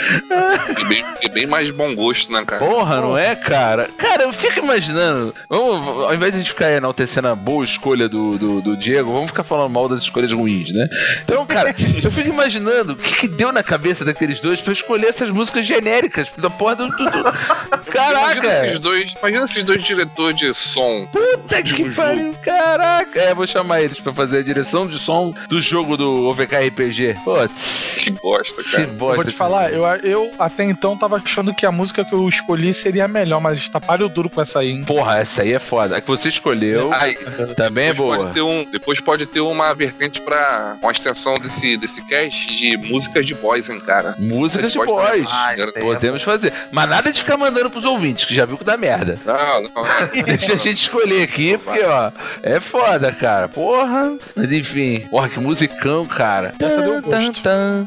E 0.80 0.84
bem, 0.86 1.04
e 1.22 1.28
bem 1.28 1.46
mais 1.46 1.70
bom 1.70 1.94
gosto, 1.94 2.32
né, 2.32 2.44
cara? 2.44 2.64
Porra, 2.64 2.96
não 3.00 3.16
é, 3.18 3.34
cara? 3.34 3.88
Cara, 3.98 4.22
eu 4.24 4.32
fico 4.32 4.58
imaginando. 4.60 5.34
Vamos, 5.48 6.04
ao 6.04 6.14
invés 6.14 6.32
de 6.32 6.38
a 6.38 6.40
gente 6.40 6.50
ficar 6.50 6.70
enaltecendo 6.70 7.28
a 7.28 7.34
boa 7.34 7.64
escolha 7.64 8.08
do, 8.08 8.38
do, 8.38 8.60
do 8.62 8.76
Diego, 8.76 9.12
vamos 9.12 9.28
ficar 9.28 9.44
falando 9.44 9.70
mal 9.70 9.88
das 9.88 10.00
escolhas 10.02 10.32
ruins, 10.32 10.72
né? 10.72 10.88
Então, 11.24 11.44
cara, 11.46 11.74
eu 12.02 12.10
fico 12.10 12.28
imaginando 12.28 12.92
o 12.92 12.96
que, 12.96 13.14
que 13.16 13.28
deu 13.28 13.52
na 13.52 13.62
cabeça 13.62 14.04
daqueles 14.04 14.40
dois 14.40 14.60
pra 14.60 14.72
escolher 14.72 15.06
essas 15.06 15.30
músicas 15.30 15.64
genéricas 15.66 16.28
da 16.38 16.50
porra 16.50 16.76
do. 16.76 16.88
do- 16.88 16.96
do- 17.10 17.34
Imagina 17.94 18.13
Caraca! 18.14 18.66
esses 18.66 18.78
dois, 18.78 19.14
imagina 19.18 19.44
esses 19.44 19.62
dois 19.62 19.82
diretores 19.82 20.36
de 20.36 20.54
som. 20.54 21.06
Puta 21.06 21.62
de 21.62 21.74
que 21.74 21.82
um 21.82 21.92
pariu, 21.94 22.34
caraca! 22.42 23.20
É, 23.20 23.34
vou 23.34 23.46
chamar 23.46 23.82
eles 23.82 23.98
pra 23.98 24.12
fazer 24.12 24.38
a 24.38 24.42
direção 24.42 24.86
de 24.86 24.98
som 24.98 25.34
do 25.48 25.60
jogo 25.60 25.96
do 25.96 26.26
OVK 26.28 26.68
RPG. 26.68 27.16
Putz, 27.24 27.93
Que 28.04 28.10
bosta, 28.10 28.62
que 28.62 28.70
cara. 28.70 28.86
bosta. 28.86 29.16
Vou 29.16 29.24
te 29.24 29.32
falar, 29.32 29.72
eu, 29.72 29.84
eu 30.02 30.30
até 30.38 30.64
então 30.64 30.96
tava 30.96 31.16
achando 31.16 31.54
que 31.54 31.64
a 31.64 31.72
música 31.72 32.04
que 32.04 32.12
eu 32.12 32.28
escolhi 32.28 32.74
seria 32.74 33.06
a 33.06 33.08
melhor, 33.08 33.40
mas 33.40 33.68
tá 33.68 33.80
páreo 33.80 34.08
duro 34.08 34.28
com 34.28 34.40
essa 34.40 34.60
aí, 34.60 34.70
hein? 34.70 34.84
Porra, 34.84 35.18
essa 35.18 35.42
aí 35.42 35.52
é 35.52 35.58
foda. 35.58 35.96
A 35.96 36.00
que 36.00 36.06
você 36.08 36.28
escolheu 36.28 36.92
Aí, 36.92 37.16
também 37.56 37.88
é 37.88 37.94
boa. 37.94 38.18
Pode 38.18 38.32
ter 38.34 38.42
um, 38.42 38.64
depois 38.70 39.00
pode 39.00 39.26
ter 39.26 39.40
uma 39.40 39.72
vertente 39.74 40.20
pra 40.20 40.76
uma 40.82 40.92
extensão 40.92 41.34
desse, 41.34 41.76
desse 41.76 42.02
cast 42.02 42.54
de 42.54 42.76
músicas 42.76 43.24
de 43.24 43.34
boys, 43.34 43.68
hein, 43.68 43.80
cara. 43.80 44.14
Músicas 44.18 44.72
de 44.72 44.78
boys. 44.78 45.26
Ah, 45.30 45.48
aí 45.48 45.60
é 45.60 45.66
Podemos 45.80 46.22
fazer. 46.22 46.52
Mas 46.70 46.88
nada 46.88 47.10
de 47.10 47.18
ficar 47.18 47.36
mandando 47.36 47.70
pros 47.70 47.84
ouvintes, 47.84 48.24
que 48.24 48.34
já 48.34 48.44
viu 48.44 48.58
que 48.58 48.64
dá 48.64 48.76
merda. 48.76 49.18
Não, 49.24 49.62
não, 49.62 49.70
não. 49.70 49.84
Deixa 50.24 50.54
a 50.54 50.56
gente 50.56 50.82
escolher 50.82 51.22
aqui, 51.22 51.56
porque, 51.58 51.82
ó, 51.84 52.10
é 52.42 52.60
foda, 52.60 53.12
cara. 53.12 53.48
Porra. 53.48 54.16
Mas 54.34 54.52
enfim. 54.52 55.00
Porra, 55.10 55.28
que 55.28 55.40
musicão, 55.40 56.06
cara. 56.06 56.54
Essa 56.58 56.82
deu 56.82 57.02
gosto. 57.02 57.10
tan, 57.10 57.32
tan. 57.32 57.86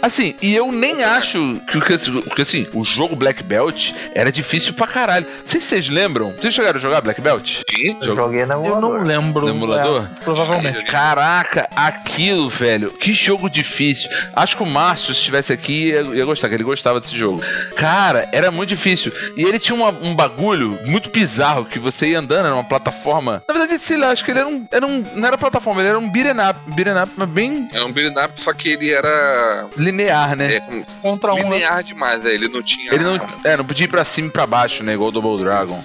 Assim, 0.00 0.34
e 0.42 0.54
eu 0.54 0.70
nem 0.72 1.02
acho 1.04 1.60
que, 1.70 1.80
que, 1.80 1.98
que 2.34 2.42
assim, 2.42 2.66
o 2.72 2.84
jogo 2.84 3.16
Black 3.16 3.42
Belt 3.42 3.92
era 4.14 4.30
difícil 4.32 4.74
pra 4.74 4.86
caralho. 4.86 5.26
Se 5.44 5.60
vocês 5.60 5.88
lembram. 5.88 6.32
Vocês 6.32 6.52
chegaram 6.54 6.78
a 6.78 6.80
jogar 6.80 7.00
Black 7.00 7.20
Belt? 7.20 7.58
Sim. 7.70 7.96
Eu 8.02 8.14
joguei 8.16 8.44
no 8.46 8.52
Eu 8.52 8.64
emulador. 8.64 8.80
não 8.98 9.02
lembro. 9.02 9.42
No 9.46 9.48
emulador? 9.50 10.04
É, 10.20 10.24
provavelmente. 10.24 10.84
Caraca, 10.84 11.68
aquilo, 11.74 12.48
velho, 12.48 12.90
que 12.92 13.12
jogo 13.12 13.48
difícil. 13.48 14.10
Acho 14.34 14.56
que 14.56 14.62
o 14.62 14.66
Márcio, 14.66 15.06
se 15.14 15.20
estivesse 15.20 15.52
aqui, 15.52 15.88
ia, 15.88 16.00
ia 16.02 16.24
gostar, 16.24 16.48
que 16.48 16.54
ele 16.54 16.64
gostava 16.64 17.00
desse 17.00 17.16
jogo. 17.16 17.42
Cara, 17.76 18.28
era 18.32 18.50
muito 18.50 18.68
difícil. 18.70 19.12
E 19.36 19.42
ele 19.42 19.58
tinha 19.58 19.74
uma- 19.74 19.90
um 19.90 20.14
bagulho 20.14 20.78
muito 20.86 21.10
bizarro 21.10 21.64
que 21.64 21.78
você 21.78 22.08
ia 22.08 22.18
andando 22.18 22.48
numa 22.50 22.64
plataforma. 22.64 23.42
Na 23.46 23.54
verdade, 23.54 23.80
sei 23.82 23.96
lá, 23.96 24.08
acho 24.10 24.24
que 24.24 24.30
ele 24.30 24.40
era 24.40 24.48
um. 24.48 24.66
Era 24.70 24.86
um 24.86 25.04
não 25.14 25.28
era 25.28 25.38
plataforma, 25.38 25.80
ele 25.80 25.88
era 25.90 25.98
um 25.98 26.08
beat'em 26.10 26.32
up. 26.40 26.58
Beat'em 26.74 27.02
up, 27.02 27.12
mas 27.16 27.28
bem 27.28 27.68
É 27.72 27.82
um 27.82 27.92
up, 28.10 28.40
só 28.40 28.52
que 28.52 28.70
ele 28.70 28.90
era 28.92 29.66
linear, 29.76 30.36
né? 30.36 30.54
é, 30.56 30.60
como 30.60 30.82
Contra 31.00 31.32
um. 31.34 31.36
né? 31.36 31.42
linear 31.58 31.82
demais, 31.82 32.22
né? 32.22 32.32
Ele 32.32 32.48
não 32.48 32.62
tinha. 32.62 32.92
Ele 32.92 33.04
não, 33.04 33.20
é, 33.44 33.56
não 33.56 33.64
podia 33.64 33.84
ir 33.84 33.88
pra 33.88 34.04
cima 34.04 34.28
e 34.28 34.30
pra 34.30 34.46
baixo, 34.46 34.82
né? 34.82 34.94
Igual 34.94 35.08
o 35.08 35.12
Double 35.12 35.42
Dragon. 35.42 35.78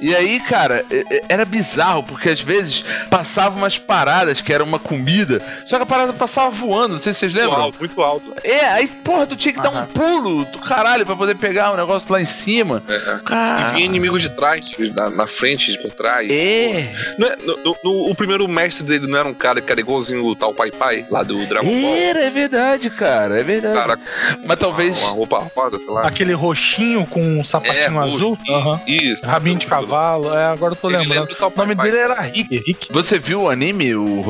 E 0.00 0.14
aí, 0.14 0.40
cara, 0.40 0.84
é- 0.90 1.04
é- 1.16 1.22
era 1.28 1.44
bizarro, 1.44 2.02
porque 2.02 2.28
às 2.30 2.40
vezes 2.40 2.84
passavam 3.10 3.58
umas 3.58 3.78
paradas 3.78 4.40
que 4.40 4.52
era 4.52 4.62
uma 4.64 4.78
comida, 4.78 5.42
só 5.66 5.76
que 5.76 5.82
a 5.82 5.86
parada 5.86 6.12
passava 6.12 6.50
voando, 6.50 6.94
não 6.94 7.02
sei 7.02 7.12
se 7.12 7.20
vocês 7.20 7.32
muito 7.32 7.44
lembram. 7.46 7.62
alto, 7.62 7.78
muito 7.78 8.02
alto. 8.02 8.34
É, 8.42 8.64
aí, 8.70 8.88
porra, 8.88 9.26
tu 9.26 9.36
tinha 9.36 9.52
que 9.52 9.60
dar 9.60 9.70
um 9.70 9.76
Aham. 9.78 9.86
pulo 9.92 10.44
do 10.46 10.58
caralho 10.58 11.04
pra 11.06 11.16
poder 11.16 11.34
pegar 11.36 11.72
o 11.72 11.76
negócio 11.76 12.10
lá 12.12 12.20
em 12.20 12.24
cima. 12.24 12.82
É. 12.88 13.18
Cara. 13.24 13.70
E 13.70 13.74
vinha 13.74 13.86
inimigo 13.86 14.18
de 14.18 14.28
trás, 14.30 14.70
na, 14.96 15.10
na 15.10 15.26
frente, 15.26 15.76
por 15.80 15.90
trás. 15.92 16.28
É. 16.30 16.92
Não 17.18 17.28
é- 17.28 17.36
no- 17.44 17.56
no- 17.58 17.76
no- 17.84 18.10
o 18.10 18.14
primeiro 18.14 18.46
mestre 18.48 18.84
dele 18.84 19.06
não 19.06 19.18
era 19.18 19.28
um 19.28 19.34
cara 19.34 19.60
que 19.60 19.70
era 19.70 19.80
igualzinho 19.80 20.24
o 20.24 20.34
tal 20.36 20.52
Pai 20.54 20.70
Pai, 20.70 21.06
lá 21.10 21.22
do 21.22 21.44
Dragon 21.46 21.59
Ball? 21.62 21.94
Era, 21.96 22.20
é 22.24 22.30
verdade, 22.30 22.90
cara, 22.90 23.40
é 23.40 23.42
verdade. 23.42 23.74
Cara, 23.74 23.98
Mas 24.44 24.58
talvez. 24.58 24.98
uma 25.02 25.10
roupa 25.10 25.50
roda, 25.54 25.78
sei 25.78 25.86
lá. 25.88 26.06
Aquele 26.06 26.32
roxinho 26.32 27.06
com 27.06 27.20
um 27.22 27.44
sapatinho 27.44 27.92
roxo, 28.00 28.14
azul. 28.14 28.38
Isso. 28.86 29.26
Rabinho 29.26 29.58
de 29.58 29.66
cavalo. 29.66 30.34
É, 30.34 30.46
agora 30.46 30.72
eu 30.72 30.76
tô 30.76 30.88
lembrando. 30.88 31.28
O 31.40 31.52
nome 31.58 31.74
dele 31.74 31.96
era 31.98 32.20
Rick. 32.20 32.62
Rick. 32.66 32.88
Você 32.92 33.18
viu 33.18 33.42
o 33.42 33.48
anime? 33.50 33.94
O 33.94 34.24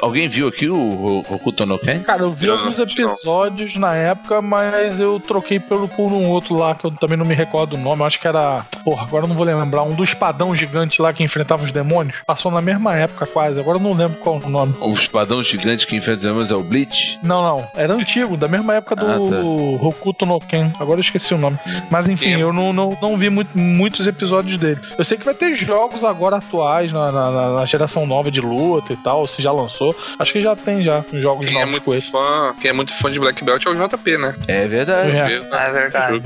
Alguém 0.00 0.28
viu 0.28 0.48
aqui 0.48 0.68
o 0.68 1.24
Hokuto 1.28 1.64
no 1.66 1.78
Ken? 1.78 2.00
Cara, 2.00 2.22
eu 2.22 2.32
vi 2.32 2.46
Não, 2.46 2.58
alguns 2.58 2.78
não. 2.78 2.84
episódios 2.84 3.76
na 3.76 3.94
época, 3.94 4.40
mas 4.42 5.00
eu 5.00 5.20
troquei 5.20 5.58
pelo, 5.58 5.88
por 5.88 6.12
um 6.12 6.26
outro 6.28 6.54
lá, 6.56 6.74
que 6.74 6.84
eu 6.84 6.90
também 6.92 7.16
não 7.16 7.24
me 7.24 7.34
recordo 7.34 7.74
o 7.74 7.78
nome. 7.78 8.02
Eu 8.02 8.06
acho 8.06 8.20
que 8.20 8.26
era. 8.28 8.64
Porra, 8.84 9.02
agora 9.04 9.24
eu 9.24 9.28
não 9.28 9.36
vou 9.36 9.44
lembrar. 9.44 9.82
Um 9.82 9.94
do 9.94 10.04
espadão 10.04 10.54
gigante 10.54 11.00
lá 11.02 11.12
que 11.12 11.22
enfrentava 11.22 11.62
os 11.64 11.70
demônios. 11.72 12.18
Passou 12.26 12.50
na 12.50 12.60
mesma 12.60 12.94
época 12.96 13.26
quase. 13.26 13.58
Agora 13.60 13.78
eu 13.78 13.82
não 13.82 13.92
lembro 13.94 14.18
qual 14.18 14.36
o 14.42 14.48
nome. 14.48 14.74
O 14.80 14.92
espadão 14.92 15.42
gigante 15.42 15.86
que 15.86 15.96
enfrenta 15.96 16.18
os 16.18 16.24
demônios 16.24 16.50
é 16.50 16.56
o 16.56 16.62
Bleach? 16.68 17.18
Não, 17.22 17.42
não. 17.42 17.66
Era 17.74 17.94
antigo, 17.94 18.36
da 18.36 18.46
mesma 18.48 18.74
época 18.74 18.94
do 18.96 19.04
Ah, 19.06 19.14
tá. 19.30 19.86
Hokuto 19.86 20.24
no 20.26 20.38
Ken. 20.40 20.70
Agora 20.78 20.98
eu 20.98 21.02
esqueci 21.02 21.34
o 21.34 21.38
nome. 21.38 21.58
Mas 21.90 22.08
enfim, 22.08 22.30
eu 22.38 22.52
não, 22.52 22.72
não, 22.72 22.96
não 23.00 23.16
vi 23.16 23.30
muito- 23.30 23.56
muitos 23.56 24.06
episódios 24.06 24.56
dele. 24.56 24.78
Eu 24.96 25.04
sei 25.04 25.16
que 25.18 25.24
vai 25.24 25.34
ter 25.34 25.54
jogos 25.54 26.04
agora 26.04 26.36
atuais 26.36 26.92
na, 26.92 27.10
na- 27.12 27.30
na- 27.54 27.64
geração 27.64 28.06
nova 28.06 28.30
de 28.30 28.40
luta 28.40 28.92
e 28.92 28.96
tal. 28.96 29.26
Se 29.26 29.40
já 29.42 29.50
lançou. 29.52 29.94
Acho 30.18 30.32
que 30.32 30.40
já 30.40 30.54
tem 30.56 30.82
já 30.82 31.04
uns 31.12 31.20
jogos 31.22 31.46
Quem 31.46 31.56
é 31.56 31.60
novos 31.60 31.70
muito 31.72 31.84
com 31.84 31.94
esse. 31.94 32.10
fã, 32.10 32.54
quem 32.60 32.70
é 32.70 32.74
muito 32.74 32.94
fã 32.94 33.10
de 33.10 33.18
Black 33.18 33.42
Belt 33.44 33.64
é 33.66 33.70
o 33.70 33.74
JP, 33.74 34.18
né? 34.18 34.34
É 34.46 34.66
verdade. 34.66 35.10
É. 35.16 35.40
Ah, 35.52 35.64
é 35.64 35.70
verdade. 35.70 36.22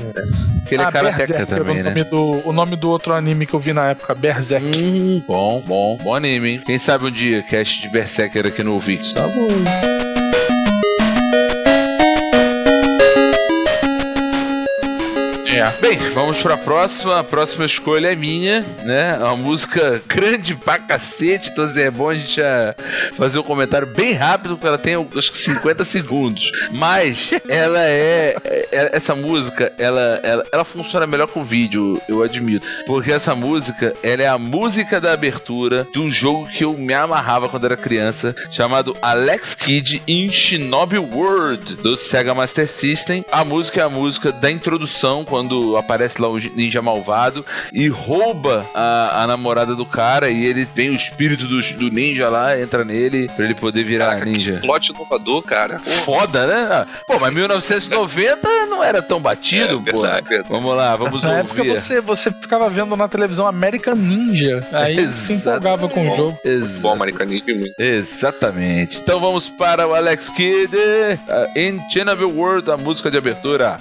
Porque 0.61 0.75
ele 0.75 0.83
é 0.83 0.85
Ah, 0.85 0.91
karateca 0.91 1.33
era 1.35 1.45
também, 1.45 1.81
o 1.81 1.83
né? 1.83 1.89
nome, 1.89 2.03
do, 2.05 2.41
o 2.47 2.53
nome 2.53 2.75
do 2.75 2.89
outro 2.89 3.13
anime 3.13 3.45
que 3.45 3.53
eu 3.53 3.59
vi 3.59 3.73
na 3.73 3.89
época, 3.91 4.15
Berserk. 4.15 4.65
Hum, 4.65 5.21
bom, 5.27 5.61
bom, 5.65 5.97
bom 6.01 6.15
anime, 6.15 6.49
hein? 6.51 6.61
Quem 6.65 6.77
sabe 6.77 7.05
um 7.05 7.11
dia 7.11 7.41
cast 7.43 7.81
de 7.81 7.89
Berserker 7.89 8.47
aqui 8.47 8.63
no 8.63 8.79
Vix. 8.79 9.13
Tá 9.13 9.21
bom. 9.23 10.32
É. 15.53 15.71
Bem, 15.79 15.97
vamos 16.13 16.39
pra 16.41 16.57
próxima. 16.57 17.19
A 17.19 17.23
próxima 17.23 17.63
escolha 17.65 18.11
é 18.11 18.15
minha, 18.15 18.61
né? 18.83 19.17
É 19.19 19.23
uma 19.23 19.35
música 19.35 20.01
grande 20.07 20.55
pra 20.55 20.79
cacete, 20.79 21.49
então 21.51 21.65
assim, 21.65 21.81
é 21.81 21.91
bom 21.91 22.09
a 22.09 22.15
gente 22.15 22.37
já 22.37 22.75
fazer 23.15 23.37
um 23.37 23.43
comentário 23.43 23.85
bem 23.87 24.13
rápido, 24.13 24.55
porque 24.55 24.67
ela 24.67 24.77
tem 24.77 24.95
acho 25.15 25.31
que 25.31 25.37
50 25.37 25.85
segundos. 25.85 26.51
Mas 26.71 27.31
ela 27.47 27.79
é. 27.85 28.35
é- 28.43 28.63
essa 28.93 29.15
música, 29.15 29.71
ela, 29.77 30.19
ela, 30.23 30.43
ela 30.51 30.65
funciona 30.65 31.05
melhor 31.05 31.27
com 31.27 31.43
vídeo, 31.43 32.01
eu 32.09 32.23
admito. 32.23 32.65
Porque 32.87 33.11
essa 33.11 33.35
música, 33.35 33.93
ela 34.01 34.23
é 34.23 34.27
a 34.27 34.37
música 34.37 34.99
da 34.99 35.13
abertura 35.13 35.85
de 35.93 35.99
um 35.99 36.09
jogo 36.09 36.47
que 36.47 36.63
eu 36.63 36.73
me 36.73 36.93
amarrava 36.93 37.47
quando 37.47 37.65
era 37.65 37.77
criança, 37.77 38.35
chamado 38.51 38.97
Alex 39.01 39.53
Kidd 39.53 40.01
in 40.07 40.31
Shinobi 40.31 40.97
World, 40.97 41.75
do 41.75 41.95
Sega 41.95 42.33
Master 42.33 42.67
System. 42.67 43.23
A 43.31 43.45
música 43.45 43.81
é 43.81 43.83
a 43.83 43.89
música 43.89 44.31
da 44.31 44.49
introdução, 44.49 45.23
quando 45.23 45.42
aparece 45.77 46.21
lá 46.21 46.27
o 46.27 46.37
ninja 46.37 46.81
malvado 46.81 47.45
e 47.71 47.87
rouba 47.87 48.65
a, 48.73 49.23
a 49.23 49.27
namorada 49.27 49.75
do 49.75 49.85
cara 49.85 50.29
e 50.29 50.45
ele 50.45 50.67
vem 50.75 50.89
o 50.89 50.95
espírito 50.95 51.45
do, 51.47 51.61
do 51.77 51.91
ninja 51.91 52.29
lá, 52.29 52.59
entra 52.59 52.83
nele 52.83 53.29
pra 53.35 53.45
ele 53.45 53.55
poder 53.55 53.83
virar 53.83 54.07
Caraca, 54.11 54.25
ninja. 54.25 54.53
que 54.55 54.61
plot 54.61 54.91
inovador, 54.91 55.41
cara. 55.43 55.79
Foda, 55.79 56.45
né? 56.47 56.67
Ah, 56.71 56.87
Pô, 57.07 57.19
mas 57.19 57.33
1990 57.33 58.47
não 58.67 58.83
era 58.83 59.01
tão 59.01 59.19
batido, 59.21 59.81
É, 59.85 59.91
pô. 59.91 60.01
verdade, 60.01 60.27
verdade. 60.29 60.49
Vamos 60.49 60.75
lá, 60.75 60.95
vamos 60.95 61.23
Na 61.23 61.39
época 61.39 61.61
ouvir. 61.61 61.79
você, 61.79 62.01
você 62.01 62.31
ficava 62.31 62.69
vendo 62.69 62.95
na 62.95 63.07
televisão 63.07 63.45
American 63.47 63.95
Ninja. 63.95 64.65
Aí 64.71 65.07
se 65.11 65.33
empolgava 65.33 65.87
com 65.89 66.11
o 66.11 66.15
jogo. 66.15 66.39
Exato. 66.43 66.79
Bom, 66.79 66.91
americanismo 66.93 67.55
muito. 67.55 67.73
Exatamente. 67.79 68.99
Então 68.99 69.19
vamos 69.19 69.47
para 69.47 69.87
o 69.87 69.93
Alex 69.93 70.29
Kidd 70.29 70.75
uh, 70.75 71.59
in 71.59 71.79
Chernobyl 71.89 72.29
World, 72.29 72.69
a 72.71 72.77
música 72.77 73.09
de 73.11 73.17
abertura. 73.17 73.79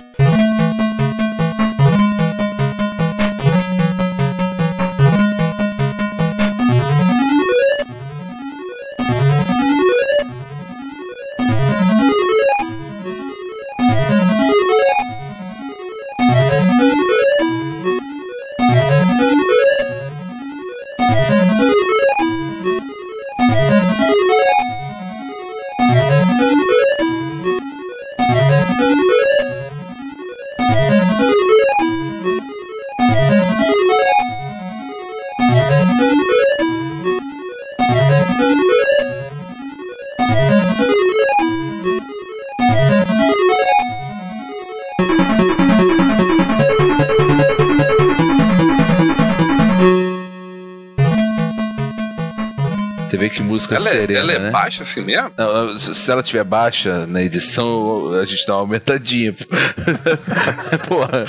Das 53.73 53.82
serena, 53.93 54.21
ela 54.21 54.33
é 54.33 54.39
né? 54.39 54.51
baixa 54.51 54.83
assim 54.83 55.01
mesmo? 55.03 55.31
Não, 55.37 55.79
se 55.79 56.11
ela 56.11 56.23
tiver 56.23 56.45
baixa 56.45 57.07
na 57.07 57.23
edição, 57.23 58.13
a 58.21 58.25
gente 58.25 58.47
dá 58.47 58.55
uma 58.55 58.61
aumentadinha. 58.61 59.35
Porra, 60.89 61.25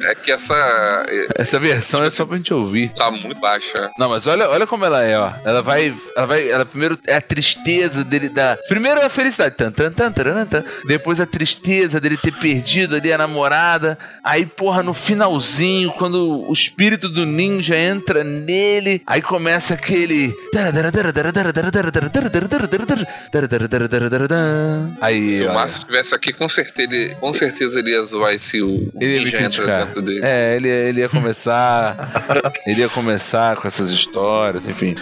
É 0.00 0.14
que 0.14 0.30
essa 0.32 0.54
é, 1.08 1.26
essa 1.36 1.58
versão 1.58 2.02
é 2.04 2.10
só 2.10 2.24
pra 2.24 2.36
gente 2.36 2.52
ouvir. 2.52 2.90
tá 2.94 3.10
muito 3.10 3.40
baixa. 3.40 3.90
Não, 3.98 4.08
mas 4.08 4.26
olha, 4.26 4.48
olha 4.48 4.66
como 4.66 4.84
ela 4.84 5.02
é, 5.02 5.18
ó. 5.18 5.32
Ela 5.44 5.62
vai. 5.62 5.94
Ela 6.16 6.26
vai. 6.26 6.50
Ela 6.50 6.64
primeiro 6.64 6.98
é 7.06 7.16
a 7.16 7.20
tristeza 7.20 8.04
dele 8.04 8.28
da. 8.28 8.56
Primeiro 8.68 9.00
é 9.00 9.04
a 9.06 9.10
felicidade. 9.10 9.56
Tan, 9.56 9.70
tan, 9.70 9.90
tan, 9.92 10.12
taran, 10.12 10.46
tan. 10.46 10.64
Depois 10.86 11.20
a 11.20 11.26
tristeza 11.26 12.00
dele 12.00 12.16
ter 12.16 12.32
perdido 12.32 12.96
ali 12.96 13.12
a 13.12 13.18
namorada. 13.18 13.98
Aí, 14.24 14.46
porra, 14.46 14.82
no 14.82 14.94
finalzinho, 14.94 15.92
quando 15.92 16.48
o 16.48 16.52
espírito 16.52 17.08
do 17.08 17.24
ninja 17.26 17.76
entra 17.76 18.22
nele, 18.24 19.02
aí 19.06 19.22
começa 19.22 19.74
aquele. 19.74 20.34
Aí, 25.00 25.30
Se 25.38 25.44
o. 25.44 25.52
Márcio 25.54 25.80
estivesse 25.80 26.14
aqui, 26.14 26.32
com 26.32 26.48
certeza, 26.48 26.90
ele, 26.92 27.14
com 27.16 27.32
certeza 27.32 27.78
ele 27.78 27.90
ia 27.90 28.04
zoar 28.04 28.32
esse 28.34 28.62
o, 28.62 28.90
Ele 29.00 29.30
ia 29.30 29.42
entra 29.42 29.84
dentro 29.84 30.02
dele. 30.02 30.20
É, 30.22 30.56
ele, 30.56 30.68
ele 30.68 31.00
ia 31.00 31.08
começar. 31.08 32.10
ele 32.66 32.80
ia 32.80 32.88
começar 32.88 33.56
com 33.56 33.66
essas 33.68 33.90
histórias, 33.90 34.64
enfim. 34.66 34.94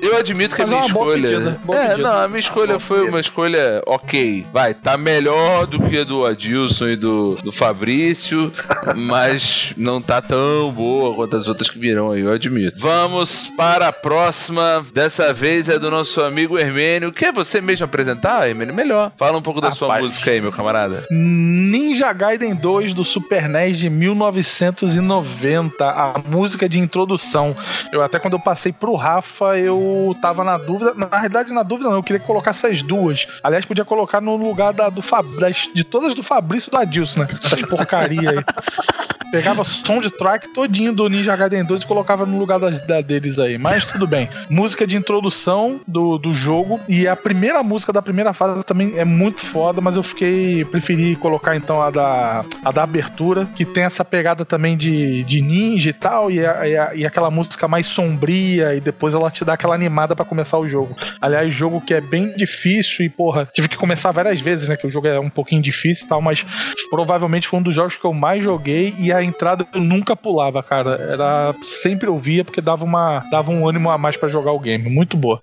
Eu 0.00 0.16
admito 0.16 0.54
que 0.54 0.62
Mas 0.62 0.72
a 0.72 0.76
é 0.76 0.80
minha 0.80 0.92
boa 0.92 1.16
escolha. 1.16 1.28
pedida, 1.38 1.60
é, 1.68 1.86
pedida. 1.88 1.96
não, 2.08 2.18
a 2.22 2.28
minha 2.28 2.40
escolha 2.40 2.78
foi 2.78 3.08
uma 3.08 3.20
escolha 3.20 3.82
ok. 3.86 4.46
Vai, 4.52 4.74
tá 4.74 4.96
melhor 4.96 5.66
do 5.66 5.80
que 5.88 5.98
a 5.98 6.04
do 6.04 6.24
Adilson 6.24 6.88
e 6.88 6.96
do, 6.96 7.36
do 7.42 7.52
Fabrício, 7.52 8.52
mas 8.94 9.72
não 9.76 10.00
tá 10.00 10.20
tão 10.22 10.70
boa 10.72 11.14
quanto 11.14 11.36
as 11.36 11.48
outras 11.48 11.68
que 11.70 11.78
virão 11.78 12.10
aí, 12.12 12.20
eu 12.20 12.32
admito. 12.32 12.78
Vamos 12.78 13.50
para 13.56 13.88
a 13.88 13.92
próxima. 13.92 14.84
Dessa 14.92 15.32
vez 15.32 15.68
é 15.68 15.78
do 15.78 15.90
nosso 15.90 16.05
amigo 16.24 16.58
Hermênio. 16.58 17.12
Quer 17.12 17.32
você 17.32 17.60
mesmo 17.60 17.84
apresentar, 17.84 18.48
Hermênio? 18.48 18.74
Melhor. 18.74 19.12
Fala 19.16 19.38
um 19.38 19.42
pouco 19.42 19.60
da 19.60 19.70
sua 19.72 19.88
Rapaz. 19.88 20.04
música 20.04 20.30
aí, 20.30 20.40
meu 20.40 20.52
camarada. 20.52 21.04
Ninja 21.10 22.12
Gaiden 22.12 22.54
2 22.54 22.94
do 22.94 23.04
Super 23.04 23.48
NES 23.48 23.78
de 23.78 23.90
1990, 23.90 25.84
a 25.84 26.14
música 26.26 26.68
de 26.68 26.78
introdução. 26.78 27.54
Eu 27.92 28.02
até 28.02 28.18
quando 28.18 28.34
eu 28.34 28.40
passei 28.40 28.72
pro 28.72 28.94
Rafa, 28.94 29.58
eu 29.58 30.16
tava 30.20 30.44
na 30.44 30.58
dúvida, 30.58 30.94
na 30.94 31.06
realidade 31.06 31.52
na 31.52 31.62
dúvida 31.62 31.88
não, 31.88 31.96
eu 31.96 32.02
queria 32.02 32.20
colocar 32.20 32.50
essas 32.50 32.82
duas. 32.82 33.26
Aliás, 33.42 33.64
podia 33.64 33.84
colocar 33.84 34.20
no 34.20 34.36
lugar 34.36 34.72
da, 34.72 34.88
do 34.88 35.02
Fab, 35.02 35.26
das, 35.38 35.68
de 35.74 35.84
todas 35.84 36.14
do 36.14 36.22
Fabrício 36.22 36.70
do 36.70 36.76
Adilson, 36.76 37.20
né? 37.20 37.28
Essas 37.42 37.62
porcaria 37.62 38.30
aí. 38.30 38.44
Pegava 39.30 39.64
soundtrack 39.64 40.48
todinho 40.54 40.92
do 40.92 41.08
Ninja 41.08 41.34
Gaiden 41.34 41.64
2 41.64 41.82
e 41.82 41.86
colocava 41.86 42.24
no 42.24 42.38
lugar 42.38 42.58
das, 42.58 42.78
da 42.86 43.00
deles 43.00 43.38
aí. 43.38 43.58
Mas 43.58 43.84
tudo 43.84 44.06
bem. 44.06 44.28
Música 44.48 44.86
de 44.86 44.96
introdução 44.96 45.80
do, 45.86 45.95
do 46.18 46.34
jogo. 46.34 46.78
E 46.88 47.06
a 47.08 47.14
primeira 47.16 47.62
música 47.62 47.92
da 47.92 48.02
primeira 48.02 48.32
fase 48.32 48.62
também 48.64 48.98
é 48.98 49.04
muito 49.04 49.40
foda, 49.40 49.80
mas 49.80 49.96
eu 49.96 50.02
fiquei. 50.02 50.64
Preferi 50.64 51.16
colocar 51.16 51.56
então 51.56 51.80
a 51.82 51.90
da, 51.90 52.44
a 52.64 52.70
da 52.70 52.82
abertura, 52.82 53.46
que 53.54 53.64
tem 53.64 53.84
essa 53.84 54.04
pegada 54.04 54.44
também 54.44 54.76
de, 54.76 55.22
de 55.24 55.40
ninja 55.40 55.90
e 55.90 55.92
tal. 55.92 56.30
E, 56.30 56.44
a- 56.44 56.66
e, 56.68 56.76
a- 56.76 56.94
e 56.94 57.06
aquela 57.06 57.30
música 57.30 57.66
mais 57.68 57.86
sombria. 57.86 58.74
E 58.74 58.80
depois 58.80 59.14
ela 59.14 59.30
te 59.30 59.44
dá 59.44 59.54
aquela 59.54 59.74
animada 59.74 60.14
pra 60.16 60.24
começar 60.24 60.58
o 60.58 60.66
jogo. 60.66 60.96
Aliás, 61.20 61.52
jogo 61.54 61.80
que 61.80 61.94
é 61.94 62.00
bem 62.00 62.34
difícil 62.36 63.04
e, 63.04 63.08
porra, 63.08 63.48
tive 63.54 63.68
que 63.68 63.76
começar 63.76 64.12
várias 64.12 64.40
vezes, 64.40 64.68
né? 64.68 64.76
Que 64.76 64.86
o 64.86 64.90
jogo 64.90 65.06
é 65.06 65.18
um 65.20 65.30
pouquinho 65.30 65.62
difícil 65.62 66.06
e 66.06 66.08
tal, 66.08 66.20
mas 66.20 66.44
provavelmente 66.90 67.48
foi 67.48 67.58
um 67.60 67.62
dos 67.62 67.74
jogos 67.74 67.96
que 67.96 68.04
eu 68.04 68.12
mais 68.12 68.42
joguei 68.44 68.94
e 68.98 69.12
a 69.12 69.22
entrada 69.22 69.66
eu 69.74 69.80
nunca 69.80 70.16
pulava, 70.16 70.62
cara. 70.62 70.96
Era 71.12 71.54
sempre 71.62 72.08
eu 72.08 72.18
via 72.18 72.44
porque 72.44 72.60
dava 72.60 72.84
uma 72.84 73.24
dava 73.30 73.50
um 73.50 73.68
ânimo 73.68 73.90
a 73.90 73.98
mais 73.98 74.16
pra 74.16 74.28
jogar 74.28 74.52
o 74.52 74.58
game. 74.60 74.88
Muito 74.88 75.16
boa. 75.16 75.40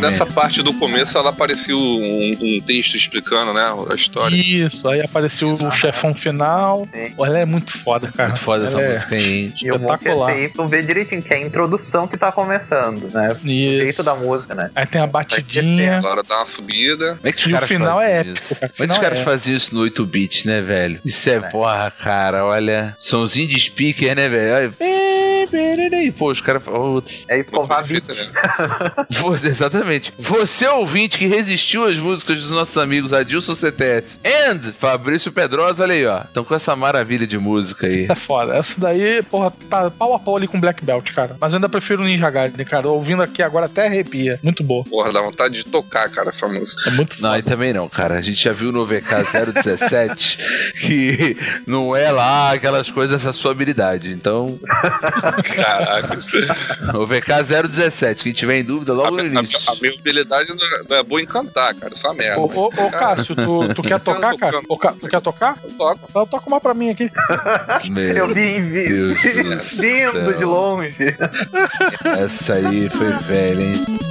Nessa 0.00 0.26
parte 0.26 0.62
do 0.62 0.72
começo, 0.74 1.16
ela 1.18 1.30
apareceu 1.30 1.78
um, 1.78 2.36
um 2.40 2.60
texto 2.66 2.96
explicando, 2.96 3.52
né, 3.52 3.62
a 3.90 3.94
história. 3.94 4.34
Isso, 4.36 4.88
aí 4.88 5.00
apareceu 5.00 5.52
o 5.52 5.72
chefão 5.72 6.14
final. 6.14 6.86
Sim. 6.92 7.12
Ela 7.18 7.38
é 7.40 7.44
muito 7.44 7.76
foda, 7.78 8.10
cara. 8.12 8.30
Muito 8.30 8.40
foda 8.42 8.64
essa 8.66 8.78
Ela 8.78 8.82
é 8.88 8.92
música 8.94 9.14
aí, 9.16 9.32
hein? 9.44 9.54
E 9.62 9.72
o 9.72 9.78
bom 9.78 9.98
que 9.98 10.08
aí 10.08 10.48
tu 10.48 10.66
vê 10.66 10.82
direitinho, 10.82 11.22
que 11.22 11.32
é 11.34 11.36
a 11.38 11.40
introdução 11.40 12.06
que 12.06 12.16
tá 12.16 12.30
começando, 12.32 13.10
né? 13.12 13.32
O 13.42 13.46
jeito 13.46 13.88
Isso. 13.90 14.02
da 14.02 14.14
música, 14.14 14.54
né? 14.54 14.70
Aí 14.74 14.86
tem 14.86 15.00
a 15.00 15.06
batidinha. 15.06 15.98
Agora 15.98 16.22
dá 16.22 16.36
uma 16.38 16.46
subida. 16.46 17.16
Como 17.16 17.28
é 17.28 17.32
que 17.32 17.40
os 17.40 17.46
E 17.46 17.50
o 17.50 17.52
caras 17.52 17.68
final 17.68 17.98
faziam 17.98 18.02
é 18.14 18.20
épico, 18.20 18.38
isso? 18.38 18.54
O 18.54 18.58
Como 18.58 18.64
é 18.64 18.68
que 18.68 18.82
os 18.82 18.82
final 18.86 19.00
caras 19.00 19.18
é 19.18 19.24
faziam 19.24 19.56
isso 19.56 19.74
no 19.74 19.80
8-bit, 19.84 20.46
né, 20.46 20.60
velho? 20.60 21.00
Isso 21.04 21.28
é, 21.28 21.34
É. 21.34 21.40
porra, 21.40 21.90
cara, 21.90 22.44
olha. 22.44 22.94
Somzinho 22.98 23.48
de 23.48 23.58
speaker, 23.60 24.14
né, 24.14 24.28
velho? 24.28 24.54
Olha. 24.54 24.97
E, 25.52 26.10
Pô, 26.12 26.30
os 26.30 26.40
caras. 26.40 26.62
Putz. 26.62 27.24
É 27.28 27.38
escovar 27.38 27.84
feita, 27.84 28.12
né? 28.14 28.28
Você, 29.10 29.48
exatamente. 29.48 30.12
Você 30.18 30.66
ouvinte 30.68 31.18
que 31.18 31.26
resistiu 31.26 31.84
às 31.86 31.96
músicas 31.96 32.42
dos 32.42 32.50
nossos 32.50 32.76
amigos 32.78 33.12
Adilson 33.12 33.54
CTS 33.54 34.20
and 34.24 34.72
Fabrício 34.78 35.32
Pedrosa, 35.32 35.82
olha 35.82 35.94
aí, 35.94 36.06
ó. 36.06 36.20
Estão 36.22 36.44
com 36.44 36.54
essa 36.54 36.74
maravilha 36.76 37.26
de 37.26 37.38
música 37.38 37.86
aí. 37.86 38.06
É 38.10 38.14
foda. 38.14 38.54
Essa 38.56 38.80
daí, 38.80 39.22
porra, 39.22 39.52
tá 39.68 39.90
pau 39.90 40.14
a 40.14 40.18
pau 40.18 40.36
ali 40.36 40.46
com 40.46 40.60
Black 40.60 40.84
Belt, 40.84 41.12
cara. 41.12 41.36
Mas 41.40 41.52
eu 41.52 41.56
ainda 41.56 41.68
prefiro 41.68 42.02
o 42.02 42.04
Ninja 42.04 42.30
Gaiden, 42.30 42.64
cara. 42.66 42.88
Ouvindo 42.88 43.22
aqui 43.22 43.42
agora 43.42 43.66
até 43.66 43.86
arrepia. 43.86 44.38
Muito 44.42 44.62
boa. 44.62 44.84
Porra, 44.84 45.12
dá 45.12 45.20
vontade 45.20 45.54
de 45.54 45.64
tocar, 45.64 46.08
cara, 46.10 46.30
essa 46.30 46.46
música. 46.48 46.88
É 46.88 46.92
muito 46.92 47.14
Não, 47.20 47.28
foda. 47.30 47.34
aí 47.36 47.42
também 47.42 47.72
não, 47.72 47.88
cara. 47.88 48.14
A 48.16 48.20
gente 48.22 48.42
já 48.42 48.52
viu 48.52 48.70
no 48.72 48.84
VK 48.86 49.24
017 49.54 50.38
que 50.80 51.36
não 51.66 51.94
é 51.94 52.10
lá 52.10 52.52
aquelas 52.52 52.90
coisas, 52.90 53.20
essa 53.20 53.32
sua 53.32 53.52
habilidade. 53.52 54.12
Então, 54.12 54.58
Caraca. 55.42 56.18
o 56.98 57.06
VK 57.06 57.42
017, 57.68 58.22
quem 58.24 58.32
tiver 58.32 58.58
em 58.58 58.64
dúvida, 58.64 58.92
A, 58.92 58.94
logo 58.96 59.10
no 59.16 59.22
a- 59.22 59.26
início. 59.26 59.58
a 59.70 59.74
minha 59.76 59.94
habilidade 59.98 60.48
não 60.50 60.66
é, 60.66 60.82
não 60.88 60.96
é 60.96 61.02
boa 61.02 61.20
em 61.20 61.26
cantar, 61.26 61.74
cara. 61.74 61.92
Uma 62.04 62.14
merda. 62.14 62.40
Ô, 62.40 62.44
ô, 62.46 62.66
ô, 62.66 62.90
Cássio, 62.90 63.34
tu, 63.36 63.74
tu 63.74 63.82
quer 63.82 64.00
tocar, 64.02 64.36
cara? 64.36 64.60
Ô, 64.68 64.76
Cá- 64.78 64.94
tu 65.00 65.08
quer 65.08 65.20
tocar? 65.20 65.56
Eu 65.62 65.70
toco. 65.72 66.00
Então 66.08 66.26
toca 66.26 66.46
uma 66.48 66.60
pra 66.60 66.74
mim 66.74 66.90
aqui. 66.90 67.10
Meu 67.90 68.16
Eu 68.16 68.28
vi, 68.28 68.60
vi 68.60 68.88
Deus 68.88 69.22
do 69.72 69.82
vindo 69.82 70.38
de 70.38 70.44
longe. 70.44 70.94
Essa 72.18 72.54
aí 72.54 72.88
foi 72.88 73.10
velha, 73.12 73.60
hein? 73.62 74.07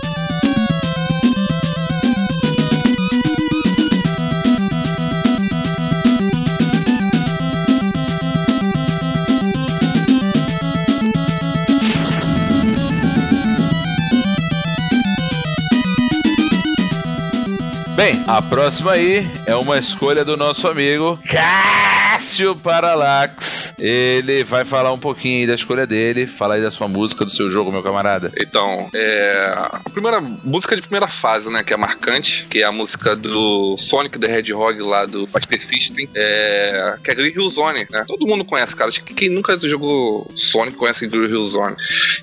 Bem, 17.98 18.24
a 18.28 18.40
próxima 18.44 18.92
aí 18.92 19.28
é 19.48 19.56
uma 19.56 19.80
escolha 19.80 20.24
do 20.24 20.38
nosso 20.38 20.68
amigo 20.68 21.18
Cássio 21.28 22.56
Paralax. 22.56 23.57
Ele 23.80 24.44
vai 24.44 24.66
falar 24.66 24.92
um 24.92 24.98
pouquinho 24.98 25.42
aí 25.42 25.48
da 25.48 25.54
escolha 25.54 25.86
dele, 25.86 26.26
falar 26.26 26.56
aí 26.56 26.62
da 26.62 26.72
sua 26.72 26.88
música, 26.88 27.24
do 27.24 27.32
seu 27.32 27.50
jogo, 27.52 27.72
meu 27.72 27.84
camarada. 27.84 28.32
Então, 28.42 28.90
é. 28.94 29.54
A 29.56 29.90
primeira 29.90 30.20
música 30.20 30.76
de 30.76 30.82
primeira 30.82 31.08
fase, 31.08 31.50
né? 31.50 31.64
Que 31.64 31.74
é 31.74 31.78
marcante, 31.78 32.48
que 32.50 32.60
é 32.60 32.66
a 32.66 32.72
música 32.72 33.16
do 33.16 33.78
Sonic 33.78 34.18
the 34.18 34.38
Hedgehog 34.38 34.82
lá 34.82 35.06
do 35.06 35.28
Master 35.32 35.62
System, 35.62 36.10
é, 36.16 36.96
que 37.04 37.12
é 37.12 37.16
Green 37.16 37.32
Hill 37.32 37.50
Zone, 37.50 37.88
né? 37.90 38.04
Todo 38.08 38.26
mundo 38.26 38.44
conhece, 38.44 38.76
cara. 38.76 38.90
Acho 38.90 39.04
que 39.04 39.14
quem 39.14 39.30
nunca 39.30 39.58
jogou 39.58 40.30
Sonic 40.34 40.78
conhece 40.78 41.08
Green 41.08 41.30
Hill 41.30 41.44
Zone. 41.44 41.76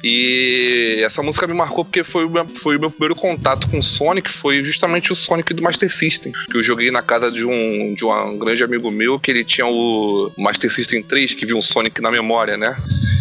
E 0.03 1.01
essa 1.05 1.23
música 1.23 1.47
me 1.47 1.55
marcou 1.55 1.85
porque 1.85 2.03
foi 2.03 2.25
o 2.25 2.31
meu, 2.31 2.47
foi 2.47 2.77
o 2.77 2.81
meu 2.81 2.91
primeiro 2.91 3.15
contato 3.15 3.69
com 3.69 3.81
Sonic, 3.81 4.31
foi 4.31 4.65
justamente 4.65 5.13
o 5.13 5.15
Sonic 5.17 5.55
do 5.55 5.63
Master 5.63 5.91
System, 5.93 6.33
que 6.51 6.57
eu 6.57 6.63
joguei 6.63 6.91
na 6.91 7.03
casa 7.03 7.31
de 7.31 7.45
um, 7.45 7.95
de 7.95 8.05
um 8.05 8.39
grande 8.39 8.65
amigo 8.65 8.91
meu, 8.91 9.19
que 9.19 9.31
ele 9.31 9.45
tinha 9.45 9.67
o 9.67 10.33
Master 10.37 10.73
System 10.73 11.03
3, 11.03 11.35
que 11.35 11.44
viu 11.45 11.57
um 11.57 11.63
Sonic 11.63 12.01
na 12.01 12.11
memória, 12.11 12.57
né? 12.57 12.77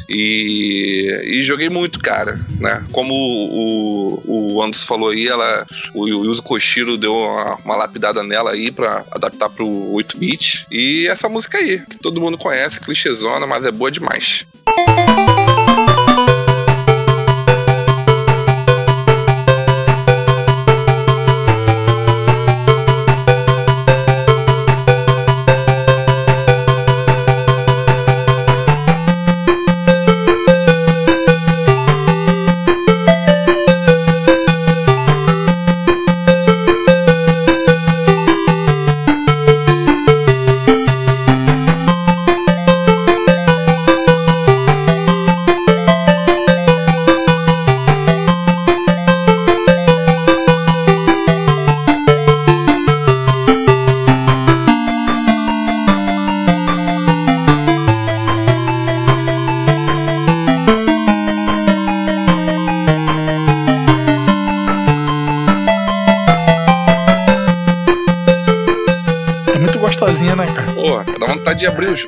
E, 0.10 1.22
e 1.26 1.44
joguei 1.44 1.70
muito, 1.70 2.00
cara, 2.00 2.40
né? 2.60 2.84
Como 2.92 3.14
o, 3.14 4.22
o, 4.26 4.56
o 4.56 4.64
Anderson 4.64 4.86
falou 4.86 5.10
aí, 5.10 5.28
ela, 5.28 5.66
o 5.94 6.08
Yuzo 6.08 6.44
Koshiro 6.44 6.98
deu 6.98 7.16
uma, 7.16 7.56
uma 7.66 7.76
lapidada 7.76 8.24
nela 8.24 8.52
aí 8.52 8.72
pra 8.72 9.04
adaptar 9.12 9.50
pro 9.50 9.66
8-bit. 9.66 10.68
E 10.72 11.08
essa 11.08 11.30
música 11.30 11.58
aí, 11.58 11.80
que 11.80 11.98
todo 11.98 12.22
mundo 12.22 12.38
conhece, 12.38 12.82
clichêzona, 12.82 13.48
mas 13.48 13.66
é 13.66 13.72
boa 13.72 13.90
demais. 13.90 14.46
de 14.66 15.03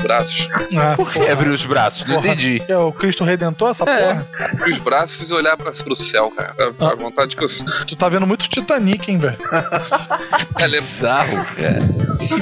braços. 0.05 0.47
Ah, 0.77 0.93
Por 0.95 1.11
que 1.11 1.19
abrir 1.19 1.49
os 1.49 1.65
braços? 1.65 2.07
Não 2.07 2.17
entendi. 2.17 2.61
É 2.67 2.77
o 2.77 2.91
Cristo 2.91 3.23
Redentor, 3.23 3.71
essa 3.71 3.83
É. 3.89 3.97
porra? 4.13 4.27
Abrir 4.53 4.71
os 4.71 4.77
braços 4.77 5.29
e 5.29 5.33
olhar 5.33 5.57
pra, 5.57 5.71
pro 5.71 5.95
céu, 5.95 6.31
cara. 6.31 6.53
A, 6.79 6.91
a 6.91 6.95
vontade 6.95 7.35
que 7.35 7.43
eu. 7.43 7.47
Tu 7.87 7.95
tá 7.95 8.07
vendo 8.09 8.27
muito 8.27 8.47
Titanic, 8.47 9.09
hein, 9.11 9.17
velho? 9.17 9.37
É, 10.59 10.67
Bizarro, 10.67 11.45
cara. 11.55 11.79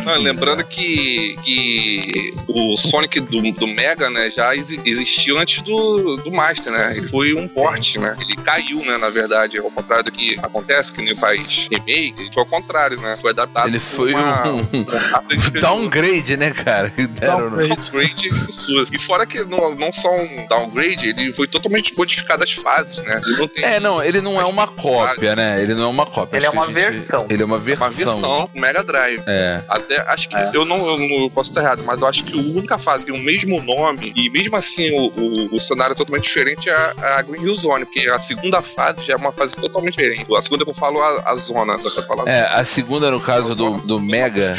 não, 0.05 0.21
lembrando 0.21 0.63
que, 0.65 1.37
que 1.43 2.33
o 2.53 2.77
Sonic 2.77 3.19
do, 3.19 3.41
do 3.51 3.67
Mega, 3.67 4.09
né, 4.09 4.29
já 4.29 4.55
exi- 4.55 4.79
existiu 4.85 5.37
antes 5.39 5.61
do, 5.61 6.17
do 6.17 6.31
Master, 6.31 6.71
né? 6.71 6.93
Ele 6.97 7.07
foi 7.07 7.33
um 7.33 7.47
porte, 7.47 7.97
né? 7.99 8.15
Ele 8.21 8.35
caiu, 8.35 8.79
né, 8.85 8.97
na 8.97 9.09
verdade. 9.09 9.57
Ao 9.57 9.71
contrário 9.71 10.05
do 10.05 10.11
que 10.11 10.37
acontece, 10.41 10.93
que 10.93 11.01
nem 11.01 11.15
faz 11.15 11.67
remake, 11.71 12.15
ele 12.19 12.31
foi 12.33 12.41
ao 12.43 12.45
contrário, 12.49 12.99
né? 12.99 13.17
Foi 13.19 13.31
adaptado. 13.31 13.67
Ele 13.67 13.79
foi 13.79 14.13
uma- 14.13 14.47
um 14.51 14.57
um 14.59 15.59
downgrade, 15.59 16.37
né, 16.37 16.51
cara? 16.51 16.91
No- 16.97 17.07
Downgrade. 17.07 18.29
absurdo. 18.43 18.89
E 18.93 18.99
fora 18.99 19.25
que 19.25 19.43
não, 19.43 19.75
não 19.75 19.91
só 19.91 20.09
um 20.15 20.45
downgrade, 20.47 21.09
ele 21.09 21.33
foi 21.33 21.47
totalmente 21.47 21.95
modificado 21.97 22.43
as 22.43 22.51
fases, 22.51 23.01
né? 23.03 23.21
Não 23.37 23.47
tem 23.47 23.63
É, 23.63 23.79
não, 23.79 24.03
ele 24.03 24.21
não 24.21 24.39
é 24.39 24.45
uma 24.45 24.67
cópia, 24.67 25.35
né? 25.35 25.61
Ele 25.61 25.73
não 25.73 25.83
é 25.83 25.87
uma 25.87 26.05
cópia. 26.05 26.37
Ele 26.37 26.45
é 26.45 26.49
Acho 26.49 26.57
que 26.57 26.63
uma 26.63 26.65
gente- 26.67 26.75
versão. 26.75 27.25
Ele 27.29 27.41
é 27.41 27.45
uma 27.45 27.53
uma 27.55 27.59
versão. 27.61 27.89
versão 27.91 28.49
do 28.53 28.59
Mega 28.61 28.83
Drive. 28.83 29.21
É. 29.27 29.61
Até 29.69 30.01
acho 30.11 30.27
que 30.29 30.35
É. 30.35 30.51
eu 30.53 30.65
não 30.65 30.85
eu, 30.87 30.97
não- 30.97 31.23
eu 31.23 31.29
posso 31.29 31.49
estar 31.51 31.61
errado, 31.61 31.83
mas 31.85 32.01
eu 32.01 32.07
acho 32.07 32.23
que 32.23 32.33
a 32.37 32.42
única 32.51 32.77
fase 32.77 33.05
que 33.05 33.11
tem 33.11 33.19
o 33.19 33.23
mesmo 33.23 33.61
nome 33.61 34.11
e 34.15 34.29
mesmo 34.29 34.55
assim 34.55 34.91
o, 34.91 35.07
o, 35.07 35.55
o 35.55 35.59
cenário 35.59 35.93
é 35.93 35.95
totalmente 35.95 36.25
diferente 36.25 36.69
é 36.69 36.73
a, 36.73 37.17
a 37.17 37.21
Green 37.21 37.41
Hill 37.43 37.57
Zone, 37.57 37.85
porque 37.85 38.07
a 38.09 38.19
segunda 38.19 38.61
fase 38.61 39.03
já 39.03 39.13
é 39.13 39.15
uma 39.15 39.31
fase 39.31 39.55
totalmente 39.59 39.95
diferente. 39.95 40.25
A 40.35 40.41
segunda 40.41 40.63
que 40.63 40.69
eu 40.71 40.75
falo 40.75 41.01
a, 41.01 41.31
a 41.31 41.35
zona, 41.35 41.77
falar. 42.07 42.27
É, 42.27 42.41
a 42.47 42.63
segunda, 42.65 43.09
no 43.11 43.19
caso 43.19 43.55
do, 43.55 43.77
do 43.79 43.99
Mega. 43.99 44.55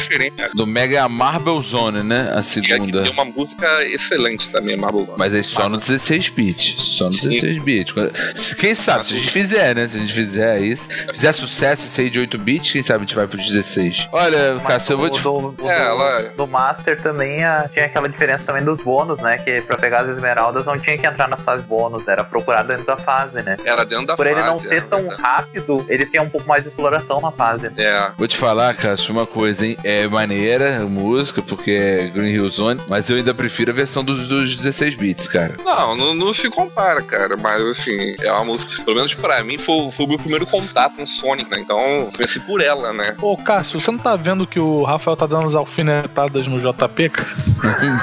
Do 0.54 0.66
Mega 0.66 0.96
é 0.96 1.00
a 1.00 1.08
Marble 1.08 1.60
Zone, 1.62 2.02
né? 2.02 2.32
A 2.34 2.40
E 2.40 2.42
segunda. 2.42 3.02
tem 3.02 3.12
uma 3.12 3.24
música 3.24 3.66
excelente 3.84 4.50
também, 4.50 4.76
Marble 4.76 5.04
Zone. 5.04 5.18
Mas 5.18 5.34
aí 5.34 5.42
só 5.44 5.68
no 5.68 5.76
16 5.76 6.28
bits. 6.30 6.82
Só 6.82 7.06
no 7.06 7.12
Sim. 7.12 7.28
16 7.30 7.62
bits. 7.62 8.54
Quem 8.58 8.74
sabe, 8.74 9.06
se 9.08 9.14
a 9.14 9.16
gente 9.18 9.30
fizer, 9.30 9.74
né? 9.74 9.86
Se 9.88 9.96
a 9.96 10.00
gente 10.00 10.12
fizer 10.12 10.60
isso, 10.60 10.88
fizer 11.12 11.32
sucesso 11.32 11.84
isso 11.84 12.00
aí 12.00 12.10
de 12.10 12.18
8 12.20 12.38
bits, 12.38 12.72
quem 12.72 12.82
sabe 12.82 12.98
a 13.04 13.06
gente 13.06 13.14
vai 13.14 13.26
pro 13.26 13.36
16. 13.38 14.08
Olha, 14.12 14.60
Cássio, 14.66 14.92
eu 14.92 14.98
vou 14.98 15.10
te. 15.10 15.20
do, 15.20 15.52
do, 15.52 15.68
É, 15.70 15.74
do- 15.76 15.82
ela- 15.82 16.22
do 16.36 16.46
Master 16.46 17.00
também 17.00 17.42
ah, 17.44 17.68
tinha 17.74 17.86
aquela 17.86 18.08
diferença 18.08 18.46
também 18.46 18.64
dos 18.64 18.80
bônus, 18.80 19.20
né? 19.20 19.36
Que 19.38 19.60
pra 19.60 19.76
pegar 19.76 20.00
as 20.02 20.08
esmeraldas 20.08 20.64
não 20.66 20.78
tinha 20.78 20.96
que 20.96 21.06
entrar 21.06 21.28
nas 21.28 21.44
fases 21.44 21.66
bônus, 21.66 22.08
era 22.08 22.24
procurar 22.24 22.62
dentro 22.62 22.84
da 22.86 22.96
fase, 22.96 23.42
né? 23.42 23.56
Era 23.64 23.84
dentro 23.84 24.06
da 24.06 24.16
Por 24.16 24.24
fase. 24.26 24.38
ele 24.38 24.46
não 24.46 24.58
ser 24.60 24.84
tão 24.84 25.00
verdade. 25.00 25.20
rápido, 25.22 25.84
eles 25.88 26.08
têm 26.08 26.20
um 26.20 26.28
pouco 26.30 26.46
mais 26.48 26.62
de 26.62 26.68
exploração 26.68 27.20
na 27.20 27.30
fase. 27.30 27.70
É. 27.76 28.10
Vou 28.16 28.26
te 28.28 28.36
falar, 28.36 28.74
Cássio, 28.74 29.12
uma 29.12 29.26
coisa, 29.26 29.66
hein? 29.66 29.76
É 29.84 30.06
maneira 30.06 30.78
a 30.78 30.84
música, 30.84 31.42
porque 31.42 31.72
é 31.72 32.06
Green 32.06 32.32
Hill 32.32 32.48
Zone, 32.48 32.80
mas 32.88 33.10
eu 33.10 33.16
ainda 33.16 33.34
prefiro 33.34 33.72
a 33.72 33.74
versão 33.74 34.04
dos, 34.04 34.28
dos 34.28 34.56
16 34.56 34.94
bits, 34.94 35.28
cara. 35.28 35.54
Não, 35.64 35.96
não, 35.96 36.14
não 36.14 36.32
se 36.32 36.48
compara, 36.48 37.02
cara. 37.02 37.36
Mas 37.36 37.60
assim, 37.62 38.14
é 38.22 38.30
uma 38.30 38.44
música. 38.44 38.82
Pelo 38.84 38.96
menos 38.96 39.14
pra 39.14 39.42
mim 39.42 39.58
foi, 39.58 39.90
foi 39.90 40.06
o 40.06 40.08
meu 40.08 40.18
primeiro 40.18 40.46
contato 40.46 40.94
com 40.96 41.04
Sonic, 41.06 41.50
né? 41.50 41.58
Então, 41.60 42.08
pensei 42.16 42.40
por 42.42 42.60
ela, 42.60 42.92
né? 42.92 43.14
Ô, 43.20 43.36
Cássio, 43.36 43.80
você 43.80 43.90
não 43.90 43.98
tá 43.98 44.14
vendo 44.16 44.46
que 44.46 44.60
o 44.60 44.84
Rafael 44.84 45.16
tá 45.16 45.26
dando 45.26 45.46
as 45.48 45.54
alfinetadas 45.54 46.46
no 46.46 46.58
JP, 46.60 47.08
cara? 47.08 47.28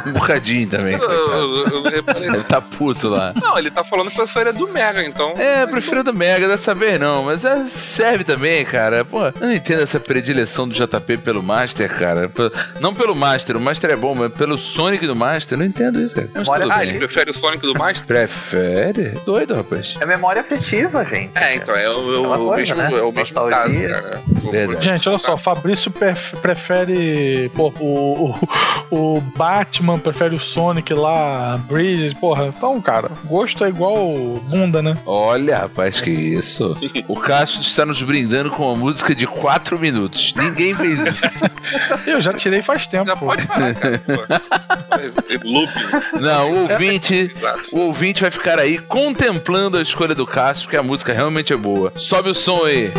Um 0.08 0.12
bocadinho 0.14 0.68
também. 0.68 0.94
Eu, 0.94 1.00
coitado. 1.00 1.24
eu, 1.36 1.68
eu 1.68 1.82
reparei. 1.84 2.28
Ele 2.28 2.44
tá 2.44 2.62
puto 2.62 3.08
lá. 3.10 3.34
Não, 3.42 3.58
ele 3.58 3.70
tá 3.72 3.84
falando 3.84 4.10
que 4.10 4.16
prefere 4.16 4.50
a 4.50 4.52
do 4.52 4.68
Mega, 4.68 5.04
então. 5.04 5.34
É, 5.38 5.66
prefiro 5.66 6.04
do 6.04 6.14
Mega 6.14 6.48
dessa 6.48 6.74
vez 6.74 7.00
não, 7.00 7.24
mas 7.24 7.44
é, 7.46 7.66
serve 7.70 8.24
também, 8.24 8.64
cara. 8.66 9.04
Pô, 9.06 9.26
eu 9.28 9.34
não 9.40 9.54
entendo 9.54 9.82
essa 9.82 10.00
predileção 10.00 10.68
do 10.68 10.74
JP 10.74 11.18
pelo 11.18 11.42
Master, 11.44 11.94
cara. 11.98 12.30
Não 12.80 12.94
pelo 12.94 13.16
Master, 13.16 13.58
o 13.58 13.60
Master 13.62 13.92
é 13.92 13.96
bom, 13.96 14.14
mas 14.16 14.34
pelo 14.34 14.58
Sonic 14.58 15.06
do 15.08 15.16
Master, 15.16 15.56
eu 15.56 15.60
não 15.60 15.66
entendo 15.66 16.02
isso, 16.02 16.16
cara. 16.16 16.30
Mas 16.34 16.48
Olha, 16.48 16.66
Ah, 16.74 16.80
bem. 16.80 16.90
ele 16.90 17.00
prefere 17.00 17.30
o 17.32 17.34
Sonic 17.34 17.66
do 17.66 17.74
Master? 17.78 18.06
Prefere? 18.06 19.10
Doido, 19.26 19.54
rapaz. 19.56 19.96
É 20.00 20.06
memória 20.06 20.42
afetiva, 20.42 21.04
gente. 21.06 21.32
É, 21.36 21.56
então, 21.56 21.76
é 21.76 21.90
o, 21.90 21.94
é 21.94 21.96
o- 22.20 22.26
Aquela 22.32 22.38
o 22.40 22.48
coisa, 22.48 22.76
mesmo, 22.76 22.92
né? 22.92 23.00
é 23.00 23.04
o 23.04 23.12
mesmo 23.12 23.36
caso, 23.50 23.50
cara. 23.82 24.22
Verdade. 24.52 24.86
Gente, 24.86 25.10
olha 25.10 25.18
só, 25.18 25.38
Fabrício 25.38 25.92
pref- 25.92 26.36
prefere 26.42 27.52
pô, 27.56 27.74
o, 27.80 28.36
o, 28.92 29.16
o 29.18 29.22
Batman, 29.52 30.00
prefere 30.00 30.34
o 30.34 30.40
Sonic 30.40 30.94
lá, 30.94 31.56
a 31.56 31.58
Bridges, 31.58 32.14
porra. 32.14 32.48
Então, 32.48 32.82
cara, 32.82 33.12
gosto 33.26 33.66
é 33.66 33.68
igual 33.68 34.16
bunda, 34.48 34.82
né? 34.82 34.98
Olha, 35.06 35.58
rapaz, 35.58 36.00
que 36.00 36.10
isso. 36.10 36.78
O 37.06 37.18
Cássio 37.20 37.60
está 37.60 37.86
nos 37.86 38.02
brindando 38.02 38.50
com 38.52 38.68
uma 38.68 38.78
música 38.78 39.14
de 39.14 39.28
4 39.28 39.78
minutos. 39.78 40.34
Ninguém 40.36 40.74
fez 40.74 41.00
isso. 41.02 41.22
Eu 42.08 42.22
já 42.22 42.32
tirei 42.34 42.62
faz 42.62 42.88
tempo. 42.88 43.08
Já 43.08 43.18
pô. 43.18 43.26
pode 43.26 43.46
parar, 43.46 43.76
cara. 43.76 44.02
Loop. 45.44 45.72
Não, 46.22 46.52
o 46.54 46.72
ouvinte. 46.72 47.36
O 47.74 47.80
ouvinte 47.80 48.22
vai 48.22 48.32
ficar 48.32 48.58
aí 48.58 48.78
contemplando 48.78 49.78
a 49.78 49.82
escolha 49.82 50.16
do 50.16 50.26
Cássio, 50.26 50.64
porque 50.64 50.78
a 50.78 50.84
música 50.84 51.12
realmente 51.12 51.52
é 51.52 51.58
boa. 51.58 51.92
Sobe 51.98 52.30
o 52.30 52.34
som 52.34 52.64
aí. 52.64 52.90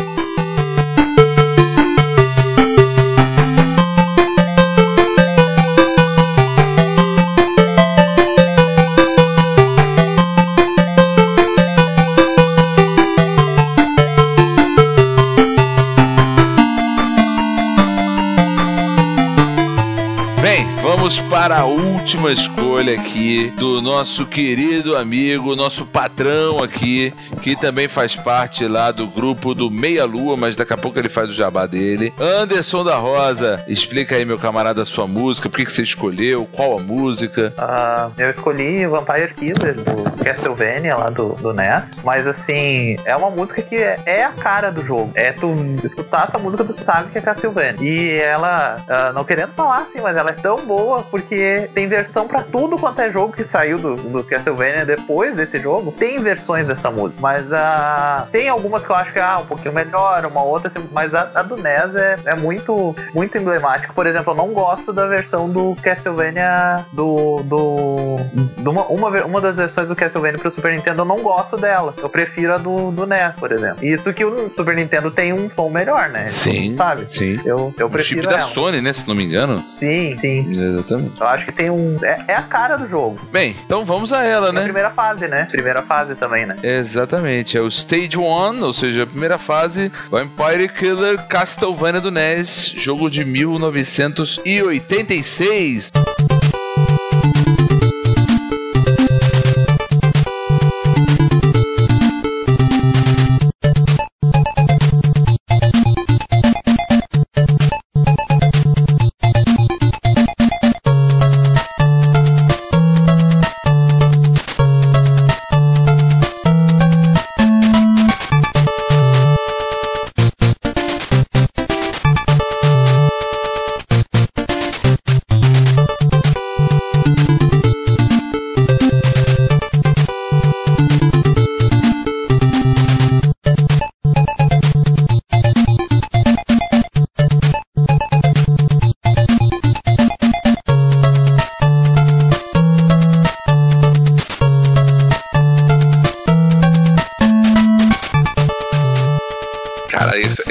Para 21.43 21.59
a 21.59 21.65
última 21.65 22.31
escolha 22.31 22.93
aqui 22.93 23.53
do 23.57 23.81
nosso 23.81 24.25
querido 24.25 24.95
amigo, 24.95 25.57
nosso 25.57 25.85
patrão 25.85 26.63
aqui, 26.63 27.13
que 27.41 27.53
também 27.53 27.89
faz 27.89 28.15
parte 28.15 28.65
lá 28.65 28.91
do 28.91 29.05
grupo 29.05 29.53
do 29.53 29.69
Meia 29.69 30.05
Lua, 30.05 30.37
mas 30.37 30.55
daqui 30.55 30.71
a 30.71 30.77
pouco 30.77 30.97
ele 30.97 31.09
faz 31.09 31.29
o 31.29 31.33
jabá 31.33 31.65
dele. 31.65 32.13
Anderson 32.17 32.85
da 32.85 32.95
Rosa, 32.95 33.61
explica 33.67 34.15
aí, 34.15 34.23
meu 34.23 34.39
camarada, 34.39 34.83
a 34.83 34.85
sua 34.85 35.05
música, 35.05 35.49
por 35.49 35.57
que, 35.57 35.65
que 35.65 35.73
você 35.73 35.83
escolheu, 35.83 36.47
qual 36.49 36.79
a 36.79 36.81
música. 36.81 37.53
Ah, 37.57 38.09
eu 38.17 38.29
escolhi 38.29 38.87
Vampire 38.87 39.33
Killer 39.33 39.75
do 39.75 40.23
Castlevania 40.23 40.95
lá 40.95 41.09
do, 41.09 41.33
do 41.33 41.51
NES, 41.51 41.83
mas 42.05 42.25
assim, 42.25 42.95
é 43.03 43.13
uma 43.17 43.29
música 43.29 43.61
que 43.61 43.75
é, 43.75 43.99
é 44.05 44.23
a 44.23 44.31
cara 44.31 44.71
do 44.71 44.81
jogo. 44.85 45.11
É 45.13 45.33
tu 45.33 45.53
escutar 45.83 46.23
essa 46.29 46.37
música, 46.37 46.63
tu 46.63 46.73
sabe 46.73 47.11
que 47.11 47.17
é 47.17 47.21
Castlevania. 47.21 47.83
E 47.83 48.17
ela, 48.17 48.77
ah, 48.87 49.11
não 49.13 49.25
querendo 49.25 49.51
falar 49.51 49.79
assim, 49.79 49.99
mas 49.99 50.15
ela 50.15 50.29
é 50.29 50.33
tão 50.33 50.55
boa 50.65 51.03
porque 51.03 51.32
tem 51.73 51.87
versão 51.87 52.27
pra 52.27 52.41
tudo 52.41 52.77
quanto 52.77 52.99
é 53.01 53.11
jogo 53.11 53.33
que 53.33 53.43
saiu 53.43 53.77
do, 53.77 53.95
do 53.95 54.23
Castlevania 54.23 54.85
depois 54.85 55.35
desse 55.35 55.59
jogo. 55.59 55.91
Tem 55.91 56.19
versões 56.19 56.67
dessa 56.67 56.89
música, 56.91 57.19
mas 57.21 57.51
ah, 57.51 58.27
tem 58.31 58.49
algumas 58.49 58.85
que 58.85 58.91
eu 58.91 58.95
acho 58.95 59.13
que 59.13 59.19
ah, 59.19 59.39
um 59.41 59.45
pouquinho 59.45 59.73
melhor, 59.73 60.25
uma 60.25 60.43
outra, 60.43 60.67
assim, 60.67 60.87
mas 60.91 61.13
a, 61.13 61.29
a 61.35 61.41
do 61.41 61.55
NES 61.55 61.95
é, 61.95 62.15
é 62.25 62.35
muito, 62.35 62.95
muito 63.13 63.37
emblemática. 63.37 63.93
Por 63.93 64.07
exemplo, 64.07 64.33
eu 64.33 64.37
não 64.37 64.49
gosto 64.49 64.91
da 64.93 65.07
versão 65.07 65.49
do 65.49 65.75
Castlevania 65.81 66.85
do. 66.91 67.41
do, 67.43 68.17
do 68.57 68.71
uma, 68.71 68.85
uma, 68.87 69.09
uma 69.25 69.41
das 69.41 69.55
versões 69.55 69.87
do 69.87 69.95
Castlevania 69.95 70.39
pro 70.39 70.51
Super 70.51 70.73
Nintendo, 70.73 71.01
eu 71.01 71.05
não 71.05 71.19
gosto 71.19 71.57
dela. 71.57 71.93
Eu 71.97 72.09
prefiro 72.09 72.53
a 72.53 72.57
do, 72.57 72.91
do 72.91 73.05
NES, 73.05 73.37
por 73.39 73.51
exemplo. 73.51 73.85
Isso 73.85 74.11
que 74.13 74.23
o 74.25 74.51
Super 74.55 74.75
Nintendo 74.75 75.11
tem 75.11 75.33
um 75.33 75.49
som 75.49 75.69
melhor, 75.69 76.09
né? 76.09 76.27
Sim, 76.29 76.75
Sabe? 76.75 77.03
sim. 77.07 77.39
Eu, 77.45 77.73
eu 77.77 77.87
O 77.87 77.89
chip 77.89 77.91
prefiro 77.91 78.27
da 78.29 78.37
ela. 78.39 78.49
Sony, 78.51 78.81
né, 78.81 78.93
se 78.93 79.07
não 79.07 79.15
me 79.15 79.23
engano. 79.23 79.63
Sim, 79.63 80.17
sim. 80.17 80.49
Exatamente. 80.49 81.17
Eu 81.23 81.29
acho 81.29 81.45
que 81.45 81.51
tem 81.51 81.69
um. 81.69 81.97
É, 82.03 82.23
é 82.29 82.35
a 82.35 82.41
cara 82.41 82.75
do 82.75 82.87
jogo. 82.87 83.19
Bem, 83.31 83.55
então 83.65 83.85
vamos 83.85 84.11
a 84.11 84.23
ela, 84.23 84.47
É 84.47 84.49
a 84.49 84.53
né? 84.53 84.63
primeira 84.63 84.89
fase, 84.89 85.27
né? 85.27 85.47
Primeira 85.49 85.81
fase 85.81 86.15
também, 86.15 86.45
né? 86.45 86.57
Exatamente, 86.61 87.57
é 87.57 87.61
o 87.61 87.67
Stage 87.67 88.17
1, 88.17 88.63
ou 88.63 88.73
seja, 88.73 89.03
a 89.03 89.07
primeira 89.07 89.37
fase, 89.37 89.91
Vampire 90.11 90.67
Killer 90.69 91.17
Castlevania 91.27 92.01
do 92.01 92.11
NES, 92.11 92.73
jogo 92.77 93.09
de 93.09 93.23
1986. 93.23 95.91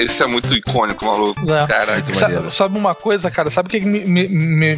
Esse, 0.03 0.21
é 0.21 0.27
muito 0.27 0.53
icônico, 0.55 1.05
maluco. 1.05 1.39
É. 1.51 1.67
Caraca. 1.67 1.93
Muito 2.03 2.15
Sa- 2.17 2.27
maneiro. 2.27 2.51
Sabe 2.51 2.77
uma 2.77 2.95
coisa, 2.95 3.29
cara? 3.31 3.49
Sabe 3.49 3.67
o 3.67 3.69
que 3.69 3.79
me, 3.81 4.01
me, 4.01 4.27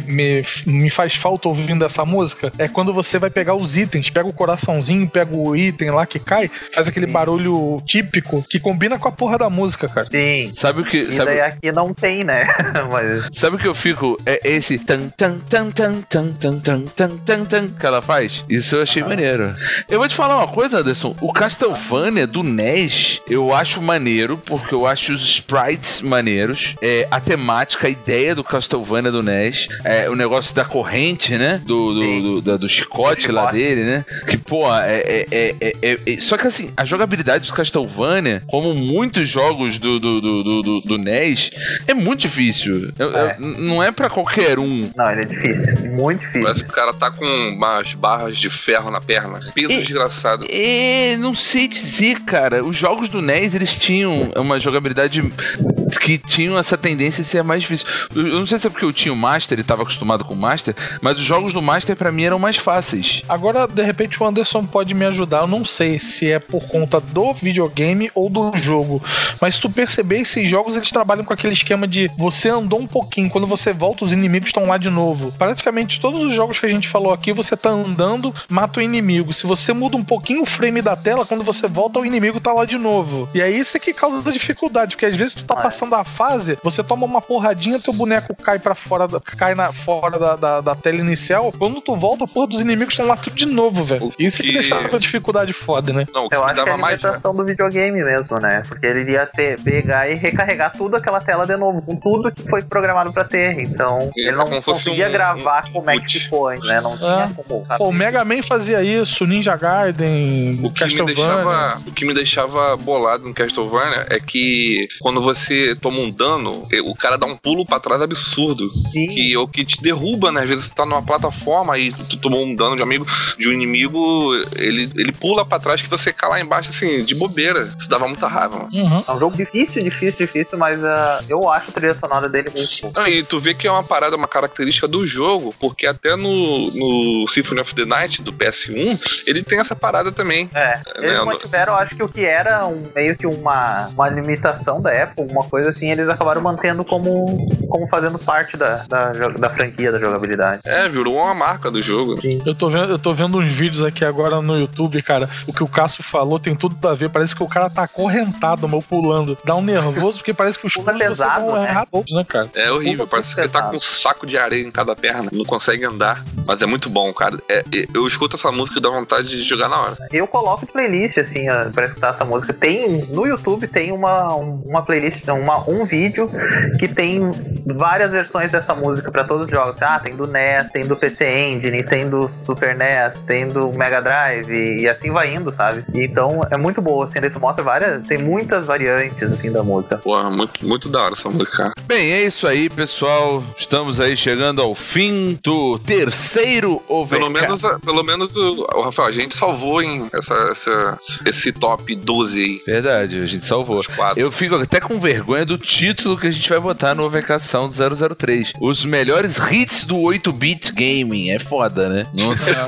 me, 0.00 0.44
me, 0.66 0.90
faz 0.90 1.14
falta 1.14 1.48
ouvindo 1.48 1.84
essa 1.84 2.04
música? 2.04 2.52
É 2.58 2.68
quando 2.68 2.92
você 2.92 3.18
vai 3.18 3.30
pegar 3.30 3.54
os 3.54 3.76
itens, 3.76 4.10
pega 4.10 4.28
o 4.28 4.32
coraçãozinho, 4.32 5.08
pega 5.08 5.34
o 5.36 5.54
item 5.56 5.90
lá 5.90 6.06
que 6.06 6.18
cai, 6.18 6.50
faz 6.72 6.88
aquele 6.88 7.06
Sim. 7.06 7.12
barulho 7.12 7.80
típico 7.86 8.44
que 8.48 8.58
combina 8.60 8.98
com 8.98 9.08
a 9.08 9.12
porra 9.12 9.38
da 9.38 9.50
música, 9.50 9.88
cara. 9.88 10.08
Sim. 10.10 10.50
Sabe 10.54 10.80
o 10.80 10.84
que. 10.84 10.98
E 10.98 11.12
Sabe, 11.12 11.32
daí 11.32 11.40
aqui 11.40 11.72
não 11.72 11.92
tem, 11.92 12.24
né? 12.24 12.46
Mas 12.90 13.28
Sabe 13.32 13.56
o 13.56 13.58
que 13.58 13.66
eu 13.66 13.74
fico? 13.74 14.16
É 14.24 14.40
esse 14.44 14.78
tan 14.78 15.08
tan 15.10 15.38
tan 15.38 15.70
tan 15.70 16.00
tan 16.02 16.32
tan 16.32 16.58
tan 16.60 16.80
tan 16.86 17.08
tan 17.18 17.44
tan 17.44 17.68
que 17.68 17.86
ela 17.86 18.00
faz? 18.02 18.44
Isso 18.48 18.76
eu 18.76 18.82
achei 18.82 19.02
maneiro. 19.02 19.54
Eu 19.88 19.98
vou 19.98 20.08
te 20.08 20.14
falar 20.14 20.36
uma 20.36 20.48
coisa, 20.48 20.78
Anderson. 20.78 21.14
O 21.20 21.32
Castlevania 21.32 22.26
do 22.26 22.42
NES 22.42 23.20
eu 23.28 23.54
acho 23.54 23.80
maneiro, 23.82 24.36
porque 24.38 24.74
eu 24.74 24.86
acho 24.86 25.15
os 25.22 25.28
sprites 25.28 26.00
maneiros. 26.00 26.74
É, 26.82 27.06
a 27.10 27.20
temática, 27.20 27.86
a 27.86 27.90
ideia 27.90 28.34
do 28.34 28.44
Castlevania 28.44 29.10
do 29.10 29.22
NES. 29.22 29.68
É, 29.84 30.08
o 30.10 30.14
negócio 30.14 30.54
da 30.54 30.64
corrente, 30.64 31.36
né? 31.36 31.60
Do, 31.64 31.94
do, 31.94 32.22
do, 32.22 32.40
da- 32.42 32.56
do 32.56 32.68
chicote 32.68 33.28
Do 33.28 33.32
lá 33.34 33.50
dele, 33.50 33.84
né? 33.84 34.04
Que, 34.28 34.36
pô, 34.36 34.72
é, 34.74 34.96
é, 35.00 35.26
é, 35.30 35.54
é- 35.82 35.98
é- 36.06 36.20
Só 36.20 36.36
que 36.36 36.46
assim, 36.46 36.70
a 36.76 36.84
jogabilidade 36.84 37.46
do 37.46 37.52
Castlevania, 37.52 38.42
como 38.46 38.74
muitos 38.74 39.28
jogos 39.28 39.78
do, 39.78 39.98
do, 39.98 40.20
do, 40.20 40.42
do, 40.42 40.62
do- 40.62 40.80
do 40.80 40.98
NES, 40.98 41.50
é 41.86 41.94
muito 41.94 42.20
difícil. 42.20 42.92
Eu- 42.98 43.08
eu- 43.10 43.16
É. 43.28 43.36
n- 43.38 43.58
não 43.58 43.82
é 43.82 43.90
pra 43.90 44.08
qualquer 44.10 44.58
um. 44.58 44.90
não, 44.96 45.10
ele 45.12 45.22
é 45.22 45.24
difícil. 45.24 45.74
Muito 45.92 46.20
difícil. 46.20 46.42
Parece 46.42 46.64
que 46.64 46.70
o 46.70 46.72
cara 46.74 46.92
tá 46.94 47.10
com 47.10 47.24
umas 47.24 47.94
barras 47.94 48.38
de 48.38 48.48
ferro 48.50 48.90
na 48.90 49.00
perna. 49.00 49.40
Peso 49.54 49.72
E- 49.72 49.78
desgraçado. 49.78 50.46
É, 50.48 51.16
não 51.18 51.34
sei 51.34 51.68
dizer, 51.68 52.20
cara. 52.20 52.64
Os 52.64 52.76
jogos 52.76 53.08
do 53.08 53.20
NES, 53.22 53.54
eles 53.54 53.76
tinham 53.76 54.30
uma 54.36 54.58
jogabilidade 54.58 55.05
verdade, 55.06 55.75
que 56.00 56.18
tinham 56.18 56.58
essa 56.58 56.76
tendência 56.76 57.22
a 57.22 57.24
ser 57.24 57.42
mais 57.42 57.62
difícil. 57.62 57.86
Eu 58.14 58.40
não 58.40 58.46
sei 58.46 58.58
se 58.58 58.66
é 58.66 58.70
porque 58.70 58.84
eu 58.84 58.92
tinha 58.92 59.12
o 59.12 59.16
Master 59.16 59.58
e 59.58 59.62
tava 59.62 59.82
acostumado 59.82 60.24
com 60.24 60.34
o 60.34 60.36
Master, 60.36 60.74
mas 61.00 61.18
os 61.18 61.24
jogos 61.24 61.52
do 61.52 61.62
Master 61.62 61.96
pra 61.96 62.10
mim 62.12 62.24
eram 62.24 62.38
mais 62.38 62.56
fáceis. 62.56 63.22
Agora, 63.28 63.66
de 63.66 63.82
repente, 63.82 64.22
o 64.22 64.26
Anderson 64.26 64.64
pode 64.64 64.94
me 64.94 65.04
ajudar. 65.04 65.42
Eu 65.42 65.46
não 65.46 65.64
sei 65.64 65.98
se 65.98 66.30
é 66.30 66.38
por 66.38 66.66
conta 66.66 67.00
do 67.00 67.32
videogame 67.34 68.10
ou 68.14 68.28
do 68.28 68.56
jogo. 68.56 69.02
Mas 69.40 69.54
se 69.56 69.60
tu 69.60 69.70
perceber, 69.70 70.20
esses 70.20 70.48
jogos 70.48 70.76
eles 70.76 70.90
trabalham 70.90 71.24
com 71.24 71.32
aquele 71.32 71.52
esquema 71.52 71.86
de 71.86 72.10
você 72.16 72.48
andou 72.48 72.80
um 72.80 72.86
pouquinho, 72.86 73.30
quando 73.30 73.46
você 73.46 73.72
volta, 73.72 74.04
os 74.04 74.12
inimigos 74.12 74.48
estão 74.48 74.66
lá 74.66 74.78
de 74.78 74.90
novo. 74.90 75.32
Praticamente 75.38 76.00
todos 76.00 76.22
os 76.22 76.34
jogos 76.34 76.58
que 76.58 76.66
a 76.66 76.70
gente 76.70 76.88
falou 76.88 77.12
aqui, 77.12 77.32
você 77.32 77.56
tá 77.56 77.70
andando, 77.70 78.34
mata 78.48 78.80
o 78.80 78.82
inimigo. 78.82 79.32
Se 79.32 79.46
você 79.46 79.72
muda 79.72 79.96
um 79.96 80.04
pouquinho 80.04 80.42
o 80.42 80.46
frame 80.46 80.82
da 80.82 80.96
tela, 80.96 81.26
quando 81.26 81.44
você 81.44 81.68
volta, 81.68 82.00
o 82.00 82.06
inimigo 82.06 82.40
tá 82.40 82.52
lá 82.52 82.64
de 82.64 82.78
novo. 82.78 83.28
E 83.34 83.40
é 83.40 83.50
isso 83.50 83.78
que 83.78 83.92
causa 83.92 84.22
dificuldade, 84.32 84.96
porque 84.96 85.06
às 85.06 85.16
vezes 85.16 85.34
tu 85.34 85.44
tá 85.44 85.54
Ah, 85.58 85.62
é. 85.76 85.78
passando 85.78 85.94
a 85.94 86.04
fase, 86.04 86.58
você 86.62 86.82
toma 86.82 87.04
uma 87.06 87.20
porradinha, 87.20 87.78
teu 87.78 87.92
boneco 87.92 88.34
cai 88.34 88.58
para 88.58 88.74
fora, 88.74 89.06
da- 89.06 89.20
cai 89.20 89.54
na, 89.54 89.72
fora 89.72 90.18
da, 90.18 90.36
da, 90.36 90.60
da 90.60 90.74
tela 90.74 90.96
inicial. 90.98 91.52
Quando 91.58 91.80
tu 91.80 91.94
volta, 91.96 92.24
a 92.24 92.28
porra 92.28 92.46
dos 92.48 92.60
inimigos 92.60 92.94
estão 92.94 93.06
lá 93.06 93.16
tudo 93.16 93.36
de 93.36 93.46
novo, 93.46 93.84
velho. 93.84 94.12
Isso 94.18 94.38
que 94.42 94.48
que- 94.48 94.52
deixava 94.54 94.94
a 94.94 94.98
dificuldade 94.98 95.52
foda, 95.52 95.92
né? 95.92 96.06
Não, 96.14 96.28
Eu 96.32 96.40
me 96.40 96.46
acho 96.50 96.62
que 96.64 96.68
é 96.68 96.72
a 96.72 96.78
mais. 96.78 97.02
né? 97.02 97.08
limitação 97.10 97.34
do 97.34 97.44
videogame 97.44 98.02
mesmo, 98.02 98.38
né? 98.40 98.62
Porque 98.66 98.86
ele 98.86 99.00
iria 99.00 99.26
ter, 99.26 99.60
pegar 99.60 100.08
e 100.10 100.14
recarregar 100.14 100.72
tudo 100.72 100.96
aquela 100.96 101.20
tela 101.20 101.44
de 101.46 101.56
novo, 101.56 101.82
com 101.82 101.96
tudo 101.96 102.30
que 102.32 102.42
foi 102.48 102.62
programado 102.62 103.12
pra 103.12 103.24
ter. 103.24 103.60
Então, 103.60 104.10
É, 104.16 104.20
ele 104.28 104.32
não 104.36 104.62
conseguia 104.62 105.08
um- 105.08 105.12
gravar 105.12 105.64
um 105.68 105.72
como 105.72 105.90
é 105.90 105.98
que 106.00 106.18
ficou, 106.20 106.50
né? 106.50 106.80
Não 106.80 106.96
tinha 106.96 107.30
como. 107.36 107.66
sabe? 107.66 107.82
O 107.84 107.92
Mega 107.92 108.24
Man 108.24 108.42
fazia 108.42 108.82
isso, 108.82 109.26
Ninja 109.26 109.56
Gaiden, 109.56 110.60
O 110.64 110.70
que, 110.72 110.84
me 110.84 110.90
Castlevania. 110.90 111.14
deixava, 111.14 111.82
o 111.86 111.92
que 111.92 112.04
me 112.04 112.14
deixava 112.14 112.76
bolado 112.76 113.24
no 113.24 113.34
Castlevania 113.34 114.06
é 114.10 114.18
que 114.20 114.88
quando 115.00 115.20
você 115.20 115.65
toma 115.74 115.98
um 115.98 116.10
dano, 116.10 116.66
o 116.84 116.94
cara 116.94 117.16
dá 117.16 117.26
um 117.26 117.36
pulo 117.36 117.64
pra 117.66 117.80
trás 117.80 118.00
absurdo. 118.00 118.70
Sim. 118.92 119.06
Que 119.08 119.32
é 119.34 119.38
o 119.38 119.48
que 119.48 119.64
te 119.64 119.80
derruba, 119.82 120.30
né? 120.30 120.42
Às 120.42 120.48
vezes 120.48 120.64
você 120.66 120.74
tá 120.74 120.84
numa 120.86 121.02
plataforma 121.02 121.76
e 121.78 121.92
tu 121.92 122.16
tomou 122.16 122.44
um 122.44 122.54
dano 122.54 122.76
de 122.76 122.82
amigo 122.82 123.06
de 123.38 123.48
um 123.48 123.52
inimigo, 123.52 124.34
ele, 124.58 124.90
ele 124.96 125.12
pula 125.12 125.44
pra 125.44 125.58
trás 125.58 125.80
que 125.82 125.88
você 125.88 126.12
cai 126.12 126.28
lá 126.30 126.40
embaixo, 126.40 126.70
assim, 126.70 127.04
de 127.04 127.14
bobeira. 127.14 127.72
Isso 127.78 127.88
dava 127.88 128.06
muita 128.06 128.26
raiva, 128.28 128.56
mano. 128.58 128.70
Uhum. 128.72 129.04
É 129.08 129.12
um 129.12 129.18
jogo 129.18 129.36
difícil, 129.36 129.82
difícil, 129.82 130.26
difícil, 130.26 130.58
mas 130.58 130.82
ah, 130.84 131.22
eu 131.28 131.48
acho 131.50 131.70
a 131.70 131.72
trilha 131.72 131.94
sonora 131.94 132.28
dele 132.28 132.50
muito 132.54 132.80
boa. 132.82 132.92
Ah, 132.96 133.10
e 133.10 133.22
tu 133.22 133.38
vê 133.38 133.54
que 133.54 133.66
é 133.66 133.70
uma 133.70 133.82
parada, 133.84 134.16
uma 134.16 134.28
característica 134.28 134.86
do 134.86 135.04
jogo, 135.06 135.54
porque 135.58 135.86
até 135.86 136.16
no, 136.16 136.70
no 136.70 137.26
Symphony 137.28 137.60
of 137.60 137.74
the 137.74 137.84
Night 137.84 138.22
do 138.22 138.32
PS1, 138.32 139.22
ele 139.26 139.42
tem 139.42 139.58
essa 139.58 139.74
parada 139.74 140.12
também. 140.12 140.48
É, 140.54 140.80
eles 140.96 141.10
né, 141.12 141.22
mantiveram, 141.24 141.72
eu 141.72 141.78
acho 141.78 141.96
que 141.96 142.02
o 142.02 142.08
que 142.08 142.24
era 142.24 142.66
um- 142.66 142.86
meio 142.94 143.16
que 143.16 143.26
uma, 143.26 143.88
uma 143.88 144.08
limitação 144.08 144.80
da 144.80 144.92
época, 144.92 145.22
uma 145.32 145.44
coisa 145.44 145.55
assim, 145.64 145.90
eles 145.92 146.08
acabaram 146.08 146.40
mantendo 146.42 146.84
como, 146.84 147.24
como 147.68 147.86
fazendo 147.86 148.18
parte 148.18 148.56
da, 148.56 148.84
da, 148.88 149.12
da 149.12 149.48
franquia 149.50 149.92
da 149.92 150.00
jogabilidade. 150.00 150.62
É, 150.64 150.88
virou 150.88 151.14
uma 151.14 151.34
marca 151.34 151.70
do 151.70 151.80
jogo. 151.80 152.18
Eu 152.44 152.54
tô, 152.54 152.68
vendo, 152.68 152.90
eu 152.92 152.98
tô 152.98 153.12
vendo 153.12 153.38
uns 153.38 153.46
vídeos 153.48 153.84
aqui 153.84 154.04
agora 154.04 154.40
no 154.42 154.58
YouTube, 154.58 155.00
cara. 155.02 155.30
O 155.46 155.52
que 155.52 155.62
o 155.62 155.68
Cássio 155.68 156.02
falou 156.02 156.38
tem 156.38 156.56
tudo 156.56 156.76
a 156.88 156.94
ver. 156.94 157.10
Parece 157.10 157.34
que 157.36 157.42
o 157.42 157.48
cara 157.48 157.70
tá 157.70 157.82
acorrentado, 157.84 158.68
meu, 158.68 158.82
pulando. 158.82 159.38
Dá 159.44 159.54
um 159.54 159.62
nervoso, 159.62 160.18
porque 160.18 160.34
parece 160.34 160.58
que 160.58 160.66
os 160.66 160.74
pulos 160.74 160.98
pesado, 160.98 161.46
vão 161.46 161.54
né? 161.62 161.68
errar 161.68 161.86
todos, 161.86 162.12
né, 162.12 162.24
cara? 162.26 162.48
É 162.54 162.70
horrível, 162.72 163.06
parece 163.06 163.34
que 163.34 163.40
ele 163.42 163.48
tá 163.48 163.62
com 163.62 163.76
um 163.76 163.80
saco 163.80 164.26
de 164.26 164.36
areia 164.38 164.66
em 164.66 164.70
cada 164.70 164.96
perna, 164.96 165.28
não 165.32 165.44
consegue 165.44 165.84
andar, 165.84 166.24
mas 166.46 166.60
é 166.62 166.66
muito 166.66 166.88
bom, 166.90 167.12
cara. 167.12 167.38
É, 167.48 167.58
é, 167.74 167.86
eu 167.94 168.06
escuto 168.06 168.36
essa 168.36 168.50
música 168.50 168.78
e 168.78 168.82
dá 168.82 168.88
vontade 168.90 169.28
de 169.28 169.42
jogar 169.42 169.68
na 169.68 169.80
hora. 169.80 169.96
Eu 170.12 170.26
coloco 170.26 170.64
de 170.66 170.72
playlist, 170.72 171.18
assim, 171.18 171.46
pra 171.74 171.86
escutar 171.86 172.08
essa 172.08 172.24
música. 172.24 172.52
Tem, 172.52 173.02
no 173.06 173.26
YouTube 173.26 173.66
tem 173.68 173.92
uma, 173.92 174.34
um- 174.34 174.62
uma 174.64 174.82
playlist, 174.82 175.24
não, 175.26 175.40
uma, 175.46 175.68
um 175.70 175.84
vídeo 175.84 176.30
que 176.78 176.88
tem 176.88 177.20
várias 177.66 178.12
versões 178.12 178.50
dessa 178.50 178.74
música 178.74 179.10
pra 179.10 179.24
todos 179.24 179.46
os 179.46 179.50
jogos. 179.50 179.80
Ah, 179.80 179.98
tem 180.00 180.14
do 180.14 180.26
NES, 180.26 180.70
tem 180.72 180.86
do 180.86 180.96
PC 180.96 181.24
Engine, 181.28 181.82
tem 181.82 182.08
do 182.08 182.26
Super 182.28 182.76
NES, 182.76 183.22
tem 183.22 183.48
do 183.48 183.72
Mega 183.72 184.00
Drive 184.02 184.50
e 184.80 184.88
assim 184.88 185.10
vai 185.10 185.32
indo, 185.34 185.54
sabe? 185.54 185.84
Então 185.94 186.46
é 186.50 186.56
muito 186.56 186.82
boa, 186.82 187.04
assim, 187.04 187.20
daí 187.20 187.30
tu 187.30 187.40
mostra 187.40 187.62
várias, 187.62 188.06
tem 188.06 188.18
muitas 188.18 188.66
variantes, 188.66 189.22
assim, 189.30 189.50
da 189.52 189.62
música. 189.62 189.96
Porra, 189.98 190.30
muito, 190.30 190.66
muito 190.66 190.88
da 190.88 191.02
hora 191.02 191.12
essa 191.14 191.28
música. 191.30 191.72
Bem, 191.84 192.12
é 192.12 192.22
isso 192.22 192.46
aí, 192.46 192.68
pessoal. 192.68 193.42
Estamos 193.56 194.00
aí 194.00 194.16
chegando 194.16 194.60
ao 194.60 194.74
fim 194.74 195.38
do 195.42 195.78
terceiro 195.78 196.82
OVK. 196.88 197.16
Pelo 197.16 197.30
menos, 197.30 197.62
pelo 197.84 198.02
menos 198.02 198.36
o, 198.36 198.66
o 198.74 198.82
Rafael, 198.82 199.08
a 199.08 199.12
gente 199.12 199.36
salvou 199.36 199.82
em 199.82 200.08
essa, 200.12 200.34
essa- 200.50 200.98
esse 201.26 201.52
top 201.52 201.94
12 201.94 202.40
aí. 202.42 202.62
Verdade, 202.66 203.18
a 203.18 203.26
gente 203.26 203.44
salvou. 203.46 203.80
Eu 204.16 204.30
fico 204.32 204.54
até 204.56 204.80
com 204.80 204.98
vergonha 204.98 205.35
do 205.44 205.58
título 205.58 206.16
que 206.18 206.26
a 206.26 206.30
gente 206.30 206.48
vai 206.48 206.58
botar 206.60 206.94
no 206.94 207.04
OVKação 207.04 207.68
do 207.68 208.14
003. 208.16 208.52
Os 208.60 208.84
melhores 208.84 209.36
hits 209.50 209.84
do 209.84 209.96
8-bit 209.96 210.72
gaming. 210.72 211.30
É 211.30 211.38
foda, 211.38 211.88
né? 211.88 212.06
Nossa. 212.18 212.66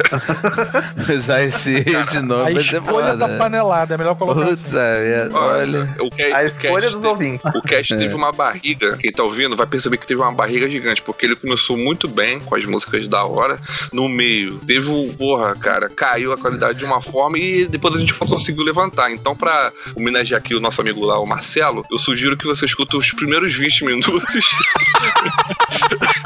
Usar 1.15 1.43
esse, 1.45 1.75
esse 1.77 2.19
A 2.19 2.23
nome 2.23 2.55
vai 2.55 2.63
ser 2.65 2.81
escolha 2.81 3.07
foda. 3.13 3.17
da 3.17 3.29
panelada, 3.39 3.95
é 3.95 3.99
melhor 3.99 4.15
colocar 4.17 4.45
assim. 4.45 4.57
Puta, 4.63 4.77
merda, 4.79 5.39
olha. 5.39 5.97
o 6.01 6.11
que, 6.11 6.23
A 6.23 6.45
escolha 6.45 6.81
cast 6.83 6.93
dos 6.95 7.03
te- 7.03 7.09
ouvintes. 7.09 7.55
O 7.55 7.63
cast 7.63 7.95
É. 7.95 7.97
teve 7.97 8.15
uma 8.15 8.33
barriga. 8.33 8.97
Quem 8.99 9.13
tá 9.13 9.23
ouvindo 9.23 9.57
vai 9.57 9.67
perceber 9.67 9.97
que 9.99 10.07
teve 10.07 10.21
uma 10.21 10.33
barriga 10.33 10.69
gigante, 10.69 11.03
porque 11.03 11.27
ele 11.27 11.37
começou 11.37 11.77
muito 11.77 12.09
bem 12.09 12.41
com 12.41 12.57
as 12.57 12.65
músicas 12.65 13.07
da 13.09 13.25
hora. 13.25 13.59
No 13.93 14.09
meio, 14.09 14.59
teve 14.67 14.91
um. 14.91 15.09
Porra, 15.13 15.55
cara, 15.55 15.89
caiu 15.89 16.33
a 16.33 16.37
qualidade 16.39 16.79
de 16.79 16.85
uma 16.85 17.01
forma 17.03 17.39
e 17.39 17.67
depois 17.67 17.95
a 17.95 17.99
gente 17.99 18.15
não 18.21 18.27
conseguiu 18.27 18.63
levantar. 18.65 19.11
Então, 19.11 19.35
pra 19.35 19.73
homenagear 19.97 20.39
aqui 20.41 20.55
o 20.55 20.61
nosso 20.61 20.81
amigo 20.81 21.05
lá, 21.05 21.19
o 21.19 21.27
Marcelo, 21.27 21.85
eu 21.91 21.99
sugiro 21.99 22.37
que 22.37 22.47
você 22.47 22.58
escuta 22.65 22.97
os 22.97 23.13
primeiros 23.13 23.55
20 23.55 23.85
minutos. 23.85 24.45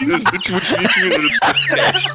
e 0.00 0.04
os 0.12 0.22
últimos 0.32 0.62
20 0.64 1.00
minutos 1.00 1.38
do 1.40 1.74
cast. 1.74 2.12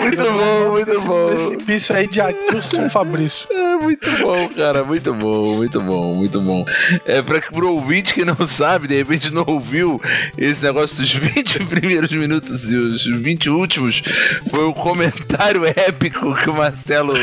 Muito 0.00 0.22
bom, 0.22 0.70
muito 0.70 1.00
bom. 1.02 1.28
Precipício 1.28 1.96
aí 1.96 2.08
de 2.08 2.20
Adilson 2.20 2.90
Fabrício. 2.90 3.46
É 3.50 3.76
muito 3.76 4.10
bom, 4.18 4.48
cara, 4.50 4.84
muito 4.84 5.14
bom, 5.14 5.56
muito 5.56 5.80
bom, 5.80 6.14
muito 6.14 6.40
bom. 6.40 6.64
É 7.06 7.22
pra 7.22 7.40
pro 7.40 7.74
ouvinte 7.74 8.14
que 8.14 8.24
não 8.24 8.46
sabe, 8.46 8.88
de 8.88 8.96
repente 8.96 9.32
não 9.32 9.44
ouviu 9.46 10.00
esse 10.38 10.62
negócio 10.64 10.96
dos 10.96 11.12
20 11.12 11.64
primeiros 11.66 12.10
minutos 12.10 12.70
e 12.70 12.76
os 12.76 13.04
20 13.04 13.50
últimos, 13.50 14.02
foi 14.50 14.64
o 14.64 14.72
comentário 14.72 15.64
épico 15.64 16.34
que 16.34 16.50
o 16.50 16.54
Marcelo 16.54 17.14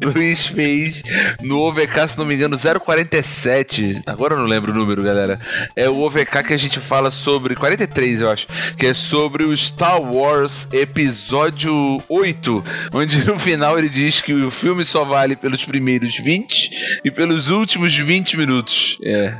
Luiz 0.00 0.46
fez 0.46 1.02
no 1.42 1.60
OVK, 1.60 2.08
se 2.08 2.18
não 2.18 2.24
me 2.24 2.34
engano, 2.34 2.56
047. 2.58 4.02
Agora 4.06 4.34
eu 4.34 4.38
não 4.38 4.46
lembro 4.46 4.72
número, 4.74 5.02
galera. 5.02 5.38
É 5.74 5.88
o 5.88 6.00
OVK 6.00 6.42
que 6.44 6.52
a 6.52 6.58
gente 6.58 6.80
fala 6.80 7.10
sobre 7.10 7.54
43, 7.54 8.20
eu 8.20 8.30
acho, 8.30 8.46
que 8.76 8.86
é 8.86 8.94
sobre 8.94 9.44
o 9.44 9.56
Star 9.56 10.00
Wars 10.00 10.68
episódio 10.72 12.02
8, 12.08 12.64
onde 12.92 13.24
no 13.26 13.38
final 13.38 13.78
ele 13.78 13.88
diz 13.88 14.20
que 14.20 14.32
o 14.32 14.50
filme 14.50 14.84
só 14.84 15.04
vale 15.04 15.36
pelos 15.36 15.64
primeiros 15.64 16.16
20 16.16 17.00
e 17.04 17.10
pelos 17.10 17.48
últimos 17.48 17.94
20 17.94 18.36
minutos. 18.36 18.98
É. 19.02 19.30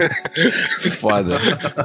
Foda. 1.01 1.37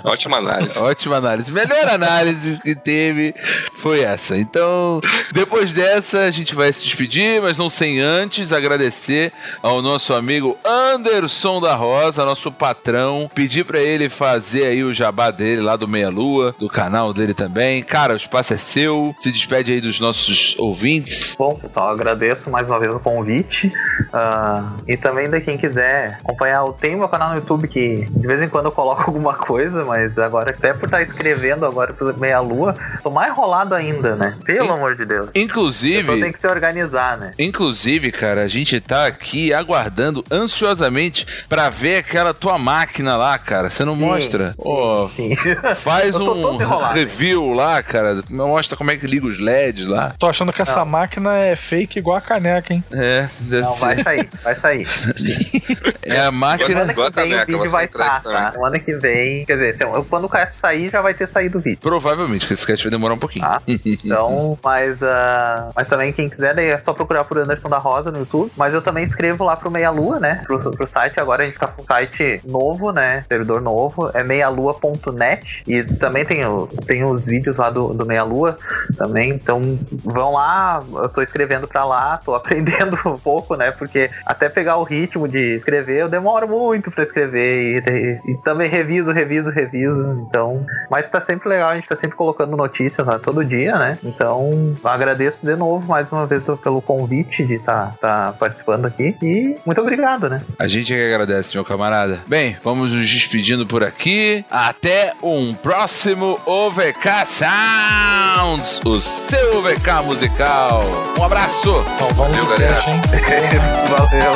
Ótima 0.03 0.37
análise. 0.37 0.77
Ótima 0.77 1.17
análise. 1.17 1.51
Melhor 1.51 1.87
análise 1.87 2.59
que 2.63 2.75
teve 2.75 3.33
foi 3.77 4.01
essa. 4.01 4.37
Então, 4.37 5.01
depois 5.31 5.73
dessa, 5.73 6.19
a 6.19 6.31
gente 6.31 6.55
vai 6.55 6.71
se 6.71 6.83
despedir, 6.83 7.41
mas 7.41 7.57
não 7.57 7.69
sem 7.69 7.99
antes 7.99 8.51
agradecer 8.51 9.31
ao 9.61 9.81
nosso 9.81 10.13
amigo 10.13 10.57
Anderson 10.63 11.61
da 11.61 11.75
Rosa, 11.75 12.25
nosso 12.25 12.51
patrão. 12.51 13.28
Pedir 13.33 13.63
para 13.63 13.79
ele 13.79 14.09
fazer 14.09 14.65
aí 14.65 14.83
o 14.83 14.93
jabá 14.93 15.31
dele 15.31 15.61
lá 15.61 15.75
do 15.75 15.87
Meia 15.87 16.09
Lua, 16.09 16.55
do 16.59 16.67
canal 16.67 17.13
dele 17.13 17.33
também. 17.33 17.83
Cara, 17.83 18.13
o 18.13 18.17
espaço 18.17 18.53
é 18.53 18.57
seu. 18.57 19.15
Se 19.19 19.31
despede 19.31 19.71
aí 19.71 19.81
dos 19.81 19.99
nossos 19.99 20.55
ouvintes. 20.57 21.35
Bom, 21.37 21.55
pessoal, 21.55 21.89
agradeço 21.89 22.49
mais 22.49 22.67
uma 22.67 22.79
vez 22.79 22.93
o 22.93 22.99
convite. 22.99 23.67
Uh, 23.67 24.81
e 24.87 24.97
também 24.97 25.29
de 25.29 25.39
quem 25.41 25.57
quiser 25.57 26.19
acompanhar, 26.23 26.65
eu 26.65 26.73
tenho 26.73 26.97
meu 26.97 27.07
canal 27.07 27.29
no 27.29 27.35
YouTube 27.35 27.67
que 27.67 28.07
de 28.09 28.27
vez 28.27 28.41
em 28.41 28.49
quando 28.49 28.65
eu 28.65 28.71
coloco 28.71 29.03
alguma 29.07 29.33
coisa, 29.33 29.85
mas 29.85 30.17
agora 30.17 30.51
até 30.51 30.73
por 30.73 30.85
estar 30.85 31.01
escrevendo 31.01 31.65
agora 31.65 31.93
pro 31.93 32.15
Meia 32.17 32.39
Lua, 32.39 32.75
tô 33.03 33.09
mais 33.09 33.31
enrolado 33.31 33.75
ainda, 33.75 34.15
né? 34.15 34.37
Pelo 34.43 34.67
In 34.67 34.71
amor 34.71 34.95
de 34.95 35.05
Deus. 35.05 35.29
Inclusive. 35.33 36.19
tem 36.19 36.31
que 36.31 36.39
se 36.39 36.47
organizar, 36.47 37.17
né? 37.17 37.33
Inclusive, 37.37 38.11
cara, 38.11 38.43
a 38.43 38.47
gente 38.47 38.79
tá 38.79 39.05
aqui 39.05 39.53
aguardando 39.53 40.23
ansiosamente 40.31 41.25
para 41.47 41.69
ver 41.69 41.97
aquela 41.97 42.33
tua 42.33 42.57
máquina 42.57 43.15
lá, 43.19 43.37
cara. 43.37 43.69
Você 43.69 43.83
não 43.85 43.95
Sim, 43.95 44.01
mostra? 44.05 44.55
Oh, 44.57 45.09
Sim. 45.15 45.35
faz 45.77 46.15
um 46.15 46.57
review 46.93 47.51
lá, 47.51 47.83
cara. 47.83 48.23
Mostra 48.29 48.77
como 48.77 48.91
é 48.91 48.97
que 48.97 49.05
liga 49.05 49.27
os 49.27 49.37
LEDs 49.39 49.87
lá. 49.87 50.13
Tô 50.17 50.27
achando 50.27 50.51
que 50.53 50.61
essa 50.61 50.79
Não. 50.79 50.85
máquina 50.85 51.37
é 51.37 51.55
fake 51.55 51.99
igual 51.99 52.17
a 52.17 52.21
caneca, 52.21 52.73
hein? 52.73 52.83
É, 52.91 53.27
deve 53.41 53.63
Não, 53.63 53.73
ser. 53.73 53.79
vai 53.79 54.03
sair, 54.03 54.29
vai 54.43 54.55
sair. 54.55 54.87
É 56.01 56.19
a 56.21 56.31
máquina. 56.31 56.69
Semana 56.69 56.91
Igual 56.91 57.07
a 57.07 57.11
que 57.11 57.21
vem 57.21 57.33
o 57.33 57.45
vídeo 57.45 57.69
vai 57.69 57.85
estar, 57.85 58.23
tá? 58.23 58.51
Semana 58.51 58.79
que 58.79 58.95
vem, 58.95 59.45
quer 59.45 59.53
dizer, 59.53 59.77
se- 59.77 59.85
quando 60.09 60.23
o 60.25 60.29
cast 60.29 60.57
sair, 60.57 60.89
já 60.89 61.01
vai 61.01 61.13
ter 61.13 61.27
saído 61.27 61.57
o 61.59 61.61
vídeo. 61.61 61.77
Provavelmente, 61.81 62.47
que 62.47 62.53
esse 62.53 62.65
cast 62.65 62.83
vai 62.85 62.91
demorar 62.91 63.13
um 63.13 63.17
pouquinho. 63.19 63.45
Tá? 63.45 63.61
Então, 64.09 64.57
mas, 64.63 65.01
ah, 65.03 65.69
mas 65.75 65.87
também 65.87 66.11
quem 66.13 66.29
quiser, 66.29 66.53
daí 66.55 66.67
é 66.69 66.77
só 66.79 66.93
procurar 66.93 67.23
por 67.25 67.37
Anderson 67.37 67.69
da 67.69 67.77
Rosa 67.77 68.11
no 68.11 68.19
YouTube. 68.19 68.51
Mas 68.57 68.73
eu 68.73 68.81
também 68.81 69.03
escrevo 69.03 69.43
lá 69.43 69.55
pro 69.55 69.69
Meia 69.69 69.89
Lua, 69.91 70.19
né? 70.19 70.41
Pro, 70.45 70.59
pro 70.71 70.87
site. 70.87 71.19
Agora 71.19 71.43
a 71.43 71.45
gente 71.45 71.57
tá 71.59 71.67
com 71.67 71.81
um 71.81 71.85
site 71.85 72.41
novo, 72.45 72.91
né? 72.91 73.08
Servidor 73.27 73.61
novo. 73.61 74.09
É 74.13 74.23
meialua.net. 74.23 75.63
E 75.67 75.83
também 75.83 76.25
tem, 76.25 76.41
tem 76.85 77.03
os 77.03 77.25
vídeos 77.25 77.57
lá 77.57 77.69
do, 77.69 77.93
do 77.93 78.05
Meia 78.05 78.23
Lua 78.23 78.57
também. 78.97 79.31
Então 79.31 79.77
vão 80.03 80.33
lá. 80.33 80.83
Eu 80.93 81.09
tô 81.09 81.21
escrevendo 81.21 81.67
pra 81.67 81.85
lá. 81.85 82.17
Tô 82.17 82.33
aprendendo 82.35 82.97
um 83.05 83.17
pouco, 83.17 83.55
né? 83.55 83.71
Porque 83.71 84.09
até 84.25 84.49
pegar 84.49 84.77
o 84.77 84.83
ritmo 84.83 85.27
de 85.27 85.55
escrever, 85.55 86.01
eu 86.01 86.09
demoro 86.09 86.47
muito 86.47 86.91
pra 86.91 87.03
escrever. 87.03 87.83
E, 87.87 88.31
e 88.31 88.37
também 88.37 88.69
reviso, 88.69 89.11
reviso, 89.11 89.51
reviso. 89.51 90.25
Então, 90.27 90.65
mas 90.89 91.07
tá 91.07 91.21
sempre 91.21 91.49
legal. 91.49 91.69
A 91.69 91.75
gente 91.75 91.87
tá 91.87 91.95
sempre 91.95 92.15
colocando 92.15 92.55
notícias 92.55 93.05
lá 93.05 93.19
todo 93.19 93.43
dia, 93.43 93.77
né? 93.77 93.97
Então, 94.03 94.75
agradeço 94.83 95.45
de 95.45 95.55
novo 95.55 95.87
mais 95.87 96.11
uma 96.11 96.25
vez 96.25 96.47
pelo 96.61 96.81
convite 96.81 97.45
de 97.45 97.55
estar 97.55 97.95
tá, 97.99 98.33
participando 98.39 98.85
aqui. 98.85 99.15
E 99.21 99.57
muito 99.65 99.81
obrigado, 99.81 100.29
né? 100.29 100.41
A 100.57 100.67
gente 100.67 100.93
é 100.93 100.97
que 100.97 101.05
agradece, 101.05 101.55
meu 101.55 101.65
camarada. 101.65 102.19
Bem, 102.27 102.57
vamos 102.63 102.91
nos 102.99 103.09
despedindo 103.09 103.65
por 103.65 103.83
aqui. 103.83 104.43
Até 104.49 105.13
um 105.23 105.53
próximo 105.53 106.39
OVK 106.45 107.25
Sounds, 107.25 108.81
o 108.83 108.99
seu 108.99 109.57
OVK 109.57 110.03
musical. 110.05 110.83
Um 111.17 111.23
abraço. 111.23 111.83
Bom, 111.99 112.13
valeu, 112.13 112.45
galera. 112.45 112.81
valeu. 113.89 114.33